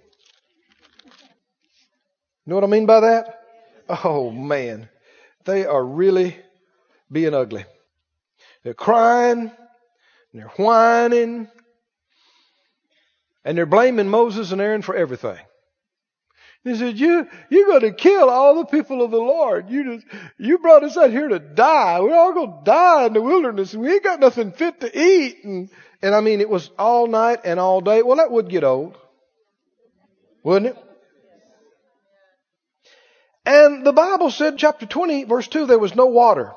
You 2.44 2.50
know 2.50 2.56
what 2.56 2.64
I 2.64 2.68
mean 2.68 2.86
by 2.86 3.00
that? 3.00 3.40
Oh 3.88 4.30
man. 4.30 4.88
They 5.44 5.66
are 5.66 5.84
really 5.84 6.36
being 7.10 7.34
ugly. 7.34 7.64
They're 8.62 8.74
crying, 8.74 9.52
they're 10.32 10.48
whining, 10.56 11.48
and 13.44 13.58
they're 13.58 13.66
blaming 13.66 14.08
Moses 14.08 14.52
and 14.52 14.60
Aaron 14.60 14.82
for 14.82 14.96
everything. 14.96 15.38
He 16.64 16.74
said, 16.76 16.98
you, 16.98 17.28
you're 17.50 17.66
going 17.66 17.82
to 17.82 17.92
kill 17.92 18.30
all 18.30 18.56
the 18.56 18.64
people 18.64 19.02
of 19.02 19.10
the 19.10 19.18
Lord. 19.18 19.68
You 19.68 19.96
just, 19.96 20.06
you 20.38 20.56
brought 20.58 20.82
us 20.82 20.96
out 20.96 21.10
here 21.10 21.28
to 21.28 21.38
die. 21.38 22.00
We're 22.00 22.16
all 22.16 22.32
going 22.32 22.50
to 22.52 22.64
die 22.64 23.06
in 23.06 23.12
the 23.12 23.20
wilderness 23.20 23.74
we 23.74 23.92
ain't 23.92 24.02
got 24.02 24.18
nothing 24.18 24.52
fit 24.52 24.80
to 24.80 24.98
eat. 24.98 25.44
And, 25.44 25.68
and 26.00 26.14
I 26.14 26.22
mean, 26.22 26.40
it 26.40 26.48
was 26.48 26.70
all 26.78 27.06
night 27.06 27.40
and 27.44 27.60
all 27.60 27.82
day. 27.82 28.00
Well, 28.00 28.16
that 28.16 28.30
would 28.30 28.48
get 28.48 28.64
old. 28.64 28.96
Wouldn't 30.42 30.74
it? 30.74 30.84
And 33.44 33.84
the 33.84 33.92
Bible 33.92 34.30
said, 34.30 34.56
chapter 34.56 34.86
20, 34.86 35.24
verse 35.24 35.48
2, 35.48 35.66
there 35.66 35.78
was 35.78 35.94
no 35.94 36.06
water. 36.06 36.54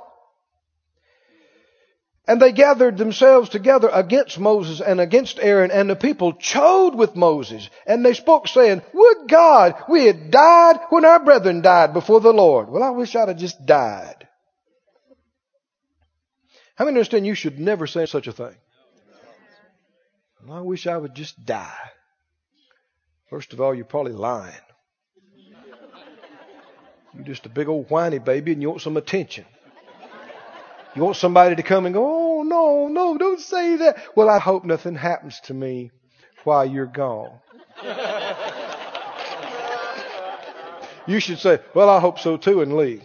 And 2.27 2.41
they 2.41 2.51
gathered 2.51 2.97
themselves 2.97 3.47
together 3.47 3.89
against 3.91 4.37
Moses 4.37 4.81
and 4.81 4.99
against 4.99 5.39
Aaron, 5.39 5.71
and 5.71 5.89
the 5.89 5.95
people 5.95 6.33
chode 6.33 6.93
with 6.93 7.15
Moses. 7.15 7.69
And 7.85 8.05
they 8.05 8.13
spoke, 8.13 8.49
saying, 8.49 8.81
Would 8.93 9.29
God 9.29 9.75
we 9.87 10.05
had 10.05 10.29
died 10.29 10.77
when 10.89 11.05
our 11.05 11.23
brethren 11.23 11.61
died 11.61 11.93
before 11.93 12.19
the 12.19 12.33
Lord. 12.33 12.69
Well, 12.69 12.83
I 12.83 12.89
wish 12.89 13.15
I'd 13.15 13.29
have 13.29 13.37
just 13.37 13.65
died. 13.65 14.27
How 16.75 16.85
many 16.85 16.95
understand 16.95 17.25
you 17.25 17.33
should 17.33 17.59
never 17.59 17.87
say 17.87 18.05
such 18.05 18.27
a 18.27 18.33
thing? 18.33 18.55
Well, 20.45 20.57
I 20.57 20.61
wish 20.61 20.85
I 20.85 20.97
would 20.97 21.15
just 21.15 21.43
die. 21.45 21.91
First 23.29 23.53
of 23.53 23.61
all, 23.61 23.73
you're 23.73 23.85
probably 23.85 24.13
lying. 24.13 24.53
You're 27.13 27.25
just 27.25 27.45
a 27.45 27.49
big 27.49 27.67
old 27.67 27.89
whiny 27.89 28.19
baby 28.19 28.51
and 28.51 28.61
you 28.61 28.69
want 28.69 28.81
some 28.81 28.95
attention. 28.95 29.45
You 30.97 31.03
want 31.03 31.17
somebody 31.17 31.55
to 31.55 31.61
come 31.61 31.85
and 31.85 31.93
go, 31.93 32.03
oh, 32.03 32.41
no, 32.41 32.87
no, 32.87 33.19
don't 33.19 33.39
say 33.39 33.75
that. 33.75 34.03
Well, 34.15 34.27
I 34.31 34.39
hope 34.39 34.65
nothing 34.65 34.95
happens 34.95 35.39
to 35.41 35.53
me 35.53 35.91
while 36.43 36.65
you're 36.65 36.87
gone. 36.87 37.37
you 41.05 41.19
should 41.19 41.37
say, 41.37 41.59
well, 41.75 41.87
I 41.87 41.99
hope 41.99 42.17
so 42.17 42.35
too, 42.35 42.61
and 42.61 42.75
leave. 42.75 43.03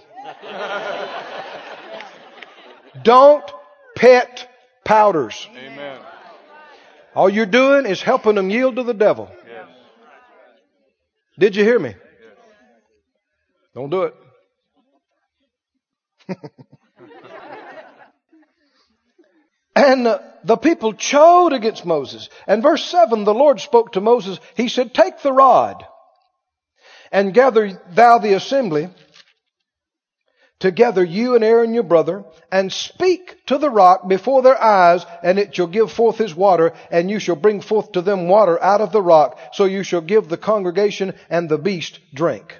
don't 3.02 3.44
pet 3.94 4.48
powders. 4.86 5.46
Amen. 5.54 6.00
All 7.14 7.28
you're 7.28 7.44
doing 7.44 7.84
is 7.84 8.00
helping 8.00 8.36
them 8.36 8.48
yield 8.48 8.76
to 8.76 8.84
the 8.84 8.94
devil. 8.94 9.30
Yes. 9.46 9.68
Did 11.38 11.56
you 11.56 11.64
hear 11.64 11.78
me? 11.78 11.94
Don't 13.74 13.90
do 13.90 14.04
it. 14.04 14.14
And 19.74 20.06
the 20.44 20.56
people 20.56 20.92
chode 20.92 21.54
against 21.54 21.86
Moses. 21.86 22.28
And 22.46 22.62
verse 22.62 22.84
7, 22.84 23.24
the 23.24 23.34
Lord 23.34 23.60
spoke 23.60 23.92
to 23.92 24.00
Moses. 24.00 24.38
He 24.56 24.68
said, 24.68 24.92
Take 24.92 25.22
the 25.22 25.32
rod 25.32 25.84
and 27.10 27.34
gather 27.34 27.80
thou 27.90 28.18
the 28.18 28.34
assembly 28.34 28.88
together, 30.58 31.02
you 31.02 31.34
and 31.34 31.42
Aaron 31.42 31.74
your 31.74 31.82
brother, 31.82 32.24
and 32.50 32.72
speak 32.72 33.44
to 33.46 33.58
the 33.58 33.68
rock 33.68 34.06
before 34.08 34.42
their 34.42 34.60
eyes, 34.62 35.04
and 35.22 35.38
it 35.38 35.54
shall 35.54 35.66
give 35.66 35.90
forth 35.90 36.18
his 36.18 36.34
water, 36.34 36.72
and 36.90 37.10
you 37.10 37.18
shall 37.18 37.34
bring 37.34 37.60
forth 37.60 37.92
to 37.92 38.00
them 38.00 38.28
water 38.28 38.62
out 38.62 38.80
of 38.80 38.92
the 38.92 39.02
rock, 39.02 39.38
so 39.52 39.64
you 39.64 39.82
shall 39.82 40.00
give 40.00 40.28
the 40.28 40.36
congregation 40.36 41.14
and 41.28 41.48
the 41.48 41.58
beast 41.58 41.98
drink. 42.14 42.56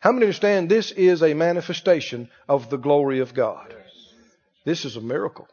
How 0.00 0.12
many 0.12 0.24
understand 0.24 0.70
this 0.70 0.92
is 0.92 1.22
a 1.22 1.34
manifestation 1.34 2.30
of 2.48 2.70
the 2.70 2.78
glory 2.78 3.20
of 3.20 3.34
God? 3.34 3.74
This 4.64 4.84
is 4.84 4.96
a 4.96 5.00
miracle 5.00 5.46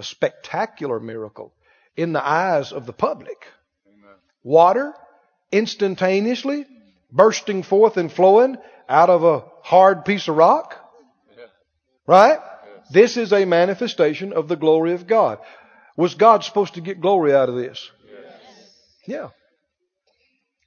a 0.00 0.02
spectacular 0.02 0.98
miracle 0.98 1.52
in 1.94 2.14
the 2.14 2.26
eyes 2.26 2.72
of 2.72 2.86
the 2.86 2.92
public. 2.92 3.46
Amen. 3.86 4.16
Water 4.42 4.94
instantaneously 5.52 6.66
bursting 7.12 7.62
forth 7.62 7.98
and 7.98 8.10
flowing 8.10 8.56
out 8.88 9.10
of 9.10 9.24
a 9.24 9.44
hard 9.62 10.06
piece 10.06 10.26
of 10.26 10.36
rock. 10.36 10.74
Yeah. 11.36 11.44
Right? 12.06 12.38
This 12.90 13.18
is 13.18 13.32
a 13.34 13.44
manifestation 13.44 14.32
of 14.32 14.48
the 14.48 14.56
glory 14.56 14.94
of 14.94 15.06
God. 15.06 15.38
Was 15.98 16.14
God 16.14 16.44
supposed 16.44 16.74
to 16.74 16.80
get 16.80 17.02
glory 17.02 17.34
out 17.34 17.50
of 17.50 17.56
this? 17.56 17.90
Yeah. 19.06 19.28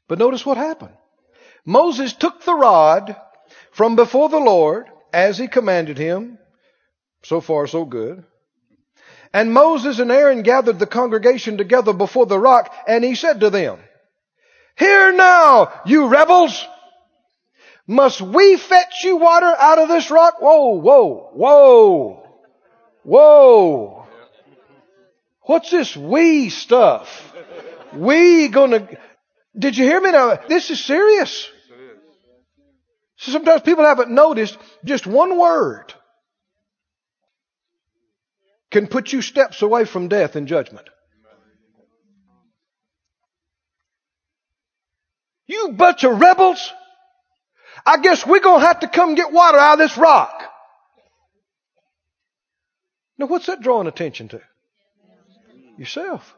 But 0.08 0.20
notice 0.20 0.46
what 0.46 0.58
happened. 0.58 0.94
Moses 1.66 2.14
took 2.14 2.44
the 2.44 2.54
rod 2.54 3.16
from 3.72 3.96
before 3.96 4.30
the 4.30 4.38
Lord 4.38 4.86
as 5.12 5.40
he 5.40 5.48
commanded 5.48 5.98
him. 5.98 6.38
So 7.24 7.42
far, 7.42 7.66
so 7.66 7.84
good. 7.84 8.26
And 9.34 9.52
Moses 9.52 9.98
and 9.98 10.12
Aaron 10.12 10.44
gathered 10.44 10.78
the 10.78 10.86
congregation 10.86 11.58
together 11.58 11.92
before 11.92 12.28
the 12.28 12.38
rock, 12.38 12.74
and 12.88 13.04
he 13.04 13.16
said 13.16 13.40
to 13.40 13.50
them, 13.50 13.80
Hear 14.78 15.12
now, 15.12 15.82
you 15.86 16.08
rebels! 16.08 16.66
Must 17.88 18.22
we 18.22 18.58
fetch 18.58 19.04
you 19.04 19.18
water 19.18 19.54
out 19.58 19.80
of 19.80 19.90
this 19.90 20.10
rock? 20.10 20.36
Whoa, 20.40 20.76
whoa, 20.76 21.32
whoa, 21.34 22.28
whoa. 23.04 24.08
What's 25.42 25.70
this 25.70 25.98
we 25.98 26.50
stuff? 26.50 27.34
We 27.94 28.48
gonna, 28.48 28.88
did 29.58 29.76
you 29.78 29.84
hear 29.84 30.00
me 30.00 30.12
now? 30.12 30.40
This 30.48 30.70
is 30.70 30.84
serious. 30.84 31.50
So 33.18 33.32
sometimes 33.32 33.62
people 33.64 33.84
haven't 33.84 34.12
noticed 34.12 34.58
just 34.86 35.06
one 35.06 35.38
word 35.38 35.94
can 38.74 38.88
put 38.88 39.14
you 39.14 39.22
steps 39.22 39.62
away 39.62 39.86
from 39.86 40.10
death 40.10 40.36
and 40.36 40.48
judgment. 40.48 40.90
You 45.46 45.74
bunch 45.74 46.04
of 46.04 46.20
rebels. 46.20 46.72
I 47.86 47.98
guess 47.98 48.26
we're 48.26 48.40
going 48.40 48.62
to 48.62 48.66
have 48.66 48.80
to 48.80 48.88
come 48.88 49.14
get 49.16 49.32
water 49.32 49.60
out 49.60 49.74
of 49.74 49.80
this 49.80 49.98
rock. 49.98 50.44
Now, 53.18 53.28
what's 53.28 53.46
that 53.46 53.62
drawing 53.62 53.88
attention 53.88 54.30
to? 54.30 54.42
Yourself. 55.78 56.34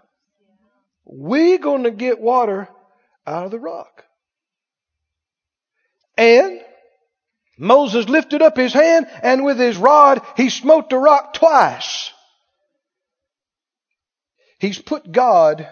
We're 1.05 1.57
going 1.57 1.83
to 1.83 1.91
get 1.91 2.19
water 2.19 2.67
out 3.25 3.45
of 3.45 3.51
the 3.51 3.59
rock. 3.59 4.03
And 6.17 6.59
Moses 7.57 8.09
lifted 8.09 8.41
up 8.41 8.57
his 8.57 8.73
hand 8.73 9.07
and 9.23 9.45
with 9.45 9.57
his 9.57 9.77
rod 9.77 10.21
he 10.35 10.49
smote 10.49 10.89
the 10.89 10.97
rock 10.97 11.33
twice. 11.33 12.11
He's 14.59 14.79
put 14.79 15.11
God 15.11 15.67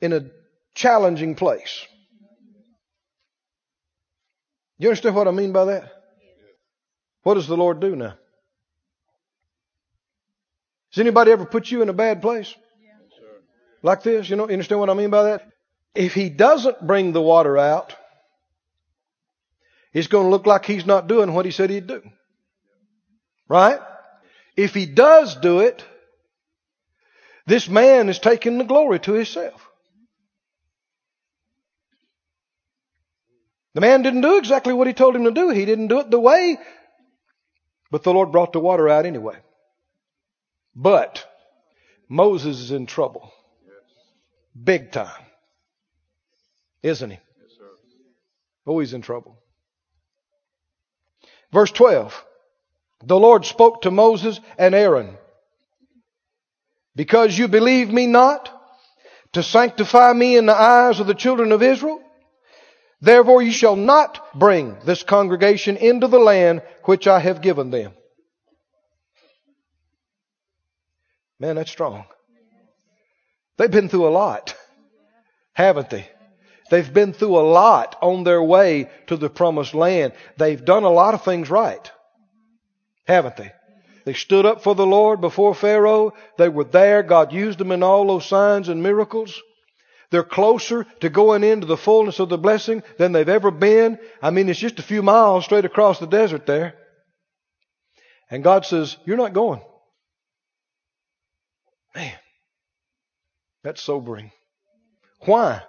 in 0.00 0.12
a 0.12 0.26
challenging 0.74 1.34
place. 1.34 1.86
You 4.78 4.88
understand 4.88 5.16
what 5.16 5.28
I 5.28 5.32
mean 5.32 5.52
by 5.52 5.66
that? 5.66 5.92
What 7.22 7.34
does 7.34 7.48
the 7.48 7.56
Lord 7.56 7.80
do 7.80 7.96
now? 7.96 8.14
Has 10.92 11.00
anybody 11.00 11.30
ever 11.32 11.44
put 11.44 11.70
you 11.70 11.82
in 11.82 11.88
a 11.88 11.92
bad 11.92 12.22
place? 12.22 12.54
Like 13.82 14.02
this? 14.02 14.28
You 14.30 14.36
know, 14.36 14.46
you 14.46 14.52
understand 14.52 14.80
what 14.80 14.90
I 14.90 14.94
mean 14.94 15.10
by 15.10 15.24
that? 15.24 15.48
If 15.94 16.14
he 16.14 16.30
doesn't 16.30 16.86
bring 16.86 17.12
the 17.12 17.20
water 17.20 17.58
out, 17.58 17.94
it's 19.92 20.06
going 20.06 20.26
to 20.26 20.30
look 20.30 20.46
like 20.46 20.64
he's 20.64 20.86
not 20.86 21.08
doing 21.08 21.34
what 21.34 21.44
he 21.44 21.50
said 21.50 21.70
he'd 21.70 21.86
do. 21.86 22.02
Right? 23.48 23.80
If 24.56 24.74
he 24.74 24.86
does 24.86 25.34
do 25.36 25.60
it, 25.60 25.84
this 27.48 27.68
man 27.68 28.08
is 28.08 28.18
taking 28.18 28.58
the 28.58 28.64
glory 28.64 29.00
to 29.00 29.14
himself. 29.14 29.68
The 33.74 33.80
man 33.80 34.02
didn't 34.02 34.20
do 34.20 34.38
exactly 34.38 34.74
what 34.74 34.86
he 34.86 34.92
told 34.92 35.16
him 35.16 35.24
to 35.24 35.30
do. 35.30 35.50
He 35.50 35.64
didn't 35.64 35.88
do 35.88 36.00
it 36.00 36.10
the 36.10 36.20
way, 36.20 36.58
but 37.90 38.02
the 38.02 38.12
Lord 38.12 38.32
brought 38.32 38.52
the 38.52 38.60
water 38.60 38.88
out 38.88 39.06
anyway. 39.06 39.36
But 40.74 41.24
Moses 42.08 42.58
is 42.60 42.70
in 42.70 42.86
trouble. 42.86 43.32
Big 44.62 44.92
time. 44.92 45.24
Isn't 46.82 47.10
he? 47.10 47.18
Oh, 48.66 48.78
he's 48.80 48.92
in 48.92 49.02
trouble. 49.02 49.38
Verse 51.52 51.70
12. 51.72 52.24
The 53.04 53.18
Lord 53.18 53.46
spoke 53.46 53.82
to 53.82 53.90
Moses 53.90 54.40
and 54.58 54.74
Aaron. 54.74 55.16
Because 56.98 57.38
you 57.38 57.46
believe 57.46 57.92
me 57.92 58.08
not 58.08 58.50
to 59.34 59.40
sanctify 59.44 60.12
me 60.12 60.36
in 60.36 60.46
the 60.46 60.60
eyes 60.60 60.98
of 60.98 61.06
the 61.06 61.14
children 61.14 61.52
of 61.52 61.62
Israel, 61.62 62.02
therefore 63.00 63.40
you 63.40 63.52
shall 63.52 63.76
not 63.76 64.36
bring 64.36 64.76
this 64.84 65.04
congregation 65.04 65.76
into 65.76 66.08
the 66.08 66.18
land 66.18 66.60
which 66.86 67.06
I 67.06 67.20
have 67.20 67.40
given 67.40 67.70
them. 67.70 67.92
Man, 71.38 71.54
that's 71.54 71.70
strong. 71.70 72.04
They've 73.58 73.70
been 73.70 73.88
through 73.88 74.08
a 74.08 74.10
lot, 74.10 74.56
haven't 75.52 75.90
they? 75.90 76.08
They've 76.68 76.92
been 76.92 77.12
through 77.12 77.38
a 77.38 77.46
lot 77.46 77.94
on 78.02 78.24
their 78.24 78.42
way 78.42 78.90
to 79.06 79.16
the 79.16 79.30
promised 79.30 79.72
land. 79.72 80.14
They've 80.36 80.64
done 80.64 80.82
a 80.82 80.90
lot 80.90 81.14
of 81.14 81.22
things 81.22 81.48
right, 81.48 81.92
haven't 83.06 83.36
they? 83.36 83.52
They 84.08 84.14
stood 84.14 84.46
up 84.46 84.62
for 84.62 84.74
the 84.74 84.86
Lord 84.86 85.20
before 85.20 85.54
Pharaoh. 85.54 86.14
They 86.38 86.48
were 86.48 86.64
there. 86.64 87.02
God 87.02 87.30
used 87.30 87.58
them 87.58 87.70
in 87.72 87.82
all 87.82 88.06
those 88.06 88.24
signs 88.24 88.70
and 88.70 88.82
miracles. 88.82 89.42
They're 90.10 90.24
closer 90.24 90.86
to 91.00 91.10
going 91.10 91.44
into 91.44 91.66
the 91.66 91.76
fullness 91.76 92.18
of 92.18 92.30
the 92.30 92.38
blessing 92.38 92.82
than 92.96 93.12
they've 93.12 93.28
ever 93.28 93.50
been. 93.50 93.98
I 94.22 94.30
mean, 94.30 94.48
it's 94.48 94.58
just 94.58 94.78
a 94.78 94.82
few 94.82 95.02
miles 95.02 95.44
straight 95.44 95.66
across 95.66 95.98
the 95.98 96.06
desert 96.06 96.46
there. 96.46 96.74
And 98.30 98.42
God 98.42 98.64
says, 98.64 98.96
You're 99.04 99.18
not 99.18 99.34
going. 99.34 99.60
Man, 101.94 102.16
that's 103.62 103.82
sobering. 103.82 104.32
Why? 105.26 105.60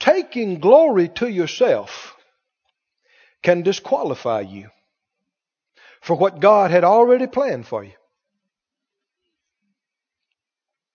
Taking 0.00 0.58
glory 0.58 1.10
to 1.10 1.28
yourself 1.28 2.16
can 3.44 3.62
disqualify 3.62 4.40
you 4.40 4.70
for 6.06 6.14
what 6.14 6.38
God 6.38 6.70
had 6.70 6.84
already 6.84 7.26
planned 7.26 7.66
for 7.66 7.82
you. 7.82 7.94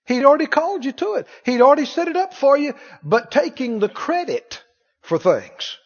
He'd 0.06 0.24
already 0.24 0.46
called 0.46 0.86
you 0.86 0.94
to 0.94 1.16
it. 1.16 1.28
He'd 1.44 1.60
already 1.60 1.86
set 1.86 2.08
it 2.08 2.16
up 2.16 2.34
for 2.34 2.58
you, 2.58 2.76
but 3.04 3.30
taking 3.30 3.80
the 3.80 3.90
credit 3.90 4.64
for 5.02 5.20
things 5.20 5.78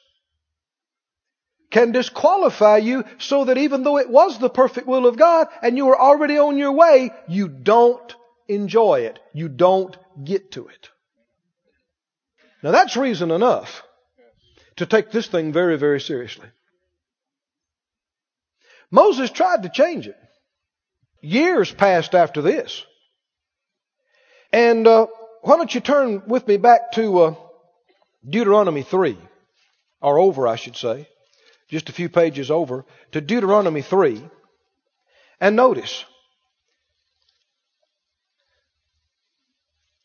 can 1.71 1.91
disqualify 1.91 2.77
you 2.77 3.03
so 3.17 3.45
that 3.45 3.57
even 3.57 3.81
though 3.81 3.97
it 3.97 4.11
was 4.11 4.37
the 4.37 4.49
perfect 4.49 4.85
will 4.85 5.07
of 5.07 5.17
God 5.17 5.47
and 5.63 5.75
you 5.75 5.87
were 5.87 5.99
already 5.99 6.37
on 6.37 6.59
your 6.59 6.73
way, 6.73 7.09
you 7.27 7.47
don't 7.47 8.15
enjoy 8.47 8.99
it. 9.01 9.19
You 9.33 9.49
don't 9.49 9.97
get 10.23 10.51
to 10.51 10.67
it. 10.67 10.89
Now 12.61 12.69
that's 12.69 12.95
reason 12.95 13.31
enough 13.31 13.81
to 14.75 14.85
take 14.85 15.09
this 15.09 15.27
thing 15.27 15.51
very, 15.51 15.77
very 15.77 15.99
seriously. 15.99 16.47
Moses 18.95 19.29
tried 19.29 19.63
to 19.63 19.69
change 19.69 20.07
it. 20.07 20.15
Years 21.21 21.69
passed 21.69 22.15
after 22.15 22.41
this. 22.41 22.85
And 24.53 24.87
uh, 24.87 25.07
why 25.41 25.57
don't 25.57 25.75
you 25.75 25.81
turn 25.81 26.23
with 26.27 26.47
me 26.47 26.55
back 26.55 26.93
to 26.93 27.19
uh, 27.19 27.35
Deuteronomy 28.27 28.83
3, 28.83 29.17
or 29.99 30.17
over, 30.17 30.47
I 30.47 30.55
should 30.55 30.77
say, 30.77 31.09
just 31.67 31.89
a 31.89 31.91
few 31.91 32.07
pages 32.07 32.49
over, 32.49 32.85
to 33.11 33.19
Deuteronomy 33.19 33.81
3. 33.81 34.23
And 35.41 35.57
notice, 35.57 36.05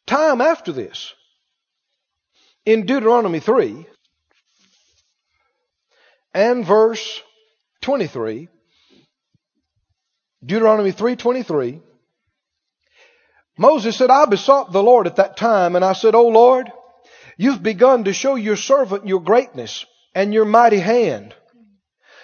time 0.09 0.41
after 0.41 0.73
this, 0.73 1.15
in 2.67 2.87
Deuteronomy 2.87 3.39
3 3.39 3.87
and 6.35 6.67
verse 6.67 7.23
23, 7.83 8.49
Deuteronomy 10.45 10.93
3:23 10.93 11.83
Moses 13.59 13.97
said, 13.97 14.09
I 14.11 14.25
besought 14.25 14.73
the 14.73 14.83
Lord 14.83 15.07
at 15.07 15.17
that 15.17 15.37
time, 15.37 15.77
and 15.77 15.85
I 15.85 15.93
said, 15.93 16.15
O 16.15 16.29
Lord, 16.29 16.73
you've 17.37 17.63
begun 17.63 18.05
to 18.05 18.15
show 18.15 18.35
your 18.35 18.57
servant 18.57 19.07
your 19.07 19.21
greatness 19.21 19.85
and 20.15 20.33
your 20.33 20.47
mighty 20.47 20.79
hand. 20.79 21.35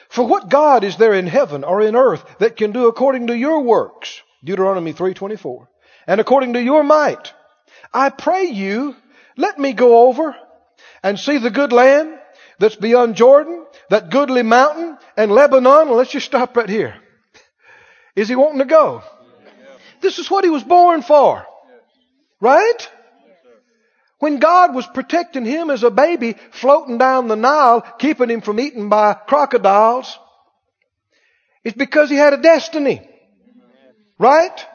For 0.08 0.26
what 0.26 0.48
God 0.48 0.82
is 0.82 0.96
there 0.96 1.12
in 1.12 1.26
heaven 1.26 1.62
or 1.62 1.82
in 1.82 1.94
earth 1.94 2.24
that 2.38 2.56
can 2.56 2.72
do 2.72 2.86
according 2.86 3.26
to 3.26 3.36
your 3.36 3.60
works? 3.60 4.22
Deuteronomy 4.42 4.94
3:24. 4.94 5.68
And 6.06 6.20
according 6.22 6.54
to 6.54 6.62
your 6.62 6.82
might. 6.82 7.34
I 7.92 8.08
pray 8.08 8.44
you, 8.44 8.96
let 9.36 9.58
me 9.58 9.74
go 9.74 10.08
over 10.08 10.34
and 11.02 11.18
see 11.18 11.36
the 11.36 11.50
good 11.50 11.72
land 11.72 12.18
that's 12.58 12.76
beyond 12.76 13.16
Jordan, 13.16 13.66
that 13.90 14.10
goodly 14.10 14.42
mountain 14.42 14.96
and 15.18 15.32
Lebanon. 15.32 15.90
Let's 15.90 16.12
just 16.12 16.26
stop 16.26 16.56
right 16.56 16.68
here. 16.68 16.94
Is 18.16 18.28
he 18.28 18.34
wanting 18.34 18.58
to 18.58 18.64
go? 18.64 19.02
This 20.00 20.18
is 20.18 20.30
what 20.30 20.44
he 20.44 20.50
was 20.50 20.64
born 20.64 21.02
for. 21.02 21.46
Right? 22.40 22.90
When 24.18 24.38
God 24.38 24.74
was 24.74 24.86
protecting 24.86 25.44
him 25.44 25.70
as 25.70 25.82
a 25.82 25.90
baby 25.90 26.36
floating 26.50 26.96
down 26.96 27.28
the 27.28 27.36
Nile, 27.36 27.82
keeping 27.98 28.30
him 28.30 28.40
from 28.40 28.58
eaten 28.58 28.88
by 28.88 29.12
crocodiles, 29.12 30.18
it's 31.62 31.76
because 31.76 32.08
he 32.08 32.16
had 32.16 32.32
a 32.32 32.38
destiny. 32.38 33.06
Right? 34.18 34.66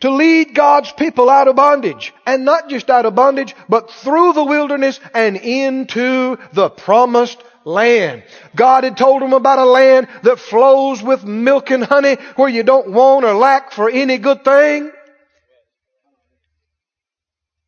To 0.00 0.10
lead 0.10 0.54
God's 0.54 0.92
people 0.92 1.30
out 1.30 1.48
of 1.48 1.56
bondage. 1.56 2.12
And 2.26 2.44
not 2.44 2.68
just 2.68 2.90
out 2.90 3.06
of 3.06 3.14
bondage, 3.14 3.54
but 3.68 3.90
through 3.90 4.34
the 4.34 4.44
wilderness 4.44 5.00
and 5.14 5.36
into 5.36 6.36
the 6.52 6.68
promised 6.68 7.42
land. 7.64 8.22
God 8.54 8.84
had 8.84 8.96
told 8.96 9.22
them 9.22 9.32
about 9.32 9.58
a 9.58 9.64
land 9.64 10.08
that 10.22 10.38
flows 10.38 11.02
with 11.02 11.24
milk 11.24 11.70
and 11.70 11.84
honey 11.84 12.14
where 12.36 12.48
you 12.48 12.62
don't 12.62 12.90
want 12.90 13.24
or 13.24 13.34
lack 13.34 13.72
for 13.72 13.90
any 13.90 14.18
good 14.18 14.44
thing. 14.44 14.90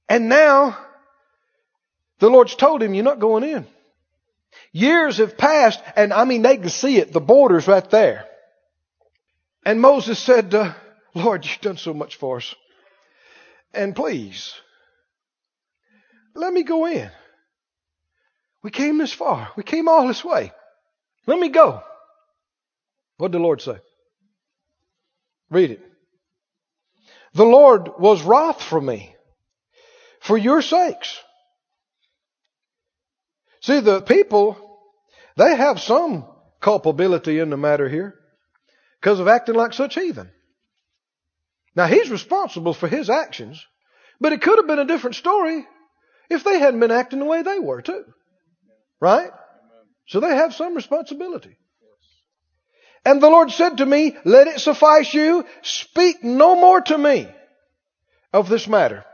And 0.09 0.29
now, 0.29 0.79
the 2.19 2.29
Lord's 2.29 2.55
told 2.55 2.83
him, 2.83 2.95
you're 2.95 3.05
not 3.05 3.19
going 3.19 3.45
in. 3.45 3.67
Years 4.73 5.19
have 5.19 5.37
passed, 5.37 5.83
and 5.97 6.13
I 6.13 6.25
mean, 6.25 6.43
they 6.43 6.57
can 6.57 6.69
see 6.69 6.99
it. 6.99 7.13
The 7.13 7.21
border's 7.21 7.67
right 7.67 7.89
there. 7.91 8.27
And 9.65 9.81
Moses 9.81 10.19
said, 10.19 10.55
uh, 10.55 10.75
Lord, 11.15 11.45
you've 11.45 11.61
done 11.61 11.77
so 11.77 11.95
much 11.95 12.17
for 12.17 12.39
us. 12.39 12.55
And 13.73 13.95
please, 13.95 14.55
let 16.35 16.53
me 16.53 16.63
go 16.63 16.87
in. 16.87 17.11
We 18.63 18.71
came 18.71 18.99
this 18.99 19.13
far. 19.13 19.51
We 19.57 19.63
came 19.63 19.89
all 19.89 20.07
this 20.07 20.25
way. 20.25 20.53
Let 21.27 21.39
me 21.39 21.49
go. 21.49 21.83
What 23.19 23.33
did 23.33 23.39
the 23.39 23.43
Lord 23.43 23.61
say? 23.61 23.79
Read 25.51 25.73
it. 25.73 25.83
The 27.35 27.45
Lord 27.45 27.89
was 27.99 28.23
wroth 28.23 28.63
for 28.63 28.81
me 28.81 29.15
for 30.21 30.37
your 30.37 30.63
sakes. 30.63 31.19
See, 33.61 33.81
the 33.81 34.01
people, 34.03 34.57
they 35.37 35.55
have 35.57 35.81
some 35.81 36.27
culpability 36.61 37.39
in 37.39 37.51
the 37.51 37.57
matter 37.57 37.89
here 37.89 38.15
because 39.01 39.21
of 39.21 39.29
acting 39.29 39.55
like 39.55 39.73
such 39.73 39.95
heathen. 39.95 40.31
Now, 41.75 41.87
he's 41.87 42.11
responsible 42.11 42.75
for 42.75 42.89
his 42.89 43.09
actions, 43.09 43.65
but 44.21 44.33
it 44.33 44.43
could 44.43 44.59
have 44.59 44.67
been 44.67 44.79
a 44.79 44.85
different 44.85 45.17
story 45.17 45.67
if 46.29 46.45
they 46.45 46.59
hadn't 46.59 46.81
been 46.81 46.91
acting 46.91 47.19
the 47.19 47.25
way 47.25 47.43
they 47.43 47.59
were, 47.59 47.83
too. 47.83 48.05
Right? 49.03 49.33
So 50.07 50.21
they 50.21 50.29
have 50.29 50.55
some 50.55 50.77
responsibility. 50.77 51.57
And 53.05 53.21
the 53.21 53.29
Lord 53.29 53.51
said 53.51 53.79
to 53.79 53.87
me, 53.87 54.17
Let 54.25 54.47
it 54.47 54.61
suffice 54.61 55.13
you. 55.13 55.45
Speak 55.63 56.23
no 56.23 56.55
more 56.55 56.81
to 56.83 56.97
me 56.97 57.29
of 58.33 58.49
this 58.49 58.69
matter. 58.69 59.05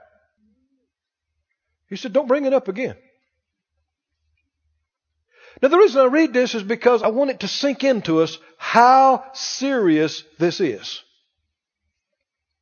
He 1.88 1.96
said, 1.96 2.12
Don't 2.12 2.28
bring 2.28 2.44
it 2.44 2.52
up 2.52 2.68
again. 2.68 2.96
Now, 5.62 5.68
the 5.68 5.78
reason 5.78 6.02
I 6.02 6.04
read 6.04 6.34
this 6.34 6.54
is 6.54 6.62
because 6.62 7.02
I 7.02 7.08
want 7.08 7.30
it 7.30 7.40
to 7.40 7.48
sink 7.48 7.82
into 7.82 8.20
us 8.20 8.36
how 8.58 9.24
serious 9.32 10.22
this 10.38 10.60
is. 10.60 11.02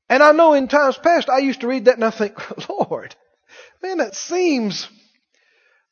And 0.09 0.23
I 0.23 0.31
know 0.31 0.53
in 0.53 0.69
times 0.69 0.97
past 0.97 1.29
I 1.29 1.39
used 1.39 1.63
to 1.63 1.67
read 1.67 1.87
that 1.87 1.97
and 1.97 2.05
I 2.05 2.11
think, 2.11 2.39
Lord, 2.69 3.17
man, 3.83 3.99
that 3.99 4.15
seems 4.15 4.89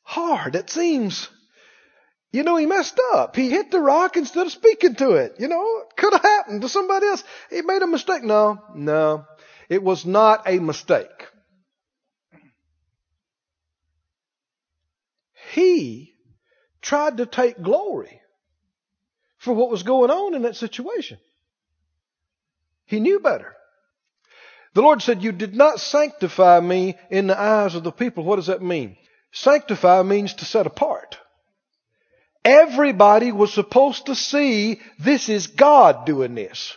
hard. 0.05 0.55
It 0.55 0.69
seems, 0.69 1.27
you 2.31 2.43
know, 2.43 2.55
he 2.55 2.65
messed 2.65 2.99
up. 3.13 3.35
He 3.35 3.49
hit 3.49 3.71
the 3.71 3.81
rock 3.81 4.15
instead 4.15 4.45
of 4.45 4.53
speaking 4.53 4.95
to 4.95 5.15
it. 5.15 5.35
You 5.39 5.49
know, 5.49 5.79
it 5.79 5.97
could 5.97 6.13
have 6.13 6.21
happened 6.21 6.61
to 6.61 6.69
somebody 6.69 7.07
else. 7.07 7.23
He 7.49 7.61
made 7.61 7.81
a 7.81 7.87
mistake. 7.87 8.23
No, 8.23 8.61
no. 8.73 9.25
It 9.67 9.83
was 9.83 10.05
not 10.05 10.43
a 10.47 10.59
mistake. 10.59 11.09
He 15.51 16.13
tried 16.81 17.17
to 17.17 17.25
take 17.25 17.61
glory 17.61 18.21
for 19.37 19.53
what 19.53 19.71
was 19.71 19.83
going 19.83 20.11
on 20.11 20.35
in 20.35 20.43
that 20.43 20.55
situation. 20.55 21.17
He 22.85 22.99
knew 22.99 23.19
better. 23.19 23.55
The 24.73 24.81
Lord 24.81 25.01
said, 25.01 25.23
You 25.23 25.31
did 25.31 25.55
not 25.55 25.79
sanctify 25.79 26.59
me 26.59 26.95
in 27.09 27.27
the 27.27 27.39
eyes 27.39 27.75
of 27.75 27.83
the 27.83 27.91
people. 27.91 28.23
What 28.23 28.35
does 28.35 28.47
that 28.47 28.61
mean? 28.61 28.97
Sanctify 29.35 30.01
means 30.03 30.33
to 30.35 30.45
set 30.45 30.65
apart. 30.65 31.17
Everybody 32.45 33.33
was 33.33 33.53
supposed 33.53 34.05
to 34.05 34.15
see 34.15 34.79
this 34.97 35.27
is 35.27 35.47
God 35.47 36.05
doing 36.05 36.35
this. 36.35 36.75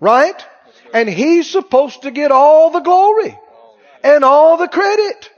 Right? 0.00 0.44
And 0.92 1.08
He's 1.08 1.48
supposed 1.48 2.02
to 2.02 2.10
get 2.10 2.32
all 2.32 2.70
the 2.70 2.80
glory 2.80 3.38
and 4.02 4.24
all 4.24 4.56
the 4.56 4.66
credit. 4.66 5.30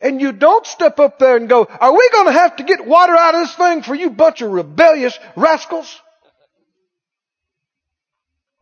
And 0.00 0.20
you 0.20 0.30
don't 0.30 0.64
step 0.64 1.00
up 1.00 1.18
there 1.18 1.36
and 1.36 1.48
go, 1.48 1.64
are 1.64 1.92
we 1.92 2.08
going 2.12 2.26
to 2.26 2.32
have 2.32 2.54
to 2.56 2.62
get 2.62 2.86
water 2.86 3.16
out 3.16 3.34
of 3.34 3.40
this 3.40 3.56
thing 3.56 3.82
for 3.82 3.96
you 3.96 4.10
bunch 4.10 4.42
of 4.42 4.52
rebellious 4.52 5.18
rascals? 5.34 6.00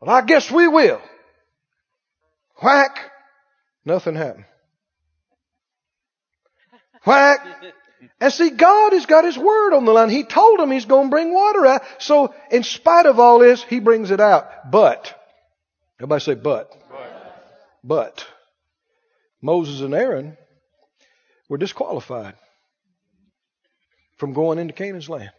Well, 0.01 0.17
I 0.17 0.23
guess 0.23 0.51
we 0.51 0.67
will. 0.67 1.03
Whack. 2.63 2.99
Nothing 3.85 4.15
happened. 4.15 4.47
Whack. 7.07 7.47
And 8.21 8.33
see, 8.33 8.51
God 8.51 8.93
has 8.93 9.07
got 9.07 9.25
His 9.25 9.39
word 9.39 9.75
on 9.75 9.85
the 9.85 9.93
line. 9.93 10.11
He 10.11 10.25
told 10.25 10.61
him 10.61 10.71
He's 10.71 10.85
going 10.85 11.07
to 11.07 11.11
bring 11.11 11.33
water 11.33 11.67
out. 11.67 11.83
So, 11.99 12.35
in 12.51 12.63
spite 12.63 13.07
of 13.07 13.19
all 13.19 13.39
this, 13.39 13.63
He 13.63 13.81
brings 13.81 14.11
it 14.11 14.21
out. 14.21 14.71
But, 14.71 15.15
everybody 15.99 16.21
say, 16.21 16.35
but. 16.35 16.73
But. 16.91 17.47
but 17.85 18.27
Moses 19.41 19.81
and 19.81 19.95
Aaron 19.95 20.37
were 21.49 21.59
disqualified 21.59 22.35
from 24.17 24.33
going 24.33 24.59
into 24.59 24.73
Canaan's 24.73 25.09
land. 25.09 25.31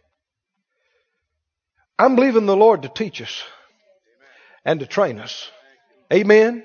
I'm 1.98 2.14
believing 2.14 2.46
the 2.46 2.56
Lord 2.56 2.82
to 2.82 2.88
teach 2.88 3.20
us 3.20 3.42
and 4.64 4.80
to 4.80 4.86
train 4.86 5.18
us. 5.18 5.50
Amen. 6.12 6.62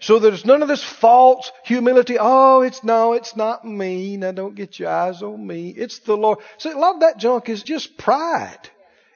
So 0.00 0.18
there's 0.18 0.46
none 0.46 0.62
of 0.62 0.68
this 0.68 0.82
false 0.82 1.52
humility. 1.64 2.16
Oh, 2.18 2.62
it's 2.62 2.82
no, 2.82 3.12
it's 3.12 3.36
not 3.36 3.66
me. 3.66 4.16
Now 4.16 4.32
don't 4.32 4.54
get 4.54 4.78
your 4.78 4.88
eyes 4.88 5.22
on 5.22 5.46
me. 5.46 5.68
It's 5.68 5.98
the 6.00 6.16
Lord. 6.16 6.38
See, 6.56 6.70
a 6.70 6.78
lot 6.78 6.94
of 6.94 7.00
that 7.00 7.18
junk 7.18 7.50
is 7.50 7.62
just 7.62 7.98
pride 7.98 8.70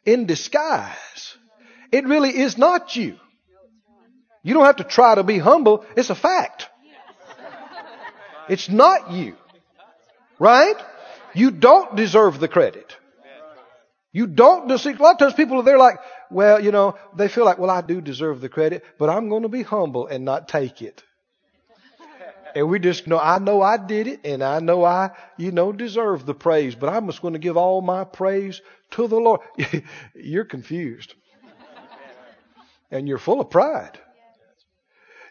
in 0.04 0.26
disguise. 0.26 1.36
It 1.90 2.04
really 2.04 2.36
is 2.36 2.58
not 2.58 2.94
you. 2.96 3.18
You 4.42 4.52
don't 4.52 4.66
have 4.66 4.76
to 4.76 4.84
try 4.84 5.14
to 5.14 5.22
be 5.22 5.38
humble. 5.38 5.86
It's 5.96 6.10
a 6.10 6.14
fact. 6.14 6.68
It's 8.48 8.68
not 8.68 9.10
you. 9.10 9.36
Right? 10.38 10.76
You 11.32 11.50
don't 11.50 11.96
deserve 11.96 12.40
the 12.40 12.48
credit. 12.48 12.94
You 14.12 14.26
don't 14.26 14.68
deserve. 14.68 15.00
A 15.00 15.02
lot 15.02 15.12
of 15.12 15.18
times 15.18 15.34
people 15.34 15.60
are 15.60 15.62
there 15.62 15.78
like, 15.78 15.96
well, 16.34 16.60
you 16.60 16.72
know, 16.72 16.96
they 17.16 17.28
feel 17.28 17.44
like, 17.44 17.58
well, 17.58 17.70
I 17.70 17.80
do 17.80 18.00
deserve 18.00 18.40
the 18.40 18.48
credit, 18.48 18.84
but 18.98 19.08
I'm 19.08 19.28
going 19.28 19.44
to 19.44 19.48
be 19.48 19.62
humble 19.62 20.08
and 20.08 20.24
not 20.24 20.48
take 20.48 20.82
it. 20.82 21.02
And 22.56 22.68
we 22.68 22.78
just 22.78 23.08
know, 23.08 23.18
I 23.18 23.40
know 23.40 23.62
I 23.62 23.76
did 23.76 24.06
it 24.06 24.20
and 24.24 24.42
I 24.42 24.60
know 24.60 24.84
I, 24.84 25.10
you 25.36 25.50
know, 25.50 25.72
deserve 25.72 26.24
the 26.24 26.34
praise, 26.34 26.76
but 26.76 26.88
I'm 26.88 27.06
just 27.06 27.20
going 27.20 27.34
to 27.34 27.40
give 27.40 27.56
all 27.56 27.80
my 27.80 28.04
praise 28.04 28.62
to 28.92 29.08
the 29.08 29.16
Lord. 29.16 29.40
you're 30.14 30.44
confused. 30.44 31.14
And 32.90 33.08
you're 33.08 33.18
full 33.18 33.40
of 33.40 33.50
pride. 33.50 33.98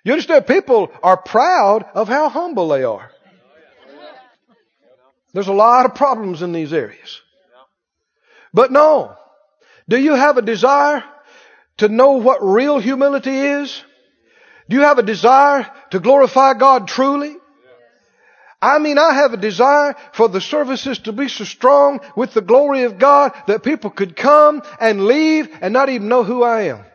You 0.04 0.12
understand? 0.12 0.48
People 0.48 0.92
are 1.02 1.16
proud 1.16 1.86
of 1.94 2.10
how 2.10 2.28
humble 2.28 2.68
they 2.68 2.84
are. 2.84 3.10
There's 5.34 5.48
a 5.48 5.54
lot 5.54 5.86
of 5.86 5.96
problems 5.96 6.42
in 6.42 6.52
these 6.52 6.74
areas. 6.74 7.22
But 8.54 8.72
no. 8.72 9.16
Do 9.88 9.98
you 9.98 10.14
have 10.14 10.38
a 10.38 10.42
desire 10.42 11.04
to 11.78 11.90
know 11.90 12.14
what 12.14 12.44
real 12.44 12.80
humility 12.80 13.38
is? 13.38 13.84
Do 14.70 14.78
you 14.78 14.84
have 14.84 15.00
a 15.00 15.04
desire 15.04 15.70
to 15.92 16.00
glorify 16.00 16.54
God 16.54 16.88
truly? 16.88 17.36
I 18.62 18.80
mean, 18.80 18.98
I 18.98 19.14
have 19.14 19.34
a 19.34 19.38
desire 19.38 19.94
for 20.14 20.30
the 20.30 20.40
services 20.40 21.00
to 21.00 21.12
be 21.12 21.28
so 21.28 21.44
strong 21.44 22.00
with 22.16 22.34
the 22.34 22.42
glory 22.42 22.84
of 22.84 22.98
God 22.98 23.34
that 23.48 23.62
people 23.62 23.90
could 23.90 24.16
come 24.16 24.62
and 24.80 25.06
leave 25.06 25.50
and 25.60 25.74
not 25.74 25.90
even 25.90 26.08
know 26.08 26.24
who 26.24 26.44
I 26.44 26.62
am. 26.64 26.86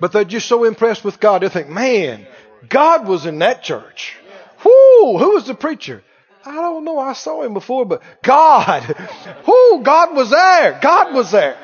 But 0.00 0.10
they're 0.10 0.24
just 0.24 0.48
so 0.48 0.64
impressed 0.64 1.04
with 1.04 1.20
God, 1.20 1.42
they 1.42 1.48
think, 1.48 1.68
man, 1.68 2.26
God 2.68 3.06
was 3.06 3.24
in 3.24 3.38
that 3.38 3.62
church. 3.62 4.16
Whoo, 4.64 5.18
who 5.18 5.34
was 5.34 5.46
the 5.46 5.54
preacher? 5.54 6.02
I 6.48 6.54
don't 6.54 6.84
know. 6.84 6.98
I 6.98 7.12
saw 7.12 7.42
him 7.42 7.54
before, 7.54 7.84
but 7.84 8.02
God, 8.22 8.82
who 9.44 9.82
God 9.82 10.16
was 10.16 10.30
there. 10.30 10.78
God 10.82 11.14
was 11.14 11.30
there. 11.30 11.56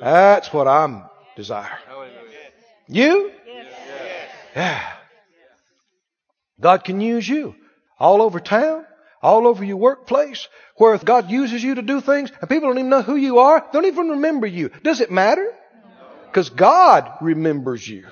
That's 0.00 0.52
what 0.52 0.66
I'm 0.66 1.04
desire. 1.36 1.78
You? 2.88 3.30
Yeah. 4.54 4.92
God 6.60 6.84
can 6.84 7.00
use 7.00 7.28
you 7.28 7.54
all 7.98 8.20
over 8.22 8.40
town, 8.40 8.84
all 9.22 9.46
over 9.46 9.64
your 9.64 9.76
workplace, 9.76 10.48
where 10.76 10.94
if 10.94 11.04
God 11.04 11.30
uses 11.30 11.62
you 11.62 11.76
to 11.76 11.82
do 11.82 12.00
things 12.00 12.32
and 12.40 12.50
people 12.50 12.68
don't 12.68 12.78
even 12.78 12.90
know 12.90 13.02
who 13.02 13.16
you 13.16 13.38
are, 13.38 13.60
they 13.60 13.78
don't 13.78 13.86
even 13.86 14.08
remember 14.10 14.46
you. 14.46 14.70
Does 14.82 15.00
it 15.00 15.10
matter? 15.10 15.54
Because 16.26 16.50
God 16.50 17.10
remembers 17.20 17.86
you. 17.86 18.06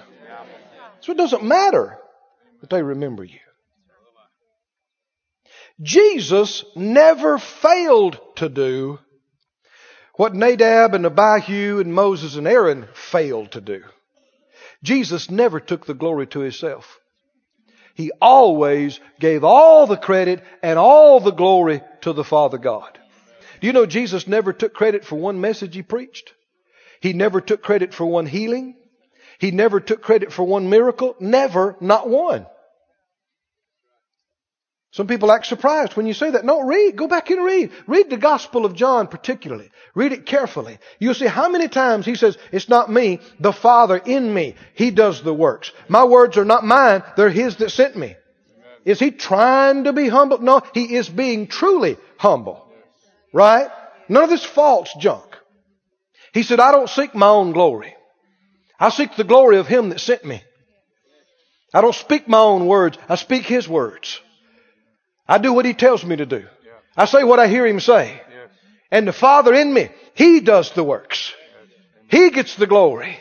So 1.00 1.12
it 1.12 1.18
doesn't 1.18 1.44
matter 1.44 1.98
that 2.60 2.70
they 2.70 2.82
remember 2.82 3.24
you. 3.24 3.38
Jesus 5.80 6.64
never 6.74 7.38
failed 7.38 8.18
to 8.36 8.48
do 8.48 8.98
what 10.14 10.34
Nadab 10.34 10.94
and 10.94 11.06
Abihu 11.06 11.78
and 11.78 11.94
Moses 11.94 12.34
and 12.34 12.48
Aaron 12.48 12.88
failed 12.92 13.52
to 13.52 13.60
do. 13.60 13.84
Jesus 14.82 15.30
never 15.30 15.60
took 15.60 15.86
the 15.86 15.94
glory 15.94 16.26
to 16.28 16.40
himself. 16.40 16.98
He 17.94 18.12
always 18.20 19.00
gave 19.20 19.44
all 19.44 19.86
the 19.86 19.96
credit 19.96 20.42
and 20.62 20.78
all 20.78 21.20
the 21.20 21.32
glory 21.32 21.82
to 22.02 22.12
the 22.12 22.24
Father 22.24 22.58
God. 22.58 22.98
Do 23.60 23.66
you 23.66 23.72
know 23.72 23.86
Jesus 23.86 24.28
never 24.28 24.52
took 24.52 24.72
credit 24.72 25.04
for 25.04 25.16
one 25.16 25.40
message 25.40 25.74
he 25.74 25.82
preached? 25.82 26.32
He 27.00 27.12
never 27.12 27.40
took 27.40 27.62
credit 27.62 27.94
for 27.94 28.06
one 28.06 28.26
healing. 28.26 28.76
He 29.38 29.50
never 29.52 29.80
took 29.80 30.02
credit 30.02 30.32
for 30.32 30.44
one 30.44 30.68
miracle. 30.68 31.16
Never, 31.20 31.76
not 31.80 32.08
one. 32.08 32.46
Some 34.90 35.06
people 35.06 35.30
act 35.30 35.46
surprised 35.46 35.96
when 35.96 36.06
you 36.06 36.14
say 36.14 36.30
that. 36.30 36.44
No, 36.44 36.62
read. 36.62 36.96
Go 36.96 37.06
back 37.06 37.30
and 37.30 37.44
read. 37.44 37.72
Read 37.86 38.08
the 38.08 38.16
Gospel 38.16 38.64
of 38.64 38.74
John 38.74 39.06
particularly. 39.06 39.70
Read 39.94 40.12
it 40.12 40.24
carefully. 40.24 40.78
You'll 40.98 41.14
see 41.14 41.26
how 41.26 41.50
many 41.50 41.68
times 41.68 42.06
he 42.06 42.14
says, 42.14 42.38
it's 42.52 42.68
not 42.68 42.90
me, 42.90 43.20
the 43.38 43.52
Father 43.52 43.98
in 43.98 44.32
me. 44.32 44.54
He 44.74 44.90
does 44.90 45.22
the 45.22 45.34
works. 45.34 45.72
My 45.88 46.04
words 46.04 46.38
are 46.38 46.44
not 46.44 46.64
mine, 46.64 47.02
they're 47.16 47.28
his 47.28 47.56
that 47.56 47.70
sent 47.70 47.96
me. 47.96 48.16
Is 48.84 48.98
he 48.98 49.10
trying 49.10 49.84
to 49.84 49.92
be 49.92 50.08
humble? 50.08 50.38
No, 50.38 50.62
he 50.72 50.94
is 50.94 51.08
being 51.08 51.46
truly 51.48 51.98
humble. 52.16 52.66
Right? 53.34 53.68
None 54.08 54.24
of 54.24 54.30
this 54.30 54.44
false 54.44 54.90
junk. 54.98 55.36
He 56.32 56.42
said, 56.42 56.60
I 56.60 56.72
don't 56.72 56.88
seek 56.88 57.14
my 57.14 57.28
own 57.28 57.52
glory. 57.52 57.94
I 58.80 58.88
seek 58.88 59.16
the 59.16 59.24
glory 59.24 59.58
of 59.58 59.66
him 59.66 59.90
that 59.90 60.00
sent 60.00 60.24
me. 60.24 60.42
I 61.74 61.82
don't 61.82 61.94
speak 61.94 62.28
my 62.28 62.38
own 62.38 62.66
words. 62.66 62.96
I 63.08 63.16
speak 63.16 63.44
his 63.44 63.68
words. 63.68 64.20
I 65.28 65.38
do 65.38 65.52
what 65.52 65.66
He 65.66 65.74
tells 65.74 66.04
me 66.04 66.16
to 66.16 66.26
do. 66.26 66.46
I 66.96 67.04
say 67.04 67.22
what 67.22 67.38
I 67.38 67.48
hear 67.48 67.66
Him 67.66 67.80
say. 67.80 68.20
And 68.90 69.06
the 69.06 69.12
Father 69.12 69.52
in 69.54 69.72
me, 69.72 69.90
He 70.14 70.40
does 70.40 70.72
the 70.72 70.82
works. 70.82 71.32
He 72.10 72.30
gets 72.30 72.56
the 72.56 72.66
glory. 72.66 73.18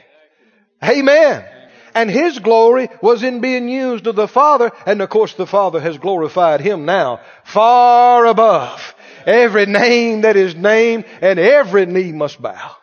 Amen. 0.83 1.45
And 1.93 2.09
His 2.09 2.39
glory 2.39 2.89
was 3.01 3.23
in 3.23 3.41
being 3.41 3.67
used 3.67 4.07
of 4.07 4.15
the 4.15 4.27
Father, 4.27 4.71
and 4.85 5.01
of 5.01 5.09
course 5.09 5.33
the 5.33 5.47
Father 5.47 5.81
has 5.81 5.97
glorified 5.97 6.61
Him 6.61 6.85
now 6.85 7.21
far 7.43 8.25
above 8.25 8.95
every 9.25 9.65
name 9.65 10.21
that 10.21 10.37
is 10.37 10.55
named, 10.55 11.05
and 11.21 11.37
every 11.37 11.85
knee 11.85 12.13
must 12.13 12.41
bow. 12.41 12.75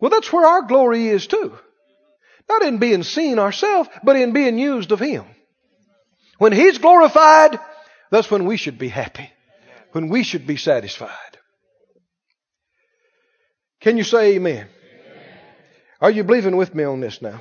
Well, 0.00 0.10
that's 0.10 0.32
where 0.32 0.46
our 0.46 0.62
glory 0.62 1.08
is 1.08 1.26
too. 1.26 1.56
Not 2.48 2.62
in 2.62 2.78
being 2.78 3.02
seen 3.02 3.38
ourselves, 3.38 3.88
but 4.02 4.16
in 4.16 4.32
being 4.32 4.58
used 4.58 4.90
of 4.90 5.00
Him. 5.00 5.24
When 6.38 6.52
He's 6.52 6.78
glorified, 6.78 7.58
that's 8.10 8.30
when 8.30 8.46
we 8.46 8.56
should 8.56 8.78
be 8.78 8.88
happy. 8.88 9.30
When 9.92 10.08
we 10.08 10.22
should 10.22 10.46
be 10.46 10.56
satisfied. 10.56 11.10
Can 13.80 13.96
you 13.96 14.04
say 14.04 14.34
amen? 14.34 14.54
amen? 14.56 14.68
Are 16.00 16.10
you 16.10 16.24
believing 16.24 16.56
with 16.56 16.74
me 16.74 16.84
on 16.84 17.00
this 17.00 17.22
now? 17.22 17.40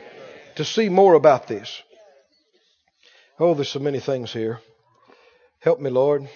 To 0.56 0.66
see 0.66 0.90
more 0.90 1.14
about 1.14 1.48
this. 1.48 1.82
Oh, 3.40 3.54
there's 3.54 3.70
so 3.70 3.80
many 3.80 4.00
things 4.00 4.34
here. 4.34 4.60
Help 5.60 5.80
me, 5.80 5.90
Lord. 5.90 6.28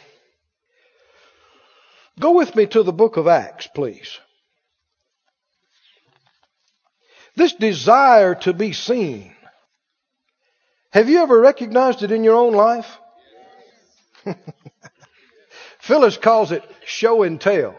Go 2.19 2.31
with 2.33 2.55
me 2.55 2.67
to 2.67 2.83
the 2.83 2.91
book 2.91 3.17
of 3.17 3.27
Acts, 3.27 3.67
please. 3.73 4.19
This 7.35 7.53
desire 7.53 8.35
to 8.35 8.53
be 8.53 8.73
seen 8.73 9.33
have 10.91 11.09
you 11.09 11.19
ever 11.19 11.39
recognized 11.39 12.03
it 12.03 12.11
in 12.11 12.23
your 12.23 12.35
own 12.35 12.53
life? 12.53 12.97
Phyllis 15.79 16.17
calls 16.17 16.51
it 16.51 16.63
show 16.85 17.23
and 17.23 17.39
tell. 17.39 17.75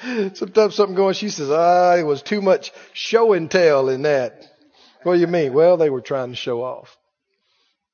Sometimes 0.34 0.74
something 0.74 0.96
going, 0.96 1.14
she 1.14 1.30
says, 1.30 1.50
ah, 1.50 1.96
it 1.96 2.02
was 2.04 2.22
too 2.22 2.40
much 2.40 2.72
show 2.92 3.32
and 3.32 3.50
tell 3.50 3.88
in 3.88 4.02
that. 4.02 4.44
What 5.02 5.14
do 5.14 5.20
you 5.20 5.26
mean? 5.26 5.52
Well, 5.52 5.76
they 5.76 5.90
were 5.90 6.00
trying 6.00 6.30
to 6.30 6.36
show 6.36 6.62
off. 6.62 6.96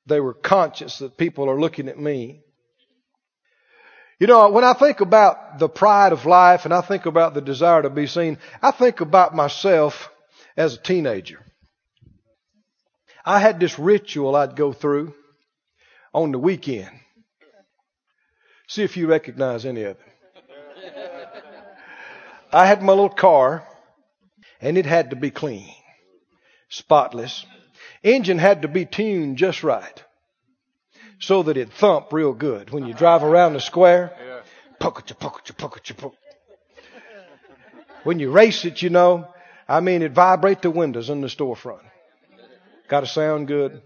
They 0.06 0.20
were 0.20 0.34
conscious 0.34 0.98
that 0.98 1.16
people 1.16 1.48
are 1.50 1.60
looking 1.60 1.88
at 1.88 1.98
me. 1.98 2.42
You 4.18 4.26
know, 4.26 4.50
when 4.50 4.64
I 4.64 4.72
think 4.72 5.00
about 5.00 5.58
the 5.58 5.68
pride 5.68 6.12
of 6.12 6.26
life 6.26 6.64
and 6.64 6.74
I 6.74 6.80
think 6.80 7.06
about 7.06 7.34
the 7.34 7.40
desire 7.40 7.82
to 7.82 7.90
be 7.90 8.06
seen, 8.06 8.38
I 8.60 8.72
think 8.72 9.00
about 9.00 9.34
myself 9.34 10.10
as 10.56 10.74
a 10.74 10.82
teenager. 10.82 11.40
I 13.28 13.40
had 13.40 13.60
this 13.60 13.78
ritual 13.78 14.34
I'd 14.34 14.56
go 14.56 14.72
through 14.72 15.12
on 16.14 16.32
the 16.32 16.38
weekend. 16.38 16.88
See 18.68 18.82
if 18.84 18.96
you 18.96 19.06
recognize 19.06 19.66
any 19.66 19.82
of 19.82 19.98
it. 19.98 21.42
I 22.50 22.66
had 22.66 22.82
my 22.82 22.94
little 22.94 23.10
car, 23.10 23.68
and 24.62 24.78
it 24.78 24.86
had 24.86 25.10
to 25.10 25.16
be 25.16 25.30
clean, 25.30 25.68
spotless. 26.70 27.44
Engine 28.02 28.38
had 28.38 28.62
to 28.62 28.68
be 28.68 28.86
tuned 28.86 29.36
just 29.36 29.62
right. 29.62 30.02
so 31.20 31.42
that 31.42 31.58
it 31.58 31.70
thump 31.70 32.10
real 32.14 32.32
good 32.32 32.70
when 32.70 32.86
you 32.86 32.94
drive 32.94 33.22
around 33.22 33.52
the 33.52 33.60
square. 33.60 34.10
When 38.04 38.20
you 38.20 38.30
race 38.30 38.64
it, 38.64 38.80
you 38.80 38.88
know, 38.88 39.28
I 39.68 39.80
mean, 39.80 40.00
it 40.00 40.12
vibrate 40.12 40.62
the 40.62 40.70
windows 40.70 41.10
in 41.10 41.20
the 41.20 41.26
storefront. 41.28 41.87
Got 42.88 43.00
to 43.00 43.06
sound 43.06 43.46
good. 43.46 43.82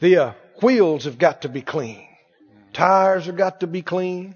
The 0.00 0.16
uh, 0.16 0.32
wheels 0.62 1.04
have 1.04 1.18
got 1.18 1.42
to 1.42 1.48
be 1.48 1.62
clean. 1.62 2.06
Tires 2.72 3.26
have 3.26 3.36
got 3.36 3.60
to 3.60 3.66
be 3.66 3.82
clean. 3.82 4.34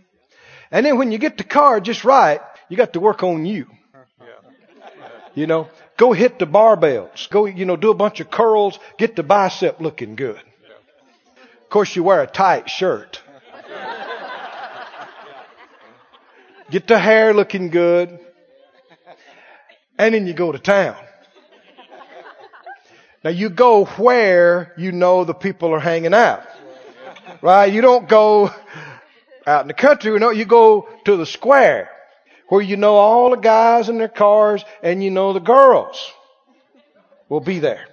And 0.70 0.84
then 0.84 0.98
when 0.98 1.10
you 1.12 1.18
get 1.18 1.38
the 1.38 1.44
car 1.44 1.80
just 1.80 2.04
right, 2.04 2.40
you 2.68 2.76
got 2.76 2.92
to 2.92 3.00
work 3.00 3.22
on 3.22 3.46
you. 3.46 3.66
You 5.34 5.46
know, 5.46 5.68
go 5.96 6.12
hit 6.12 6.38
the 6.38 6.46
barbells. 6.46 7.30
Go, 7.30 7.46
you 7.46 7.64
know, 7.64 7.76
do 7.76 7.90
a 7.90 7.94
bunch 7.94 8.20
of 8.20 8.30
curls. 8.30 8.78
Get 8.98 9.16
the 9.16 9.22
bicep 9.22 9.80
looking 9.80 10.14
good. 10.14 10.36
Of 10.36 11.70
course, 11.70 11.94
you 11.96 12.02
wear 12.02 12.22
a 12.22 12.26
tight 12.26 12.68
shirt. 12.68 13.22
Get 16.70 16.86
the 16.86 16.98
hair 16.98 17.32
looking 17.32 17.70
good. 17.70 18.18
And 19.98 20.14
then 20.14 20.26
you 20.26 20.34
go 20.34 20.52
to 20.52 20.58
town. 20.58 20.96
Now 23.24 23.30
you 23.30 23.50
go 23.50 23.84
where 23.84 24.72
you 24.76 24.92
know 24.92 25.24
the 25.24 25.34
people 25.34 25.74
are 25.74 25.80
hanging 25.80 26.14
out. 26.14 26.42
Right? 27.42 27.72
You 27.72 27.80
don't 27.80 28.08
go 28.08 28.50
out 29.46 29.62
in 29.62 29.68
the 29.68 29.74
country, 29.74 30.12
you 30.12 30.18
know, 30.18 30.30
you 30.30 30.44
go 30.44 30.88
to 31.04 31.16
the 31.16 31.26
square 31.26 31.90
where 32.48 32.62
you 32.62 32.76
know 32.76 32.94
all 32.94 33.30
the 33.30 33.36
guys 33.36 33.88
in 33.88 33.98
their 33.98 34.08
cars 34.08 34.64
and 34.82 35.02
you 35.02 35.10
know 35.10 35.32
the 35.32 35.40
girls 35.40 36.12
will 37.28 37.40
be 37.40 37.58
there. 37.58 37.86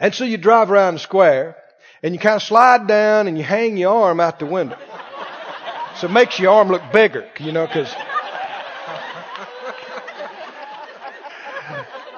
And 0.00 0.14
so 0.14 0.24
you 0.24 0.36
drive 0.36 0.70
around 0.70 0.94
the 0.94 1.00
square 1.00 1.56
and 2.02 2.14
you 2.14 2.20
kind 2.20 2.36
of 2.36 2.42
slide 2.42 2.86
down 2.86 3.28
and 3.28 3.38
you 3.38 3.44
hang 3.44 3.76
your 3.76 3.94
arm 3.94 4.20
out 4.20 4.38
the 4.38 4.46
window. 4.46 4.78
So 5.96 6.08
it 6.08 6.12
makes 6.12 6.38
your 6.38 6.52
arm 6.52 6.68
look 6.68 6.82
bigger, 6.92 7.28
you 7.38 7.52
know, 7.52 7.66
because. 7.66 7.92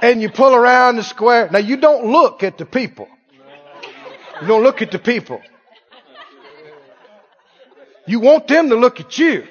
And 0.05 0.21
you 0.21 0.29
pull 0.29 0.55
around 0.55 0.97
the 0.97 1.03
square. 1.03 1.49
Now 1.51 1.61
you 1.61 1.79
don't 1.79 2.13
look 2.13 2.43
at 2.43 2.59
the 2.59 2.67
people. 2.67 3.09
You 4.43 4.47
don't 4.47 4.63
look 4.63 4.83
at 4.83 4.91
the 4.91 4.99
people. 4.99 5.41
You 8.07 8.21
want 8.21 8.47
them 8.47 8.69
to 8.69 8.75
look 8.75 9.01
at 9.01 9.17
you. 9.17 9.47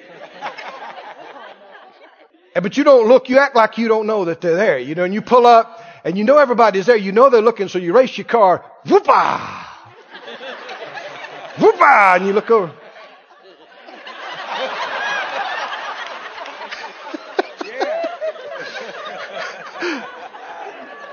But 2.54 2.76
you 2.76 2.84
don't 2.84 3.08
look, 3.08 3.28
you 3.28 3.38
act 3.38 3.56
like 3.56 3.78
you 3.78 3.88
don't 3.88 4.06
know 4.06 4.26
that 4.26 4.40
they're 4.40 4.54
there. 4.54 4.78
You 4.78 4.94
know, 4.94 5.02
and 5.02 5.12
you 5.12 5.22
pull 5.22 5.44
up 5.44 5.82
and 6.04 6.16
you 6.16 6.22
know 6.22 6.38
everybody's 6.38 6.86
there. 6.86 6.96
You 6.96 7.10
know 7.10 7.30
they're 7.30 7.42
looking, 7.42 7.66
so 7.66 7.80
you 7.80 7.92
race 7.92 8.16
your 8.16 8.26
car. 8.26 8.64
Whoopah! 8.86 9.66
Whoopah! 11.58 12.14
And 12.14 12.26
you 12.28 12.32
look 12.32 12.48
over. 12.52 12.72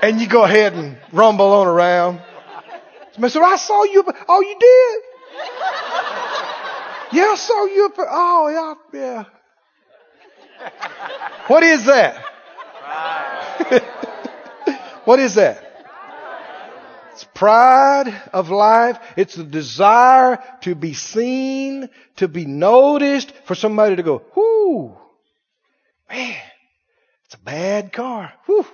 And 0.02 0.20
you 0.20 0.26
go 0.26 0.44
ahead 0.44 0.74
and 0.74 0.98
rumble 1.12 1.52
on 1.52 1.68
around. 1.68 2.20
Somebody 3.12 3.32
said, 3.32 3.42
I 3.42 3.56
saw 3.56 3.84
you. 3.84 4.04
Oh, 4.28 4.40
you 4.40 4.56
did? 4.58 5.02
Yeah, 7.12 7.28
I 7.30 7.34
saw 7.36 7.64
you. 7.66 7.92
Oh, 7.98 8.76
yeah, 8.92 9.00
yeah. 9.00 9.24
What 11.46 11.62
is 11.62 11.84
that? 11.86 12.24
what 15.04 15.20
is 15.20 15.34
that? 15.34 15.68
It's 17.12 17.24
pride 17.24 18.22
of 18.32 18.48
life. 18.48 18.98
It's 19.16 19.34
the 19.34 19.44
desire 19.44 20.42
to 20.62 20.74
be 20.74 20.94
seen, 20.94 21.90
to 22.16 22.28
be 22.28 22.46
noticed, 22.46 23.32
for 23.44 23.54
somebody 23.54 23.96
to 23.96 24.02
go, 24.02 24.22
whoo, 24.34 24.96
man, 26.08 26.40
it's 27.26 27.34
a 27.34 27.38
bad 27.38 27.92
car. 27.92 28.32
Whoo. 28.48 28.66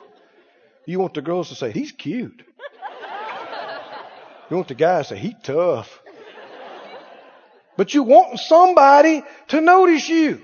You 0.89 0.99
want 0.99 1.13
the 1.13 1.21
girls 1.21 1.51
to 1.51 1.55
say, 1.55 1.71
he's 1.71 1.93
cute. 1.93 2.43
You 4.49 4.57
want 4.57 4.69
the 4.69 4.75
guys 4.75 5.09
to 5.09 5.17
say, 5.17 5.21
he's 5.21 5.35
tough. 5.43 6.01
But 7.77 7.93
you 7.93 8.05
want 8.05 8.39
somebody 8.39 9.23
to 9.49 9.61
notice 9.61 10.09
you. 10.09 10.41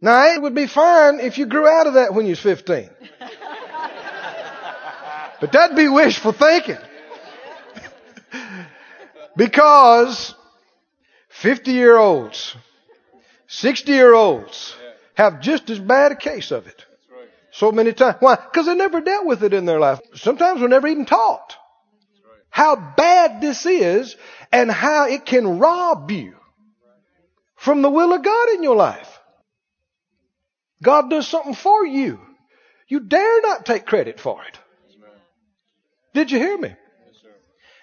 Now, 0.00 0.34
it 0.34 0.40
would 0.40 0.54
be 0.54 0.66
fine 0.66 1.20
if 1.20 1.36
you 1.36 1.44
grew 1.44 1.68
out 1.68 1.86
of 1.86 1.94
that 1.94 2.14
when 2.14 2.24
you 2.24 2.30
was 2.30 2.40
15. 2.40 2.88
But 5.42 5.52
that'd 5.52 5.76
be 5.76 5.88
wishful 5.88 6.32
thinking. 6.32 6.78
because 9.36 10.34
50 11.28 11.70
year 11.70 11.98
olds, 11.98 12.56
60 13.48 13.92
year 13.92 14.14
olds 14.14 14.74
have 15.12 15.42
just 15.42 15.68
as 15.68 15.78
bad 15.78 16.12
a 16.12 16.16
case 16.16 16.50
of 16.50 16.66
it. 16.66 16.86
So 17.56 17.72
many 17.72 17.94
times. 17.94 18.16
Why? 18.20 18.36
Because 18.36 18.66
they 18.66 18.74
never 18.74 19.00
dealt 19.00 19.24
with 19.24 19.42
it 19.42 19.54
in 19.54 19.64
their 19.64 19.80
life. 19.80 19.98
Sometimes 20.14 20.60
we're 20.60 20.68
never 20.68 20.88
even 20.88 21.06
taught 21.06 21.56
how 22.50 22.76
bad 22.76 23.40
this 23.40 23.64
is 23.64 24.14
and 24.52 24.70
how 24.70 25.06
it 25.08 25.24
can 25.24 25.58
rob 25.58 26.10
you 26.10 26.34
from 27.56 27.80
the 27.80 27.90
will 27.90 28.12
of 28.12 28.22
God 28.22 28.48
in 28.50 28.62
your 28.62 28.76
life. 28.76 29.18
God 30.82 31.08
does 31.08 31.26
something 31.26 31.54
for 31.54 31.86
you. 31.86 32.20
You 32.88 33.00
dare 33.00 33.40
not 33.40 33.64
take 33.64 33.86
credit 33.86 34.20
for 34.20 34.42
it. 34.44 34.58
Did 36.12 36.30
you 36.30 36.38
hear 36.38 36.58
me? 36.58 36.74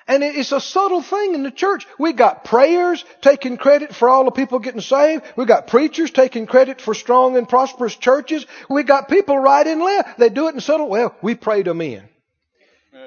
And 0.07 0.23
it's 0.23 0.51
a 0.51 0.59
subtle 0.59 1.01
thing 1.01 1.33
in 1.33 1.43
the 1.43 1.51
church. 1.51 1.87
We 1.97 2.13
got 2.13 2.43
prayers 2.43 3.03
taking 3.21 3.57
credit 3.57 3.95
for 3.95 4.09
all 4.09 4.25
the 4.25 4.31
people 4.31 4.59
getting 4.59 4.81
saved. 4.81 5.23
We 5.37 5.45
got 5.45 5.67
preachers 5.67 6.11
taking 6.11 6.45
credit 6.45 6.81
for 6.81 6.93
strong 6.93 7.37
and 7.37 7.47
prosperous 7.47 7.95
churches. 7.95 8.45
We 8.69 8.83
got 8.83 9.07
people 9.07 9.37
right 9.37 9.65
and 9.65 9.81
left. 9.81 10.19
They 10.19 10.29
do 10.29 10.47
it 10.47 10.55
in 10.55 10.61
subtle. 10.61 10.89
Well, 10.89 11.15
we 11.21 11.35
prayed 11.35 11.65
them 11.65 11.81
in. 11.81 12.03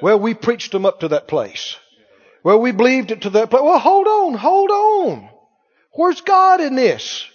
Well, 0.00 0.18
we 0.18 0.34
preached 0.34 0.72
them 0.72 0.86
up 0.86 1.00
to 1.00 1.08
that 1.08 1.28
place. 1.28 1.76
Well, 2.42 2.60
we 2.60 2.72
believed 2.72 3.10
it 3.10 3.22
to 3.22 3.30
that 3.30 3.50
place. 3.50 3.62
Well, 3.62 3.78
hold 3.78 4.06
on, 4.06 4.34
hold 4.34 4.70
on. 4.70 5.28
Where's 5.92 6.20
God 6.20 6.60
in 6.60 6.76
this? 6.76 7.26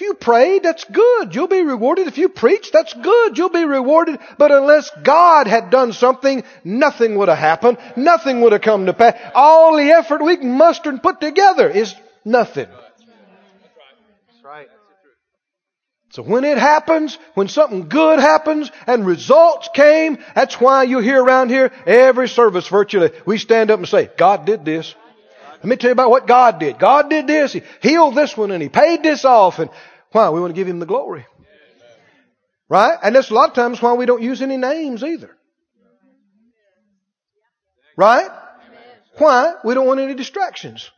If 0.00 0.06
you 0.06 0.14
prayed, 0.14 0.62
that's 0.62 0.84
good. 0.84 1.34
You'll 1.34 1.46
be 1.46 1.62
rewarded. 1.62 2.06
If 2.06 2.16
you 2.16 2.30
preach, 2.30 2.72
that's 2.72 2.94
good. 2.94 3.36
You'll 3.36 3.50
be 3.50 3.66
rewarded. 3.66 4.18
But 4.38 4.50
unless 4.50 4.90
God 5.02 5.46
had 5.46 5.68
done 5.68 5.92
something, 5.92 6.42
nothing 6.64 7.16
would 7.16 7.28
have 7.28 7.36
happened. 7.36 7.76
Nothing 7.98 8.40
would 8.40 8.52
have 8.52 8.62
come 8.62 8.86
to 8.86 8.94
pass. 8.94 9.20
All 9.34 9.76
the 9.76 9.90
effort 9.90 10.24
we 10.24 10.38
can 10.38 10.52
muster 10.52 10.88
and 10.88 11.02
put 11.02 11.20
together 11.20 11.68
is 11.68 11.94
nothing. 12.24 12.68
That's 12.70 14.42
right. 14.42 14.68
So 16.12 16.22
when 16.22 16.44
it 16.44 16.56
happens, 16.56 17.18
when 17.34 17.48
something 17.48 17.90
good 17.90 18.20
happens 18.20 18.70
and 18.86 19.04
results 19.04 19.68
came, 19.74 20.16
that's 20.34 20.58
why 20.58 20.84
you 20.84 21.00
hear 21.00 21.22
around 21.22 21.50
here 21.50 21.70
every 21.84 22.30
service 22.30 22.66
virtually, 22.68 23.10
we 23.26 23.36
stand 23.36 23.70
up 23.70 23.78
and 23.78 23.86
say, 23.86 24.08
God 24.16 24.46
did 24.46 24.64
this. 24.64 24.94
Let 25.60 25.66
me 25.66 25.76
tell 25.76 25.90
you 25.90 25.92
about 25.92 26.08
what 26.08 26.26
God 26.26 26.58
did. 26.58 26.78
God 26.78 27.10
did 27.10 27.26
this. 27.26 27.52
He 27.52 27.62
healed 27.82 28.14
this 28.14 28.34
one 28.34 28.50
and 28.50 28.62
He 28.62 28.70
paid 28.70 29.02
this 29.02 29.26
off. 29.26 29.58
And 29.58 29.70
why? 30.12 30.30
We 30.30 30.40
want 30.40 30.50
to 30.50 30.54
give 30.54 30.68
Him 30.68 30.78
the 30.78 30.86
glory. 30.86 31.26
Right? 32.68 32.98
And 33.02 33.14
that's 33.16 33.30
a 33.30 33.34
lot 33.34 33.48
of 33.48 33.54
times 33.54 33.82
why 33.82 33.94
we 33.94 34.06
don't 34.06 34.22
use 34.22 34.42
any 34.42 34.56
names 34.56 35.02
either. 35.02 35.36
Right? 37.96 38.30
Why? 39.18 39.54
We 39.64 39.74
don't 39.74 39.86
want 39.86 40.00
any 40.00 40.14
distractions. 40.14 40.90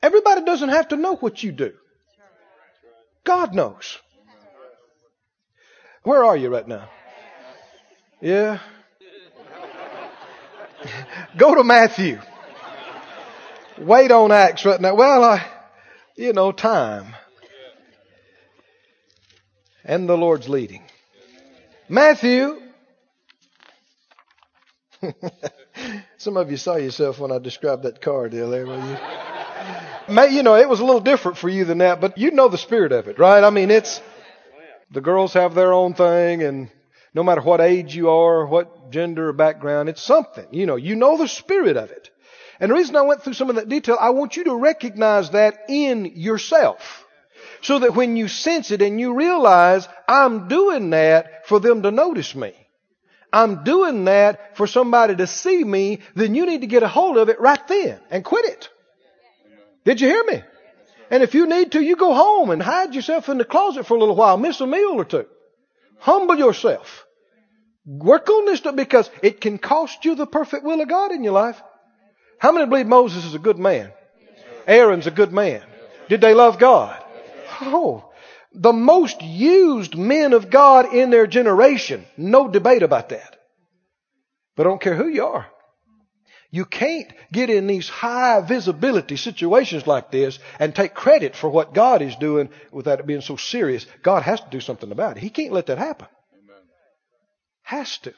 Everybody 0.00 0.44
doesn't 0.44 0.68
have 0.68 0.88
to 0.88 0.96
know 0.96 1.16
what 1.16 1.42
you 1.42 1.52
do. 1.52 1.72
God 3.24 3.54
knows. 3.54 3.98
Where 6.04 6.24
are 6.24 6.36
you 6.36 6.48
right 6.48 6.66
now? 6.66 6.88
Yeah. 8.20 8.60
Go 11.36 11.54
to 11.56 11.64
Matthew. 11.64 12.20
Wait 13.80 14.10
on 14.10 14.32
Acts 14.32 14.64
right 14.64 14.80
now. 14.80 14.94
Well, 14.94 15.22
I, 15.22 15.46
you 16.16 16.32
know, 16.32 16.52
time. 16.52 17.14
And 19.84 20.08
the 20.08 20.16
Lord's 20.16 20.48
leading. 20.48 20.82
Matthew. 21.88 22.60
Some 26.18 26.36
of 26.36 26.50
you 26.50 26.56
saw 26.56 26.76
yourself 26.76 27.20
when 27.20 27.30
I 27.30 27.38
described 27.38 27.84
that 27.84 28.00
car 28.00 28.28
deal 28.28 28.50
there, 28.50 28.66
will 28.66 28.84
you? 28.84 28.96
May, 30.08 30.30
you 30.30 30.42
know, 30.42 30.56
it 30.56 30.68
was 30.68 30.80
a 30.80 30.84
little 30.84 31.00
different 31.00 31.38
for 31.38 31.48
you 31.48 31.64
than 31.64 31.78
that, 31.78 32.00
but 32.00 32.18
you 32.18 32.32
know 32.32 32.48
the 32.48 32.58
spirit 32.58 32.92
of 32.92 33.06
it, 33.08 33.18
right? 33.18 33.44
I 33.44 33.50
mean, 33.50 33.70
it's, 33.70 34.00
the 34.90 35.00
girls 35.00 35.34
have 35.34 35.54
their 35.54 35.72
own 35.72 35.94
thing 35.94 36.42
and 36.42 36.70
no 37.14 37.22
matter 37.22 37.42
what 37.42 37.60
age 37.60 37.94
you 37.94 38.10
are, 38.10 38.46
what 38.46 38.90
gender 38.90 39.28
or 39.28 39.32
background, 39.32 39.88
it's 39.88 40.02
something. 40.02 40.46
You 40.50 40.66
know, 40.66 40.76
you 40.76 40.96
know 40.96 41.16
the 41.16 41.28
spirit 41.28 41.76
of 41.76 41.90
it. 41.90 42.10
And 42.60 42.70
the 42.70 42.74
reason 42.74 42.96
I 42.96 43.02
went 43.02 43.22
through 43.22 43.34
some 43.34 43.50
of 43.50 43.56
that 43.56 43.68
detail, 43.68 43.96
I 44.00 44.10
want 44.10 44.36
you 44.36 44.44
to 44.44 44.56
recognize 44.56 45.30
that 45.30 45.64
in 45.68 46.06
yourself. 46.16 47.04
So 47.62 47.80
that 47.80 47.94
when 47.94 48.16
you 48.16 48.28
sense 48.28 48.70
it 48.70 48.82
and 48.82 49.00
you 49.00 49.14
realize 49.14 49.88
I'm 50.08 50.48
doing 50.48 50.90
that 50.90 51.46
for 51.46 51.60
them 51.60 51.82
to 51.82 51.90
notice 51.90 52.34
me. 52.34 52.54
I'm 53.32 53.64
doing 53.64 54.04
that 54.06 54.56
for 54.56 54.66
somebody 54.66 55.16
to 55.16 55.26
see 55.26 55.62
me, 55.62 56.00
then 56.14 56.34
you 56.34 56.46
need 56.46 56.62
to 56.62 56.66
get 56.66 56.82
a 56.82 56.88
hold 56.88 57.18
of 57.18 57.28
it 57.28 57.40
right 57.40 57.66
then 57.68 58.00
and 58.10 58.24
quit 58.24 58.44
it. 58.46 58.68
Did 59.84 60.00
you 60.00 60.08
hear 60.08 60.24
me? 60.24 60.42
And 61.10 61.22
if 61.22 61.34
you 61.34 61.46
need 61.46 61.72
to, 61.72 61.80
you 61.80 61.96
go 61.96 62.14
home 62.14 62.50
and 62.50 62.62
hide 62.62 62.94
yourself 62.94 63.28
in 63.28 63.38
the 63.38 63.44
closet 63.44 63.86
for 63.86 63.96
a 63.96 64.00
little 64.00 64.16
while, 64.16 64.36
miss 64.36 64.60
a 64.60 64.66
meal 64.66 64.92
or 64.94 65.04
two. 65.04 65.26
Humble 65.98 66.38
yourself. 66.38 67.06
Work 67.84 68.28
on 68.28 68.44
this 68.44 68.60
stuff 68.60 68.76
because 68.76 69.10
it 69.22 69.40
can 69.40 69.58
cost 69.58 70.04
you 70.04 70.14
the 70.14 70.26
perfect 70.26 70.64
will 70.64 70.80
of 70.80 70.88
God 70.88 71.12
in 71.12 71.24
your 71.24 71.32
life. 71.32 71.60
How 72.38 72.52
many 72.52 72.66
believe 72.66 72.86
Moses 72.86 73.24
is 73.24 73.34
a 73.34 73.38
good 73.38 73.58
man? 73.58 73.92
Aaron's 74.66 75.06
a 75.06 75.10
good 75.10 75.32
man. 75.32 75.62
Did 76.08 76.20
they 76.20 76.34
love 76.34 76.58
God? 76.58 77.02
Oh, 77.60 78.10
the 78.52 78.72
most 78.72 79.22
used 79.22 79.96
men 79.96 80.32
of 80.32 80.50
God 80.50 80.94
in 80.94 81.10
their 81.10 81.26
generation. 81.26 82.06
No 82.16 82.48
debate 82.48 82.82
about 82.82 83.10
that. 83.10 83.36
But 84.56 84.66
I 84.66 84.70
don't 84.70 84.80
care 84.80 84.94
who 84.94 85.08
you 85.08 85.24
are. 85.26 85.46
You 86.50 86.64
can't 86.64 87.12
get 87.30 87.50
in 87.50 87.66
these 87.66 87.88
high 87.88 88.40
visibility 88.40 89.16
situations 89.16 89.86
like 89.86 90.10
this 90.10 90.38
and 90.58 90.74
take 90.74 90.94
credit 90.94 91.36
for 91.36 91.50
what 91.50 91.74
God 91.74 92.00
is 92.00 92.16
doing 92.16 92.48
without 92.72 93.00
it 93.00 93.06
being 93.06 93.20
so 93.20 93.36
serious. 93.36 93.86
God 94.02 94.22
has 94.22 94.40
to 94.40 94.48
do 94.50 94.60
something 94.60 94.90
about 94.90 95.18
it. 95.18 95.22
He 95.22 95.28
can't 95.28 95.52
let 95.52 95.66
that 95.66 95.78
happen. 95.78 96.08
Has 97.62 97.98
to. 97.98 98.14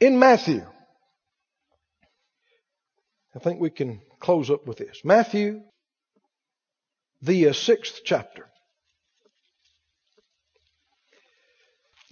In 0.00 0.18
Matthew, 0.18 0.64
I 3.34 3.38
think 3.38 3.60
we 3.60 3.70
can 3.70 4.00
close 4.20 4.50
up 4.50 4.66
with 4.66 4.78
this. 4.78 5.02
Matthew, 5.04 5.62
the 7.22 7.48
uh, 7.48 7.52
sixth 7.52 8.00
chapter. 8.04 8.46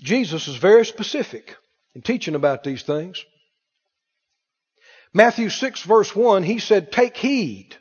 Jesus 0.01 0.49
is 0.49 0.57
very 0.57 0.85
specific 0.85 1.57
in 1.95 2.03
teaching 2.03 2.35
about 2.35 2.65
these 2.65 2.83
things. 2.83 3.25
Matthew 5.15 5.49
6 5.51 5.83
verse 5.83 6.15
1, 6.17 6.43
he 6.43 6.59
said, 6.59 6.91
take 6.91 7.17
heed. 7.17 7.77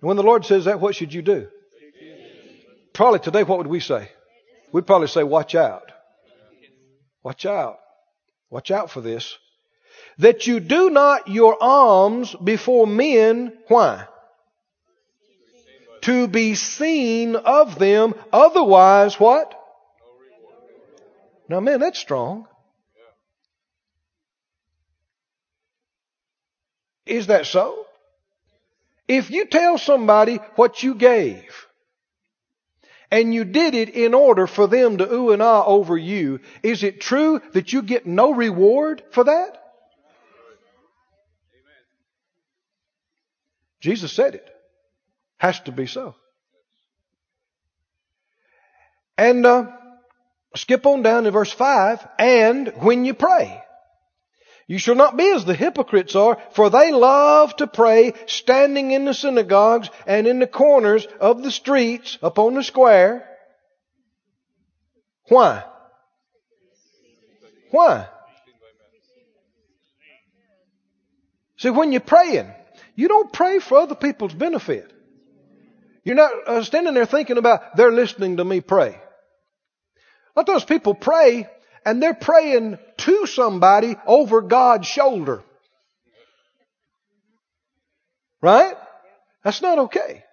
And 0.00 0.08
when 0.08 0.16
the 0.16 0.22
Lord 0.22 0.44
says 0.44 0.64
that, 0.64 0.80
what 0.80 0.94
should 0.96 1.12
you 1.12 1.22
do? 1.22 1.48
Probably 2.92 3.20
today, 3.20 3.44
what 3.44 3.58
would 3.58 3.66
we 3.66 3.80
say? 3.80 4.10
We'd 4.72 4.86
probably 4.86 5.08
say, 5.08 5.22
watch 5.22 5.54
out. 5.54 5.92
Watch 7.22 7.44
out. 7.44 7.78
Watch 8.50 8.70
out 8.70 8.90
for 8.90 9.00
this. 9.00 9.38
That 10.18 10.46
you 10.46 10.60
do 10.60 10.90
not 10.90 11.28
your 11.28 11.56
alms 11.62 12.34
before 12.34 12.86
men, 12.86 13.56
why? 13.68 14.06
To 16.02 16.28
be 16.28 16.54
seen 16.54 17.36
of 17.36 17.78
them, 17.78 18.14
otherwise 18.32 19.20
what? 19.20 19.54
Now 21.48 21.60
man, 21.60 21.80
that's 21.80 21.98
strong. 21.98 22.46
Is 27.06 27.26
that 27.26 27.46
so? 27.46 27.86
If 29.08 29.30
you 29.30 29.46
tell 29.46 29.78
somebody 29.78 30.36
what 30.54 30.82
you 30.82 30.94
gave, 30.94 31.66
and 33.10 33.34
you 33.34 33.44
did 33.44 33.74
it 33.74 33.90
in 33.90 34.14
order 34.14 34.46
for 34.46 34.66
them 34.66 34.98
to 34.98 35.12
ooh 35.12 35.32
and 35.32 35.42
ah 35.42 35.64
over 35.64 35.96
you, 35.96 36.40
is 36.62 36.82
it 36.82 37.00
true 37.00 37.40
that 37.52 37.72
you 37.72 37.82
get 37.82 38.06
no 38.06 38.32
reward 38.32 39.02
for 39.10 39.24
that? 39.24 39.56
Jesus 43.80 44.12
said 44.12 44.34
it. 44.34 44.46
Has 45.38 45.58
to 45.60 45.72
be 45.72 45.86
so. 45.86 46.14
And 49.16 49.44
uh, 49.44 49.68
skip 50.54 50.86
on 50.86 51.02
down 51.02 51.24
to 51.24 51.30
verse 51.30 51.52
5. 51.52 52.06
And 52.18 52.68
when 52.76 53.04
you 53.04 53.14
pray, 53.14 53.62
you 54.70 54.78
shall 54.78 54.94
not 54.94 55.16
be 55.16 55.28
as 55.28 55.44
the 55.44 55.52
hypocrites 55.52 56.14
are, 56.14 56.38
for 56.52 56.70
they 56.70 56.92
love 56.92 57.56
to 57.56 57.66
pray 57.66 58.12
standing 58.26 58.92
in 58.92 59.04
the 59.04 59.14
synagogues 59.14 59.90
and 60.06 60.28
in 60.28 60.38
the 60.38 60.46
corners 60.46 61.04
of 61.18 61.42
the 61.42 61.50
streets 61.50 62.18
upon 62.22 62.54
the 62.54 62.62
square. 62.62 63.28
Why? 65.26 65.64
Why? 67.72 68.06
See, 71.56 71.70
when 71.70 71.90
you're 71.90 72.00
praying, 72.00 72.48
you 72.94 73.08
don't 73.08 73.32
pray 73.32 73.58
for 73.58 73.78
other 73.78 73.96
people's 73.96 74.34
benefit. 74.34 74.88
You're 76.04 76.14
not 76.14 76.30
uh, 76.46 76.62
standing 76.62 76.94
there 76.94 77.06
thinking 77.06 77.38
about 77.38 77.76
they're 77.76 77.90
listening 77.90 78.36
to 78.36 78.44
me 78.44 78.60
pray. 78.60 78.96
Let 80.36 80.46
those 80.46 80.64
people 80.64 80.94
pray 80.94 81.48
and 81.84 82.02
they're 82.02 82.14
praying 82.14 82.78
to 82.98 83.26
somebody 83.26 83.96
over 84.06 84.40
God's 84.40 84.86
shoulder. 84.86 85.42
Right? 88.42 88.76
That's 89.44 89.62
not 89.62 89.78
okay. 89.78 90.24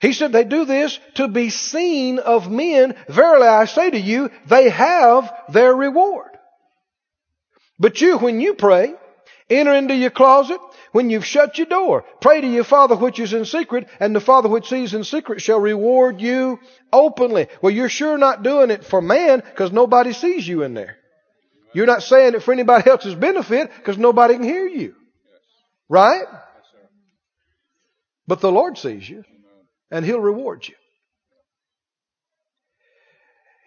He 0.00 0.12
said 0.12 0.32
they 0.32 0.44
do 0.44 0.64
this 0.64 0.98
to 1.14 1.28
be 1.28 1.50
seen 1.50 2.18
of 2.18 2.50
men. 2.50 2.96
Verily 3.08 3.46
I 3.46 3.66
say 3.66 3.90
to 3.90 3.98
you, 3.98 4.30
they 4.46 4.68
have 4.68 5.32
their 5.48 5.74
reward. 5.74 6.30
But 7.78 8.00
you, 8.00 8.18
when 8.18 8.40
you 8.40 8.54
pray, 8.54 8.94
enter 9.50 9.74
into 9.74 9.94
your 9.94 10.10
closet, 10.10 10.60
when 10.92 11.10
you've 11.10 11.26
shut 11.26 11.58
your 11.58 11.66
door. 11.66 12.04
Pray 12.20 12.40
to 12.40 12.46
your 12.46 12.64
Father 12.64 12.96
which 12.96 13.18
is 13.18 13.32
in 13.32 13.44
secret, 13.44 13.88
and 13.98 14.14
the 14.14 14.20
Father 14.20 14.48
which 14.48 14.68
sees 14.68 14.94
in 14.94 15.04
secret 15.04 15.40
shall 15.42 15.58
reward 15.58 16.20
you 16.20 16.60
openly. 16.92 17.48
Well, 17.60 17.72
you're 17.72 17.88
sure 17.88 18.18
not 18.18 18.42
doing 18.42 18.70
it 18.70 18.84
for 18.84 19.02
man 19.02 19.40
because 19.40 19.72
nobody 19.72 20.12
sees 20.12 20.46
you 20.46 20.62
in 20.62 20.74
there. 20.74 20.96
You're 21.74 21.86
not 21.86 22.02
saying 22.02 22.34
it 22.34 22.42
for 22.42 22.52
anybody 22.52 22.88
else's 22.90 23.14
benefit 23.14 23.70
because 23.76 23.98
nobody 23.98 24.34
can 24.34 24.44
hear 24.44 24.66
you. 24.66 24.94
Right? 25.88 26.24
But 28.26 28.40
the 28.40 28.52
Lord 28.52 28.78
sees 28.78 29.08
you 29.08 29.24
and 29.90 30.04
He'll 30.04 30.20
reward 30.20 30.66
you. 30.68 30.74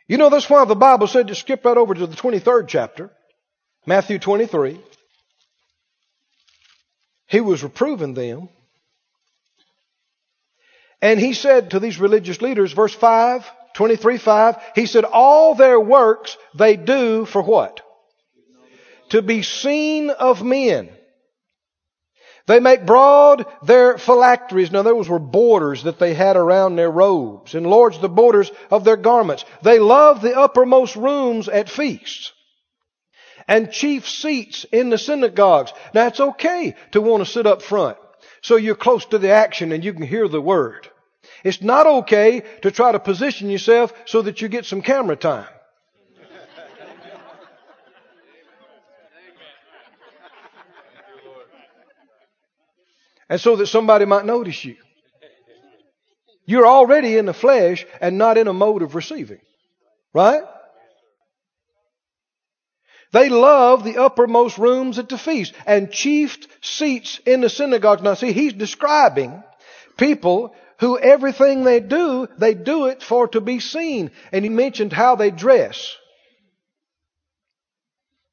You 0.08 0.18
know, 0.18 0.30
that's 0.30 0.50
why 0.50 0.64
the 0.66 0.76
Bible 0.76 1.08
said 1.08 1.28
to 1.28 1.36
skip 1.36 1.66
right 1.66 1.78
over 1.78 1.94
to 1.94 2.06
the 2.06 2.16
23rd 2.16 2.68
chapter, 2.68 3.12
Matthew 3.88 4.20
23. 4.20 4.80
He 7.36 7.42
was 7.42 7.64
reproving 7.64 8.14
them. 8.14 8.48
And 11.02 11.20
he 11.20 11.34
said 11.34 11.72
to 11.72 11.82
these 11.82 12.00
religious 12.00 12.42
leaders, 12.42 12.72
verse 12.72 12.96
5, 12.96 13.46
23, 13.74 14.18
5, 14.18 14.56
he 14.74 14.86
said, 14.86 15.04
all 15.04 15.54
their 15.54 15.78
works 15.78 16.38
they 16.58 16.78
do 16.78 17.26
for 17.26 17.42
what? 17.42 17.82
To 19.10 19.22
be 19.22 19.42
seen 19.42 20.12
of 20.12 20.44
men. 20.44 20.90
They 22.48 22.62
make 22.62 22.86
broad 22.86 23.46
their 23.64 23.98
phylacteries. 23.98 24.72
Now 24.72 24.84
those 24.84 25.10
were 25.10 25.20
borders 25.20 25.84
that 25.84 26.00
they 26.00 26.14
had 26.14 26.38
around 26.38 26.78
their 26.78 26.90
robes. 26.90 27.54
Enlarge 27.54 28.00
the 28.00 28.08
borders 28.08 28.50
of 28.72 28.86
their 28.86 28.96
garments. 28.96 29.44
They 29.62 29.80
love 29.80 30.22
the 30.22 30.40
uppermost 30.40 30.96
rooms 30.96 31.50
at 31.50 31.70
feasts 31.70 32.32
and 33.48 33.72
chief 33.72 34.08
seats 34.08 34.66
in 34.72 34.90
the 34.90 34.98
synagogues. 34.98 35.74
Now 35.94 36.08
it's 36.08 36.20
okay 36.20 36.76
to 36.92 37.02
want 37.02 37.26
to 37.26 37.32
sit 37.32 37.46
up 37.46 37.62
front 37.62 37.98
so 38.42 38.56
you're 38.58 38.76
close 38.76 39.06
to 39.06 39.18
the 39.18 39.32
action 39.32 39.72
and 39.72 39.84
you 39.84 39.94
can 39.94 40.04
hear 40.04 40.28
the 40.28 40.42
word. 40.42 40.90
It's 41.44 41.62
not 41.62 41.88
okay 41.88 42.44
to 42.62 42.72
try 42.72 42.92
to 42.92 43.00
position 43.00 43.50
yourself 43.50 43.94
so 44.06 44.22
that 44.24 44.42
you 44.42 44.48
get 44.48 44.66
some 44.66 44.82
camera 44.82 45.16
time. 45.16 45.48
and 53.28 53.42
so 53.42 53.56
that 53.56 53.68
somebody 53.68 54.06
might 54.06 54.26
notice 54.26 54.64
you. 54.64 54.76
You're 56.46 56.68
already 56.68 57.18
in 57.18 57.26
the 57.26 57.34
flesh 57.34 57.86
and 58.00 58.20
not 58.20 58.38
in 58.38 58.48
a 58.48 58.54
mode 58.54 58.84
of 58.84 58.94
receiving. 58.94 59.40
Right? 60.14 60.44
They 63.16 63.30
love 63.30 63.86
the 63.86 64.04
uppermost 64.04 64.58
rooms 64.58 65.00
at 65.00 65.08
the 65.08 65.18
feast 65.18 65.54
and 65.66 65.90
chief 65.90 66.38
seats 66.60 67.18
in 67.26 67.40
the 67.40 67.50
synagogues. 67.50 68.02
Now 68.02 68.16
see, 68.16 68.34
he's 68.34 68.52
describing 68.52 69.42
people 69.96 70.54
who 70.82 71.00
everything 71.00 71.64
they 71.64 71.80
do, 71.80 72.28
they 72.38 72.54
do 72.54 72.88
it 72.88 73.02
for 73.02 73.30
to 73.30 73.40
be 73.40 73.62
seen. 73.62 74.12
And 74.34 74.44
he 74.44 74.50
mentioned 74.50 74.92
how 74.92 75.16
they 75.16 75.32
dress. 75.32 75.96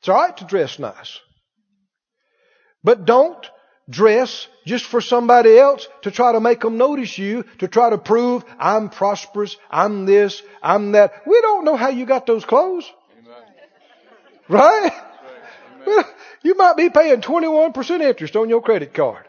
It's 0.01 0.09
alright 0.09 0.37
to 0.39 0.47
dress 0.47 0.81
nice. 0.81 1.21
But 2.83 3.05
don't 3.05 3.49
dress 3.89 4.49
just 4.67 4.85
for 4.87 5.01
somebody 5.01 5.57
else 5.61 5.87
to 6.03 6.11
try 6.11 6.33
to 6.33 6.41
make 6.41 6.63
them 6.63 6.77
notice 6.77 7.17
you, 7.17 7.45
to 7.59 7.69
try 7.69 7.91
to 7.91 7.99
prove 7.99 8.45
I'm 8.59 8.89
prosperous, 8.89 9.57
I'm 9.71 10.07
this, 10.07 10.43
I'm 10.61 10.91
that. 10.93 11.23
We 11.25 11.41
don't 11.41 11.65
know 11.65 11.77
how 11.77 11.91
you 11.91 12.05
got 12.05 12.27
those 12.27 12.45
clothes. 12.45 12.91
Right? 14.53 14.93
right. 15.87 16.07
You 16.45 16.57
might 16.57 16.77
be 16.77 16.91
paying 16.91 17.21
21% 17.21 18.01
interest 18.01 18.35
on 18.35 18.49
your 18.49 18.61
credit 18.61 18.93
card 18.93 19.25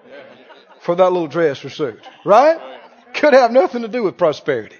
for 0.82 0.96
that 0.96 1.12
little 1.12 1.28
dress 1.28 1.64
or 1.64 1.70
suit. 1.70 2.04
Right? 2.26 2.60
Could 3.14 3.34
have 3.34 3.52
nothing 3.52 3.84
to 3.84 3.88
do 3.88 4.02
with 4.02 4.18
prosperity. 4.18 4.78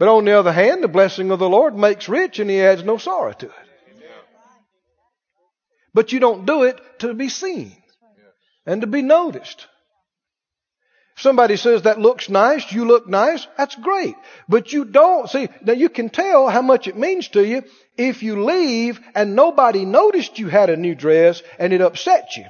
But 0.00 0.08
on 0.08 0.24
the 0.24 0.32
other 0.32 0.52
hand, 0.52 0.82
the 0.82 0.88
blessing 0.88 1.30
of 1.30 1.38
the 1.38 1.48
Lord 1.48 1.76
makes 1.76 2.08
rich 2.08 2.40
and 2.40 2.50
he 2.50 2.60
adds 2.60 2.82
no 2.82 2.98
sorrow 2.98 3.32
to 3.32 3.46
it. 3.46 3.52
But 5.94 6.12
you 6.12 6.18
don't 6.18 6.44
do 6.44 6.64
it 6.64 6.80
to 6.98 7.14
be 7.14 7.28
seen 7.28 7.76
and 8.66 8.80
to 8.80 8.88
be 8.88 9.02
noticed. 9.02 9.68
Somebody 11.16 11.56
says 11.56 11.82
that 11.82 12.00
looks 12.00 12.28
nice, 12.28 12.72
you 12.72 12.86
look 12.86 13.08
nice, 13.08 13.46
that's 13.56 13.76
great. 13.76 14.16
But 14.48 14.72
you 14.72 14.84
don't, 14.84 15.30
see, 15.30 15.48
now 15.62 15.72
you 15.72 15.88
can 15.88 16.10
tell 16.10 16.48
how 16.48 16.60
much 16.60 16.88
it 16.88 16.96
means 16.96 17.28
to 17.28 17.46
you 17.46 17.62
if 17.96 18.22
you 18.22 18.44
leave 18.44 18.98
and 19.14 19.36
nobody 19.36 19.84
noticed 19.84 20.40
you 20.40 20.48
had 20.48 20.70
a 20.70 20.76
new 20.76 20.94
dress 20.96 21.40
and 21.58 21.72
it 21.72 21.80
upset 21.80 22.36
you. 22.36 22.44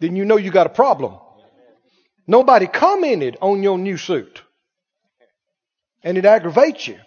Then 0.00 0.16
you 0.16 0.24
know 0.24 0.36
you 0.36 0.50
got 0.50 0.66
a 0.66 0.70
problem. 0.70 1.16
Nobody 2.26 2.66
commented 2.66 3.36
on 3.40 3.62
your 3.62 3.78
new 3.78 3.96
suit. 3.96 4.42
And 6.02 6.18
it 6.18 6.24
aggravates 6.24 6.86
you. 6.86 6.98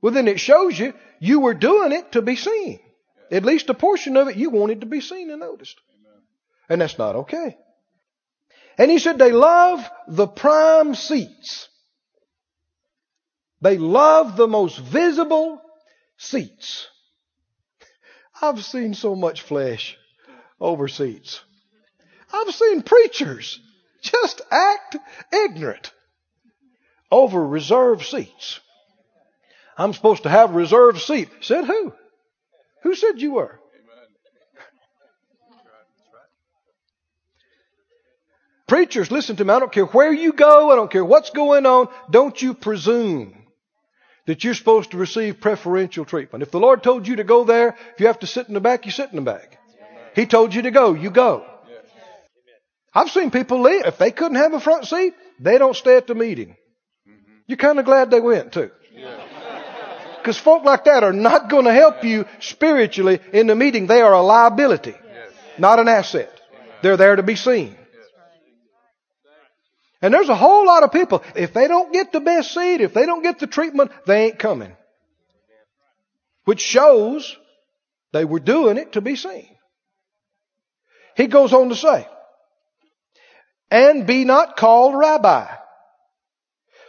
Well, 0.00 0.12
then 0.12 0.28
it 0.28 0.40
shows 0.40 0.78
you 0.78 0.92
you 1.20 1.40
were 1.40 1.54
doing 1.54 1.92
it 1.92 2.12
to 2.12 2.22
be 2.22 2.34
seen. 2.34 2.80
At 3.30 3.44
least 3.44 3.70
a 3.70 3.74
portion 3.74 4.16
of 4.16 4.28
it 4.28 4.36
you 4.36 4.50
wanted 4.50 4.80
to 4.80 4.86
be 4.86 5.00
seen 5.00 5.30
and 5.30 5.40
noticed. 5.40 5.80
And 6.68 6.80
that's 6.80 6.98
not 6.98 7.16
okay. 7.16 7.56
And 8.78 8.90
he 8.90 8.98
said 8.98 9.18
they 9.18 9.32
love 9.32 9.88
the 10.08 10.26
prime 10.26 10.94
seats. 10.94 11.68
They 13.60 13.78
love 13.78 14.36
the 14.36 14.48
most 14.48 14.78
visible 14.78 15.60
seats. 16.16 16.88
I've 18.40 18.64
seen 18.64 18.94
so 18.94 19.14
much 19.14 19.42
flesh 19.42 19.96
over 20.60 20.88
seats. 20.88 21.40
I've 22.32 22.54
seen 22.54 22.82
preachers 22.82 23.60
just 24.02 24.40
act 24.50 24.96
ignorant 25.32 25.92
over 27.10 27.46
reserved 27.46 28.04
seats. 28.04 28.58
I'm 29.76 29.92
supposed 29.92 30.24
to 30.24 30.28
have 30.28 30.50
a 30.50 30.54
reserved 30.54 31.00
seat. 31.00 31.28
Said 31.40 31.66
who? 31.66 31.92
Who 32.82 32.94
said 32.94 33.20
you 33.20 33.32
were? 33.32 33.60
Preachers, 38.72 39.10
listen 39.10 39.36
to 39.36 39.44
me. 39.44 39.52
I 39.52 39.58
don't 39.58 39.70
care 39.70 39.84
where 39.84 40.10
you 40.10 40.32
go. 40.32 40.70
I 40.70 40.76
don't 40.76 40.90
care 40.90 41.04
what's 41.04 41.28
going 41.28 41.66
on. 41.66 41.88
Don't 42.10 42.40
you 42.40 42.54
presume 42.54 43.34
that 44.26 44.44
you're 44.44 44.54
supposed 44.54 44.92
to 44.92 44.96
receive 44.96 45.42
preferential 45.42 46.06
treatment. 46.06 46.42
If 46.42 46.52
the 46.52 46.58
Lord 46.58 46.82
told 46.82 47.06
you 47.06 47.16
to 47.16 47.24
go 47.24 47.44
there, 47.44 47.76
if 47.92 48.00
you 48.00 48.06
have 48.06 48.20
to 48.20 48.26
sit 48.26 48.48
in 48.48 48.54
the 48.54 48.62
back, 48.62 48.86
you 48.86 48.90
sit 48.90 49.10
in 49.10 49.16
the 49.16 49.30
back. 49.30 49.58
He 50.14 50.24
told 50.24 50.54
you 50.54 50.62
to 50.62 50.70
go, 50.70 50.94
you 50.94 51.10
go. 51.10 51.44
I've 52.94 53.10
seen 53.10 53.30
people 53.30 53.60
leave. 53.60 53.84
If 53.84 53.98
they 53.98 54.10
couldn't 54.10 54.38
have 54.38 54.54
a 54.54 54.60
front 54.60 54.86
seat, 54.86 55.12
they 55.38 55.58
don't 55.58 55.76
stay 55.76 55.98
at 55.98 56.06
the 56.06 56.14
meeting. 56.14 56.56
You're 57.46 57.58
kind 57.58 57.78
of 57.78 57.84
glad 57.84 58.10
they 58.10 58.20
went 58.20 58.54
too. 58.54 58.70
Because 60.16 60.38
folk 60.38 60.64
like 60.64 60.84
that 60.84 61.04
are 61.04 61.12
not 61.12 61.50
going 61.50 61.66
to 61.66 61.74
help 61.74 62.04
you 62.04 62.24
spiritually 62.40 63.20
in 63.34 63.48
the 63.48 63.54
meeting. 63.54 63.86
They 63.86 64.00
are 64.00 64.14
a 64.14 64.22
liability, 64.22 64.94
not 65.58 65.78
an 65.78 65.88
asset. 65.88 66.32
They're 66.80 66.96
there 66.96 67.16
to 67.16 67.22
be 67.22 67.36
seen. 67.36 67.76
And 70.02 70.12
there's 70.12 70.28
a 70.28 70.34
whole 70.34 70.66
lot 70.66 70.82
of 70.82 70.90
people, 70.90 71.22
if 71.36 71.54
they 71.54 71.68
don't 71.68 71.92
get 71.92 72.10
the 72.10 72.20
best 72.20 72.52
seed, 72.52 72.80
if 72.80 72.92
they 72.92 73.06
don't 73.06 73.22
get 73.22 73.38
the 73.38 73.46
treatment, 73.46 73.92
they 74.04 74.26
ain't 74.26 74.38
coming. 74.38 74.76
Which 76.44 76.60
shows 76.60 77.36
they 78.12 78.24
were 78.24 78.40
doing 78.40 78.78
it 78.78 78.92
to 78.92 79.00
be 79.00 79.14
seen. 79.14 79.48
He 81.16 81.28
goes 81.28 81.52
on 81.52 81.68
to 81.68 81.76
say, 81.76 82.08
and 83.70 84.06
be 84.06 84.24
not 84.24 84.56
called 84.56 84.98
rabbi. 84.98 85.46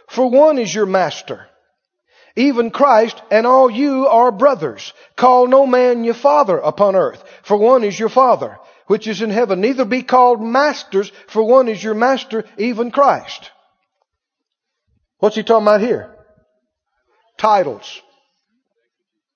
For 0.09 0.30
one 0.30 0.57
is 0.57 0.74
your 0.74 0.88
master, 0.88 1.47
even 2.36 2.72
Christ, 2.72 3.22
and 3.30 3.45
all 3.45 3.70
you 3.70 4.07
are 4.07 4.32
brothers. 4.32 4.91
Call 5.16 5.47
no 5.47 5.68
man 5.68 6.03
your 6.03 6.14
father 6.16 6.57
upon 6.57 6.95
earth, 6.95 7.24
for 7.43 7.57
one 7.57 7.84
is 7.84 7.97
your 7.97 8.09
father, 8.09 8.57
which 8.88 9.08
is 9.08 9.22
in 9.22 9.30
heaven. 9.30 9.62
Neither 9.62 9.86
be 9.86 10.04
called 10.04 10.42
masters, 10.42 11.12
for 11.28 11.44
one 11.44 11.68
is 11.68 11.84
your 11.84 11.94
master, 11.94 12.46
even 12.58 12.92
Christ. 12.92 13.52
What's 15.20 15.36
he 15.36 15.44
talking 15.44 15.66
about 15.66 15.82
here? 15.82 16.16
Titles. 17.38 18.02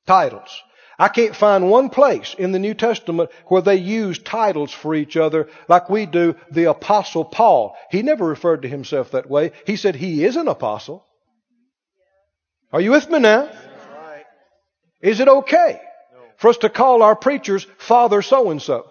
Titles. 0.05 0.61
I 0.99 1.09
can't 1.09 1.35
find 1.35 1.69
one 1.69 1.89
place 1.89 2.35
in 2.37 2.51
the 2.51 2.59
New 2.59 2.73
Testament 2.73 3.29
where 3.45 3.61
they 3.61 3.75
use 3.75 4.17
titles 4.17 4.71
for 4.71 4.95
each 4.95 5.15
other 5.15 5.47
like 5.67 5.89
we 5.89 6.07
do 6.07 6.35
the 6.51 6.65
Apostle 6.65 7.23
Paul. 7.23 7.75
He 7.91 8.01
never 8.01 8.25
referred 8.25 8.63
to 8.63 8.67
himself 8.67 9.11
that 9.11 9.29
way. 9.29 9.51
He 9.65 9.75
said 9.75 9.95
he 9.95 10.23
is 10.23 10.35
an 10.37 10.47
apostle. 10.47 11.05
Are 12.73 12.81
you 12.81 12.91
with 12.91 13.09
me 13.09 13.19
now? 13.19 13.49
Is 15.01 15.19
it 15.19 15.27
okay 15.27 15.79
for 16.37 16.49
us 16.49 16.57
to 16.57 16.69
call 16.69 17.03
our 17.03 17.15
preachers 17.15 17.67
Father 17.77 18.23
so 18.23 18.49
and 18.49 18.61
so? 18.61 18.89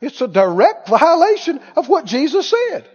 It's 0.00 0.20
a 0.20 0.28
direct 0.28 0.88
violation 0.88 1.60
of 1.76 1.88
what 1.88 2.06
Jesus 2.06 2.50
said. 2.50 2.88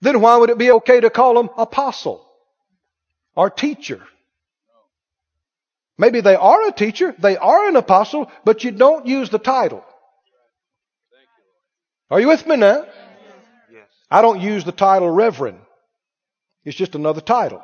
Then 0.00 0.20
why 0.20 0.36
would 0.36 0.50
it 0.50 0.58
be 0.58 0.70
okay 0.72 1.00
to 1.00 1.10
call 1.10 1.34
them 1.34 1.50
apostle 1.56 2.26
or 3.36 3.50
teacher? 3.50 4.00
Maybe 5.98 6.22
they 6.22 6.34
are 6.34 6.66
a 6.66 6.72
teacher, 6.72 7.14
they 7.18 7.36
are 7.36 7.68
an 7.68 7.76
apostle, 7.76 8.30
but 8.44 8.64
you 8.64 8.70
don't 8.70 9.06
use 9.06 9.28
the 9.28 9.38
title. 9.38 9.84
Are 12.10 12.18
you 12.18 12.28
with 12.28 12.46
me 12.46 12.56
now? 12.56 12.86
I 14.10 14.22
don't 14.22 14.40
use 14.40 14.64
the 14.64 14.72
title 14.72 15.10
reverend. 15.10 15.58
It's 16.64 16.76
just 16.76 16.94
another 16.94 17.20
title. 17.20 17.62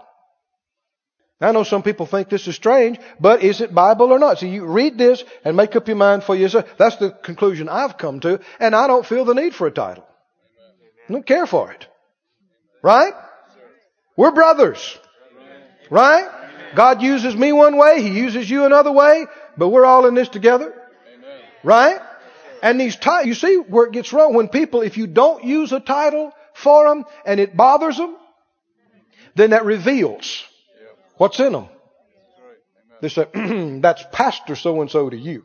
I 1.41 1.53
know 1.53 1.65
some 1.65 1.83
people 1.83 2.07
think 2.07 2.31
this 2.31 2.49
is 2.49 2.55
strange, 2.55 2.99
but 3.21 3.43
is 3.43 3.61
it 3.61 3.75
Bible 3.75 4.11
or 4.11 4.19
not? 4.19 4.39
So 4.39 4.47
you 4.47 4.65
read 4.65 4.97
this 4.97 5.23
and 5.45 5.55
make 5.57 5.77
up 5.77 5.87
your 5.87 5.97
mind 5.97 6.25
for 6.25 6.35
yourself. 6.35 6.67
That's 6.79 6.97
the 6.97 7.11
conclusion 7.11 7.69
I've 7.69 7.99
come 7.99 8.21
to, 8.21 8.41
and 8.59 8.75
I 8.75 8.87
don't 8.87 9.05
feel 9.05 9.27
the 9.27 9.35
need 9.35 9.55
for 9.55 9.67
a 9.67 9.71
title. 9.71 10.07
I 11.09 11.13
don't 11.13 11.27
care 11.27 11.47
for 11.47 11.73
it. 11.73 11.87
Right? 12.83 13.13
We're 14.17 14.33
brothers. 14.33 14.99
Right? 15.91 16.27
God 16.75 17.03
uses 17.03 17.37
me 17.37 17.53
one 17.53 17.77
way, 17.77 18.01
He 18.01 18.19
uses 18.19 18.49
you 18.49 18.65
another 18.65 18.93
way, 18.93 19.27
but 19.59 19.69
we're 19.69 19.85
all 19.85 20.07
in 20.07 20.15
this 20.15 20.31
together. 20.31 20.75
Right? 21.63 22.01
And 22.63 22.81
these 22.81 22.97
titles, 22.97 23.27
you 23.27 23.35
see 23.35 23.57
where 23.57 23.87
it 23.87 23.93
gets 23.93 24.13
wrong 24.15 24.33
when 24.33 24.49
people, 24.49 24.81
if 24.81 24.97
you 24.97 25.07
don't 25.07 25.45
use 25.45 25.73
a 25.73 25.81
title 25.81 26.33
for 26.55 26.89
them 26.89 27.05
and 27.27 27.39
it 27.41 27.55
bothers 27.55 27.99
them, 27.99 28.17
then 29.35 29.51
that 29.51 29.67
reveals 29.67 30.43
what's 31.17 31.41
in 31.41 31.53
them. 31.53 31.69
They 33.01 33.09
say, 33.09 33.27
that's 33.81 34.05
Pastor 34.13 34.57
so 34.57 34.81
and 34.81 34.91
so 34.91 35.11
to 35.11 35.17
you. 35.17 35.45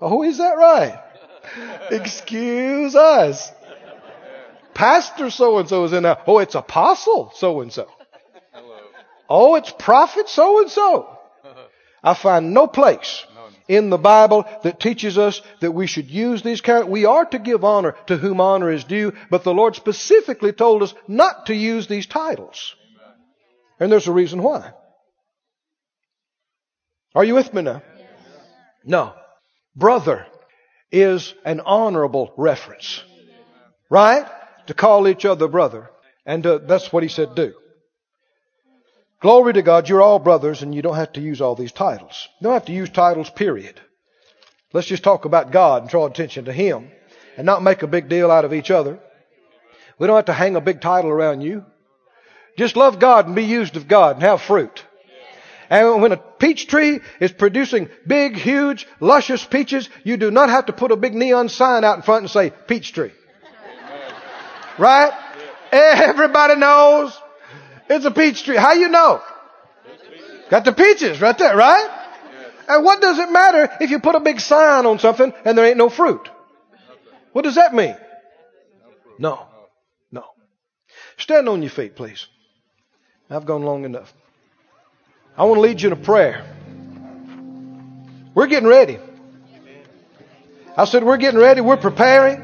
Oh, 0.00 0.22
is 0.22 0.38
that 0.38 0.56
right? 0.56 1.02
Excuse 1.90 2.94
us. 2.94 3.50
Pastor 4.74 5.30
so 5.30 5.58
and 5.58 5.68
so 5.68 5.84
is 5.84 5.92
in 5.92 6.04
there. 6.04 6.18
Oh, 6.26 6.38
it's 6.38 6.54
Apostle 6.54 7.32
so 7.34 7.60
and 7.60 7.72
so. 7.72 7.88
Oh, 9.28 9.56
it's 9.56 9.72
prophet 9.72 10.28
so 10.28 10.60
and 10.60 10.70
so. 10.70 11.18
I 12.02 12.14
find 12.14 12.54
no 12.54 12.66
place 12.66 13.26
in 13.66 13.90
the 13.90 13.98
Bible 13.98 14.44
that 14.62 14.80
teaches 14.80 15.18
us 15.18 15.42
that 15.60 15.72
we 15.72 15.86
should 15.86 16.08
use 16.08 16.42
these 16.42 16.60
kind. 16.60 16.88
We 16.88 17.04
are 17.04 17.24
to 17.26 17.38
give 17.38 17.64
honor 17.64 17.96
to 18.06 18.16
whom 18.16 18.40
honor 18.40 18.70
is 18.70 18.84
due, 18.84 19.12
but 19.30 19.44
the 19.44 19.52
Lord 19.52 19.74
specifically 19.74 20.52
told 20.52 20.82
us 20.82 20.94
not 21.06 21.46
to 21.46 21.54
use 21.54 21.86
these 21.86 22.06
titles. 22.06 22.76
And 23.80 23.90
there's 23.90 24.08
a 24.08 24.12
reason 24.12 24.42
why. 24.42 24.72
Are 27.14 27.24
you 27.24 27.34
with 27.34 27.52
me 27.54 27.62
now? 27.62 27.82
No. 28.84 29.14
Brother 29.74 30.26
is 30.90 31.34
an 31.44 31.60
honorable 31.60 32.32
reference. 32.36 33.02
Right? 33.90 34.26
To 34.66 34.74
call 34.74 35.08
each 35.08 35.24
other 35.24 35.48
brother. 35.48 35.90
And 36.26 36.46
uh, 36.46 36.58
that's 36.58 36.92
what 36.92 37.02
he 37.02 37.08
said 37.08 37.34
do. 37.34 37.54
Glory 39.20 39.52
to 39.54 39.62
God, 39.62 39.88
you're 39.88 40.02
all 40.02 40.18
brothers 40.18 40.62
and 40.62 40.74
you 40.74 40.82
don't 40.82 40.96
have 40.96 41.14
to 41.14 41.20
use 41.20 41.40
all 41.40 41.54
these 41.54 41.72
titles. 41.72 42.28
You 42.40 42.44
don't 42.44 42.52
have 42.52 42.66
to 42.66 42.72
use 42.72 42.90
titles, 42.90 43.30
period. 43.30 43.80
Let's 44.72 44.86
just 44.86 45.02
talk 45.02 45.24
about 45.24 45.50
God 45.50 45.82
and 45.82 45.90
draw 45.90 46.06
attention 46.06 46.44
to 46.44 46.52
Him 46.52 46.90
and 47.36 47.46
not 47.46 47.62
make 47.62 47.82
a 47.82 47.88
big 47.88 48.08
deal 48.08 48.30
out 48.30 48.44
of 48.44 48.52
each 48.52 48.70
other. 48.70 49.00
We 49.98 50.06
don't 50.06 50.16
have 50.16 50.26
to 50.26 50.32
hang 50.32 50.54
a 50.54 50.60
big 50.60 50.80
title 50.80 51.10
around 51.10 51.40
you. 51.40 51.64
Just 52.58 52.76
love 52.76 52.98
God 52.98 53.26
and 53.26 53.36
be 53.36 53.44
used 53.44 53.76
of 53.76 53.86
God 53.86 54.16
and 54.16 54.22
have 54.24 54.42
fruit. 54.42 54.84
And 55.70 56.02
when 56.02 56.12
a 56.12 56.16
peach 56.16 56.66
tree 56.66 57.00
is 57.20 57.30
producing 57.30 57.88
big, 58.06 58.36
huge, 58.36 58.86
luscious 59.00 59.44
peaches, 59.44 59.88
you 60.02 60.16
do 60.16 60.30
not 60.30 60.48
have 60.50 60.66
to 60.66 60.72
put 60.72 60.90
a 60.90 60.96
big 60.96 61.14
neon 61.14 61.48
sign 61.48 61.84
out 61.84 61.96
in 61.96 62.02
front 62.02 62.22
and 62.22 62.30
say, 62.30 62.50
peach 62.66 62.92
tree. 62.92 63.12
Right? 64.76 65.12
Everybody 65.70 66.56
knows 66.56 67.16
it's 67.88 68.04
a 68.04 68.10
peach 68.10 68.42
tree. 68.44 68.56
How 68.56 68.72
you 68.72 68.88
know? 68.88 69.22
Got 70.50 70.64
the 70.64 70.72
peaches 70.72 71.20
right 71.20 71.36
there, 71.38 71.56
right? 71.56 71.88
And 72.68 72.84
what 72.84 73.00
does 73.00 73.18
it 73.18 73.30
matter 73.30 73.70
if 73.80 73.90
you 73.90 74.00
put 74.00 74.16
a 74.16 74.20
big 74.20 74.40
sign 74.40 74.84
on 74.84 74.98
something 74.98 75.32
and 75.44 75.56
there 75.56 75.64
ain't 75.64 75.76
no 75.76 75.90
fruit? 75.90 76.28
What 77.32 77.42
does 77.42 77.54
that 77.54 77.72
mean? 77.72 77.96
No. 79.18 79.46
No. 80.10 80.24
Stand 81.18 81.48
on 81.48 81.62
your 81.62 81.70
feet, 81.70 81.94
please. 81.94 82.26
I've 83.30 83.44
gone 83.44 83.62
long 83.62 83.84
enough. 83.84 84.12
I 85.36 85.44
want 85.44 85.58
to 85.58 85.60
lead 85.60 85.82
you 85.82 85.88
in 85.88 85.92
a 85.92 86.02
prayer. 86.02 86.44
We're 88.34 88.46
getting 88.46 88.68
ready. 88.68 88.98
I 90.76 90.84
said, 90.84 91.04
We're 91.04 91.18
getting 91.18 91.40
ready. 91.40 91.60
We're 91.60 91.76
preparing 91.76 92.42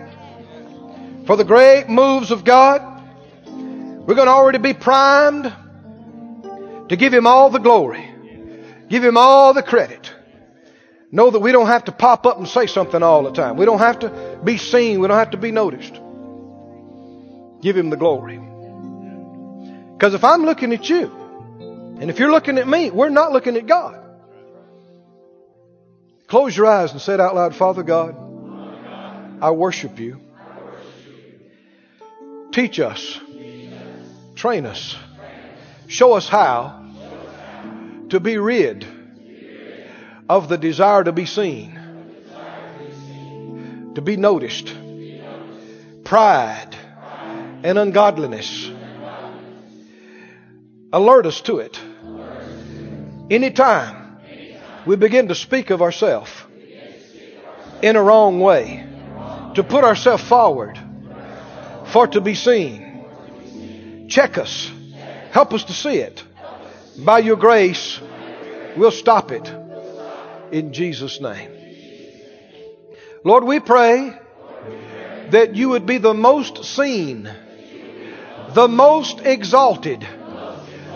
for 1.27 1.37
the 1.37 1.45
great 1.45 1.89
moves 1.89 2.31
of 2.31 2.45
God. 2.45 2.83
We're 3.47 4.15
going 4.15 4.27
to 4.27 4.33
already 4.33 4.59
be 4.59 4.75
primed 4.75 5.45
to 6.89 6.97
give 6.97 7.15
Him 7.15 7.27
all 7.27 7.49
the 7.49 7.61
glory, 7.61 8.07
give 8.89 9.03
Him 9.03 9.17
all 9.17 9.55
the 9.55 9.63
credit. 9.63 10.13
Know 11.11 11.31
that 11.31 11.39
we 11.39 11.53
don't 11.53 11.69
have 11.69 11.85
to 11.85 11.93
pop 11.93 12.27
up 12.27 12.39
and 12.39 12.49
say 12.49 12.67
something 12.67 13.03
all 13.03 13.23
the 13.23 13.33
time. 13.33 13.57
We 13.57 13.65
don't 13.65 13.79
have 13.79 14.01
to 14.01 14.41
be 14.43 14.59
seen. 14.59 15.01
We 15.01 15.09
don't 15.09 15.17
have 15.17 15.31
to 15.31 15.37
be 15.37 15.53
noticed. 15.53 15.95
Give 17.63 17.77
Him 17.77 17.89
the 17.89 17.97
glory. 17.97 18.41
Because 20.05 20.13
if 20.13 20.25
I'm 20.25 20.45
looking 20.45 20.75
at 20.75 20.91
you, 20.91 21.11
and 21.99 22.11
if 22.11 22.19
you're 22.19 22.31
looking 22.31 22.59
at 22.59 22.69
me, 22.69 22.91
we're 22.91 23.09
not 23.09 23.33
looking 23.33 23.57
at 23.57 23.67
God. 23.67 23.99
Close 26.27 26.55
your 26.55 26.67
eyes 26.67 26.93
and 26.93 27.01
say 27.01 27.15
it 27.15 27.21
out 27.21 27.35
loud, 27.35 27.57
Father 27.57 27.83
God, 27.83 28.15
I 29.41 29.53
worship 29.53 29.99
you. 29.99 30.21
Teach 32.53 32.81
us, 32.81 33.19
train 34.35 34.67
us, 34.67 34.95
show 35.87 36.13
us 36.13 36.29
how 36.29 36.87
to 38.11 38.21
be 38.21 38.37
rid 38.37 38.87
of 40.29 40.51
the 40.51 40.59
desire 40.59 41.03
to 41.03 41.13
be 41.13 41.25
seen, 41.25 41.81
to 43.95 44.03
be 44.03 44.19
noticed, 44.19 44.71
pride, 46.05 46.77
and 47.63 47.79
ungodliness. 47.79 48.71
Alert 50.95 51.27
us 51.27 51.41
to 51.41 51.59
it. 51.59 51.77
Anytime 53.29 54.17
we 54.87 54.95
begin 54.95 55.27
to 55.27 55.35
speak 55.35 55.71
of 55.71 55.83
ourselves 55.83 56.31
in 57.83 57.97
a 57.97 58.03
wrong 58.03 58.39
way, 58.39 58.87
to 59.57 59.65
put 59.65 59.83
ourselves 59.83 60.23
forward 60.23 60.79
for 61.87 62.07
to 62.07 62.21
be 62.21 62.37
seen, 62.37 64.07
check 64.09 64.39
us, 64.39 64.71
help 65.33 65.53
us 65.53 65.65
to 65.65 65.73
see 65.73 65.97
it. 65.97 66.23
By 66.97 67.19
your 67.19 67.39
grace, 67.39 68.01
we'll 68.77 68.93
stop 68.93 69.33
it 69.33 69.53
in 70.53 70.73
Jesus' 70.73 71.21
name. 71.21 71.51
Lord, 73.25 73.43
we 73.43 73.59
pray 73.59 74.17
that 75.31 75.57
you 75.57 75.71
would 75.71 75.87
be 75.87 75.99
the 75.99 76.15
most 76.15 76.65
seen, 76.65 77.29
the 78.51 78.69
most 78.69 79.23
exalted, 79.23 80.07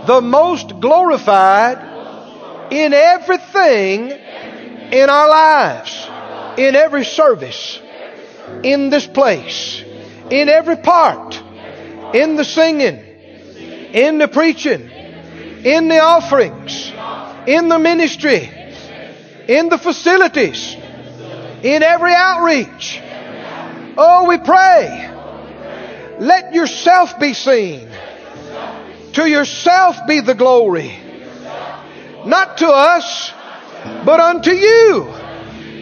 the 0.08 0.22
most 0.22 0.80
glorified 0.80 2.72
in 2.72 2.94
everything 2.94 4.10
in 4.10 5.10
our 5.10 5.28
lives, 5.28 6.08
in 6.56 6.74
every 6.74 7.04
service, 7.04 7.78
in 8.62 8.88
this 8.88 9.06
place, 9.06 9.84
in 10.30 10.48
every 10.48 10.76
part, 10.76 11.38
in 12.14 12.36
the 12.36 12.44
singing, 12.44 12.96
in 13.92 14.16
the 14.16 14.28
preaching, 14.28 14.88
in 15.64 15.88
the 15.88 15.98
offerings, 15.98 16.90
in 17.46 17.68
the 17.68 17.78
ministry, 17.78 18.50
in 19.46 19.68
the 19.68 19.76
facilities, 19.76 20.74
in 21.62 21.82
every 21.82 22.14
outreach. 22.14 22.98
Oh, 23.98 24.24
we 24.26 24.38
pray. 24.38 25.10
Let 26.18 26.54
yourself 26.54 27.20
be 27.20 27.34
seen. 27.34 27.90
To 29.18 29.28
yourself 29.28 30.06
be 30.06 30.20
the 30.20 30.36
glory. 30.36 30.96
Not 32.24 32.58
to 32.58 32.68
us, 32.68 33.32
but 34.04 34.20
unto 34.20 34.52
you. 34.52 35.12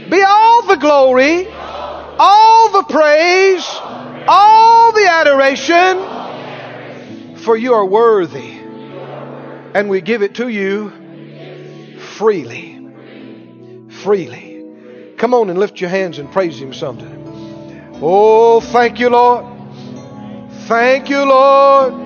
Be 0.08 0.22
all 0.22 0.62
the 0.66 0.76
glory, 0.76 1.46
all 1.46 2.70
the 2.70 2.84
praise, 2.84 3.66
all 4.26 4.92
the 4.92 5.06
adoration, 5.06 5.98
for 7.36 7.58
you 7.58 7.74
are 7.74 7.84
worthy. 7.84 8.58
And 9.74 9.90
we 9.90 10.00
give 10.00 10.22
it 10.22 10.36
to 10.36 10.48
you 10.48 10.90
freely 11.98 12.76
freely. 14.02 14.64
Come 15.18 15.34
on 15.34 15.50
and 15.50 15.58
lift 15.58 15.78
your 15.78 15.90
hands 15.90 16.18
and 16.18 16.32
praise 16.32 16.58
Him 16.58 16.72
sometime. 16.72 17.22
Oh, 18.00 18.62
thank 18.62 18.98
you, 18.98 19.10
Lord. 19.10 19.44
Thank 20.68 21.10
you, 21.10 21.22
Lord. 21.22 22.05